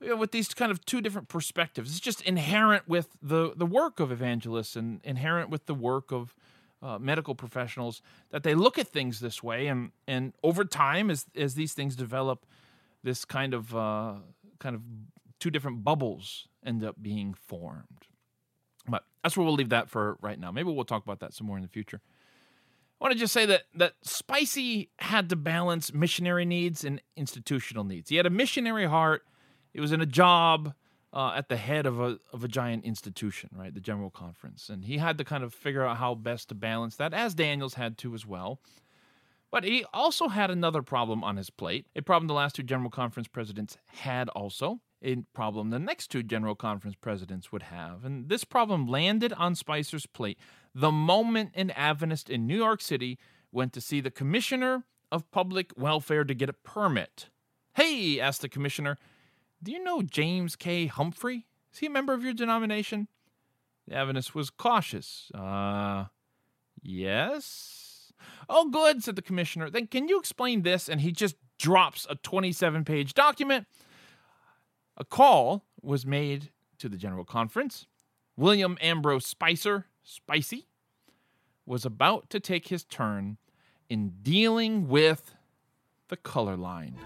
you 0.00 0.08
know, 0.08 0.16
with 0.16 0.32
these 0.32 0.52
kind 0.54 0.72
of 0.72 0.84
two 0.84 1.00
different 1.00 1.28
perspectives, 1.28 1.90
it's 1.90 2.00
just 2.00 2.20
inherent 2.22 2.88
with 2.88 3.16
the 3.22 3.52
the 3.54 3.66
work 3.66 4.00
of 4.00 4.10
evangelists 4.10 4.74
and 4.74 5.00
inherent 5.04 5.50
with 5.50 5.66
the 5.66 5.74
work 5.74 6.10
of 6.10 6.34
uh, 6.82 6.98
medical 6.98 7.34
professionals 7.34 8.00
that 8.30 8.42
they 8.42 8.54
look 8.54 8.78
at 8.78 8.88
things 8.88 9.20
this 9.20 9.42
way, 9.42 9.66
and 9.66 9.92
and 10.08 10.32
over 10.42 10.64
time, 10.64 11.10
as 11.10 11.26
as 11.36 11.54
these 11.54 11.74
things 11.74 11.94
develop, 11.94 12.46
this 13.02 13.24
kind 13.24 13.54
of 13.54 13.76
uh, 13.76 14.14
kind 14.58 14.74
of 14.74 14.82
two 15.38 15.50
different 15.50 15.84
bubbles 15.84 16.48
end 16.64 16.84
up 16.84 16.96
being 17.00 17.34
formed. 17.34 18.06
But 18.88 19.04
that's 19.22 19.36
where 19.36 19.44
we'll 19.44 19.54
leave 19.54 19.68
that 19.70 19.88
for 19.88 20.18
right 20.20 20.38
now. 20.38 20.50
Maybe 20.50 20.70
we'll 20.70 20.84
talk 20.84 21.02
about 21.02 21.20
that 21.20 21.34
some 21.34 21.46
more 21.46 21.56
in 21.56 21.62
the 21.62 21.68
future. 21.68 22.00
I 23.00 23.04
want 23.04 23.12
to 23.14 23.18
just 23.18 23.32
say 23.32 23.46
that 23.46 23.62
that 23.74 23.94
Spicy 24.02 24.90
had 24.98 25.30
to 25.30 25.36
balance 25.36 25.94
missionary 25.94 26.44
needs 26.44 26.84
and 26.84 27.00
institutional 27.16 27.84
needs. 27.84 28.10
He 28.10 28.16
had 28.16 28.26
a 28.26 28.30
missionary 28.30 28.86
heart. 28.86 29.22
He 29.72 29.80
was 29.80 29.92
in 29.92 30.00
a 30.00 30.06
job 30.06 30.74
uh, 31.12 31.32
at 31.34 31.48
the 31.48 31.56
head 31.56 31.86
of 31.86 31.98
a 31.98 32.18
of 32.32 32.44
a 32.44 32.48
giant 32.48 32.84
institution, 32.84 33.50
right, 33.52 33.74
the 33.74 33.80
General 33.80 34.10
Conference, 34.10 34.68
and 34.68 34.84
he 34.84 34.98
had 34.98 35.18
to 35.18 35.24
kind 35.24 35.42
of 35.42 35.54
figure 35.54 35.84
out 35.84 35.96
how 35.96 36.14
best 36.14 36.48
to 36.50 36.54
balance 36.54 36.96
that, 36.96 37.14
as 37.14 37.34
Daniells 37.34 37.74
had 37.74 37.98
to 37.98 38.14
as 38.14 38.26
well. 38.26 38.60
But 39.50 39.64
he 39.64 39.84
also 39.92 40.28
had 40.28 40.50
another 40.50 40.82
problem 40.82 41.24
on 41.24 41.36
his 41.36 41.50
plate, 41.50 41.86
a 41.96 42.02
problem 42.02 42.28
the 42.28 42.34
last 42.34 42.54
two 42.54 42.62
General 42.62 42.90
Conference 42.90 43.26
presidents 43.26 43.78
had 43.86 44.28
also, 44.28 44.80
a 45.02 45.16
problem 45.34 45.70
the 45.70 45.78
next 45.78 46.08
two 46.08 46.22
General 46.22 46.54
Conference 46.54 46.96
presidents 47.00 47.50
would 47.52 47.64
have. 47.64 48.04
And 48.04 48.28
this 48.28 48.44
problem 48.44 48.86
landed 48.86 49.32
on 49.32 49.54
Spicer's 49.54 50.06
plate 50.06 50.38
the 50.74 50.92
moment 50.92 51.50
an 51.54 51.70
Adventist 51.72 52.30
in 52.30 52.46
New 52.46 52.56
York 52.56 52.80
City 52.80 53.18
went 53.52 53.72
to 53.72 53.80
see 53.80 54.00
the 54.00 54.10
Commissioner 54.10 54.84
of 55.10 55.30
Public 55.30 55.72
Welfare 55.76 56.24
to 56.24 56.34
get 56.34 56.48
a 56.48 56.52
permit. 56.52 57.28
Hey, 57.74 58.20
asked 58.20 58.42
the 58.42 58.48
Commissioner, 58.48 58.96
do 59.62 59.72
you 59.72 59.82
know 59.82 60.02
James 60.02 60.56
K. 60.56 60.86
Humphrey? 60.86 61.46
Is 61.72 61.78
he 61.78 61.86
a 61.86 61.90
member 61.90 62.12
of 62.12 62.22
your 62.22 62.32
denomination? 62.32 63.08
The 63.88 63.96
Adventist 63.96 64.34
was 64.34 64.50
cautious. 64.50 65.30
Uh, 65.34 66.06
yes. 66.82 68.12
Oh, 68.48 68.68
good, 68.68 69.02
said 69.02 69.16
the 69.16 69.22
Commissioner. 69.22 69.70
Then 69.70 69.86
can 69.86 70.08
you 70.08 70.18
explain 70.18 70.62
this? 70.62 70.88
And 70.88 71.00
he 71.00 71.10
just 71.10 71.36
drops 71.58 72.06
a 72.08 72.14
27 72.14 72.84
page 72.84 73.14
document 73.14 73.66
a 75.00 75.04
call 75.04 75.64
was 75.80 76.04
made 76.04 76.50
to 76.78 76.86
the 76.86 76.98
General 76.98 77.24
Conference. 77.24 77.86
William 78.36 78.76
Ambrose 78.82 79.26
Spicer, 79.26 79.86
Spicy, 80.02 80.66
was 81.64 81.86
about 81.86 82.28
to 82.28 82.38
take 82.38 82.68
his 82.68 82.84
turn 82.84 83.38
in 83.88 84.12
dealing 84.22 84.88
with 84.88 85.34
the 86.08 86.18
color 86.18 86.56
line. 86.56 86.96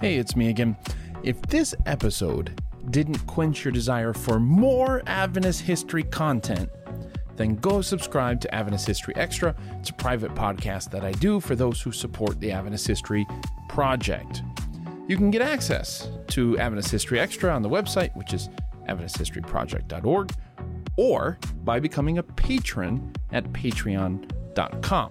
Hey, 0.00 0.16
it's 0.16 0.34
me 0.34 0.48
again. 0.48 0.76
If 1.22 1.40
this 1.42 1.74
episode 1.86 2.60
didn't 2.90 3.18
quench 3.26 3.64
your 3.64 3.72
desire 3.72 4.12
for 4.12 4.40
more 4.40 5.02
Adventist 5.06 5.60
history 5.60 6.02
content, 6.02 6.69
then 7.40 7.56
go 7.56 7.80
subscribe 7.80 8.40
to 8.42 8.54
Adventist 8.54 8.86
History 8.86 9.14
Extra. 9.16 9.54
It's 9.78 9.90
a 9.90 9.94
private 9.94 10.34
podcast 10.34 10.90
that 10.90 11.04
I 11.04 11.12
do 11.12 11.40
for 11.40 11.56
those 11.56 11.80
who 11.80 11.90
support 11.90 12.38
the 12.38 12.52
Adventist 12.52 12.86
History 12.86 13.26
Project. 13.68 14.42
You 15.08 15.16
can 15.16 15.30
get 15.30 15.40
access 15.40 16.08
to 16.28 16.58
Adventist 16.58 16.90
History 16.90 17.18
Extra 17.18 17.52
on 17.52 17.62
the 17.62 17.68
website, 17.68 18.14
which 18.14 18.34
is 18.34 18.50
adventisthistoryproject.org, 18.88 20.32
or 20.96 21.38
by 21.64 21.80
becoming 21.80 22.18
a 22.18 22.22
patron 22.22 23.12
at 23.32 23.44
patreon.com. 23.52 25.10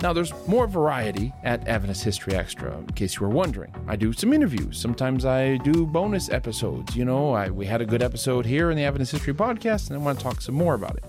Now, 0.00 0.12
there's 0.12 0.32
more 0.48 0.66
variety 0.66 1.32
at 1.44 1.66
Adventist 1.68 2.02
History 2.02 2.34
Extra, 2.34 2.76
in 2.76 2.86
case 2.88 3.16
you 3.16 3.20
were 3.26 3.32
wondering. 3.32 3.72
I 3.86 3.94
do 3.94 4.12
some 4.12 4.32
interviews. 4.32 4.76
Sometimes 4.76 5.24
I 5.24 5.58
do 5.58 5.86
bonus 5.86 6.28
episodes. 6.28 6.96
You 6.96 7.04
know, 7.04 7.32
I, 7.32 7.50
we 7.50 7.66
had 7.66 7.80
a 7.80 7.86
good 7.86 8.02
episode 8.02 8.44
here 8.44 8.70
in 8.70 8.76
the 8.76 8.82
Adventist 8.82 9.12
History 9.12 9.32
Podcast, 9.32 9.90
and 9.90 9.96
I 9.96 10.02
want 10.02 10.18
to 10.18 10.24
talk 10.24 10.40
some 10.40 10.56
more 10.56 10.74
about 10.74 10.96
it. 10.96 11.04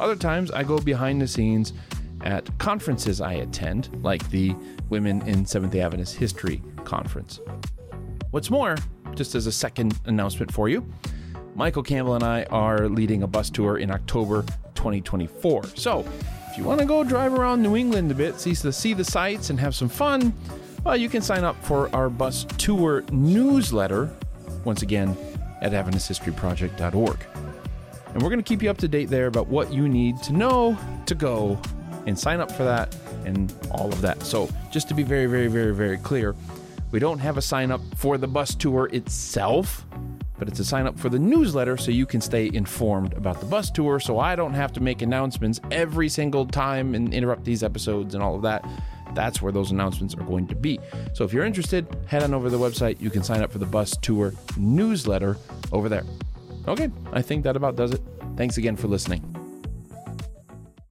Other 0.00 0.16
times, 0.16 0.50
I 0.50 0.64
go 0.64 0.78
behind 0.78 1.20
the 1.20 1.28
scenes 1.28 1.74
at 2.22 2.58
conferences 2.58 3.20
I 3.20 3.34
attend, 3.34 3.90
like 4.02 4.28
the 4.30 4.56
Women 4.88 5.20
in 5.28 5.44
Seventh 5.44 5.72
day 5.72 5.82
Adventist 5.82 6.16
History 6.16 6.62
Conference. 6.84 7.38
What's 8.30 8.50
more, 8.50 8.76
just 9.14 9.34
as 9.34 9.46
a 9.46 9.52
second 9.52 9.98
announcement 10.06 10.52
for 10.52 10.70
you, 10.70 10.90
Michael 11.54 11.82
Campbell 11.82 12.14
and 12.14 12.24
I 12.24 12.44
are 12.44 12.88
leading 12.88 13.22
a 13.22 13.26
bus 13.26 13.50
tour 13.50 13.76
in 13.76 13.90
October 13.90 14.42
2024. 14.74 15.66
So, 15.74 16.06
if 16.50 16.56
you 16.56 16.64
want 16.64 16.80
to 16.80 16.86
go 16.86 17.04
drive 17.04 17.34
around 17.34 17.62
New 17.62 17.76
England 17.76 18.10
a 18.10 18.14
bit, 18.14 18.40
see 18.40 18.54
the, 18.54 18.72
see 18.72 18.94
the 18.94 19.04
sights, 19.04 19.50
and 19.50 19.60
have 19.60 19.74
some 19.74 19.90
fun, 19.90 20.32
well, 20.82 20.96
you 20.96 21.10
can 21.10 21.20
sign 21.20 21.44
up 21.44 21.62
for 21.62 21.94
our 21.94 22.08
bus 22.08 22.46
tour 22.56 23.04
newsletter, 23.12 24.10
once 24.64 24.80
again, 24.80 25.14
at 25.60 25.72
AdventistHistoryProject.org. 25.72 27.18
And 28.12 28.22
we're 28.22 28.28
going 28.28 28.42
to 28.42 28.48
keep 28.48 28.62
you 28.62 28.70
up 28.70 28.78
to 28.78 28.88
date 28.88 29.08
there 29.08 29.26
about 29.26 29.46
what 29.46 29.72
you 29.72 29.88
need 29.88 30.20
to 30.24 30.32
know 30.32 30.76
to 31.06 31.14
go 31.14 31.60
and 32.06 32.18
sign 32.18 32.40
up 32.40 32.50
for 32.50 32.64
that 32.64 32.96
and 33.24 33.54
all 33.70 33.88
of 33.92 34.00
that. 34.00 34.22
So, 34.22 34.48
just 34.72 34.88
to 34.88 34.94
be 34.94 35.02
very, 35.02 35.26
very, 35.26 35.48
very, 35.48 35.74
very 35.74 35.98
clear, 35.98 36.34
we 36.90 36.98
don't 36.98 37.18
have 37.18 37.36
a 37.36 37.42
sign 37.42 37.70
up 37.70 37.80
for 37.96 38.18
the 38.18 38.26
bus 38.26 38.54
tour 38.54 38.88
itself, 38.92 39.86
but 40.38 40.48
it's 40.48 40.58
a 40.58 40.64
sign 40.64 40.86
up 40.86 40.98
for 40.98 41.08
the 41.08 41.18
newsletter 41.18 41.76
so 41.76 41.92
you 41.92 42.06
can 42.06 42.20
stay 42.20 42.50
informed 42.52 43.12
about 43.12 43.38
the 43.38 43.46
bus 43.46 43.70
tour 43.70 44.00
so 44.00 44.18
I 44.18 44.34
don't 44.34 44.54
have 44.54 44.72
to 44.72 44.80
make 44.80 45.02
announcements 45.02 45.60
every 45.70 46.08
single 46.08 46.46
time 46.46 46.94
and 46.94 47.14
interrupt 47.14 47.44
these 47.44 47.62
episodes 47.62 48.14
and 48.14 48.22
all 48.22 48.34
of 48.34 48.42
that. 48.42 48.64
That's 49.14 49.42
where 49.42 49.52
those 49.52 49.70
announcements 49.70 50.14
are 50.14 50.24
going 50.24 50.46
to 50.48 50.54
be. 50.54 50.80
So 51.12 51.24
if 51.24 51.32
you're 51.32 51.44
interested, 51.44 51.86
head 52.06 52.22
on 52.22 52.34
over 52.34 52.48
to 52.48 52.56
the 52.56 52.62
website. 52.62 53.00
You 53.00 53.10
can 53.10 53.22
sign 53.22 53.42
up 53.42 53.52
for 53.52 53.58
the 53.58 53.66
bus 53.66 53.96
tour 54.00 54.32
newsletter 54.56 55.36
over 55.72 55.88
there. 55.88 56.04
Okay, 56.68 56.90
I 57.12 57.22
think 57.22 57.44
that 57.44 57.56
about 57.56 57.76
does 57.76 57.92
it. 57.92 58.02
Thanks 58.36 58.58
again 58.58 58.76
for 58.76 58.88
listening. 58.88 59.39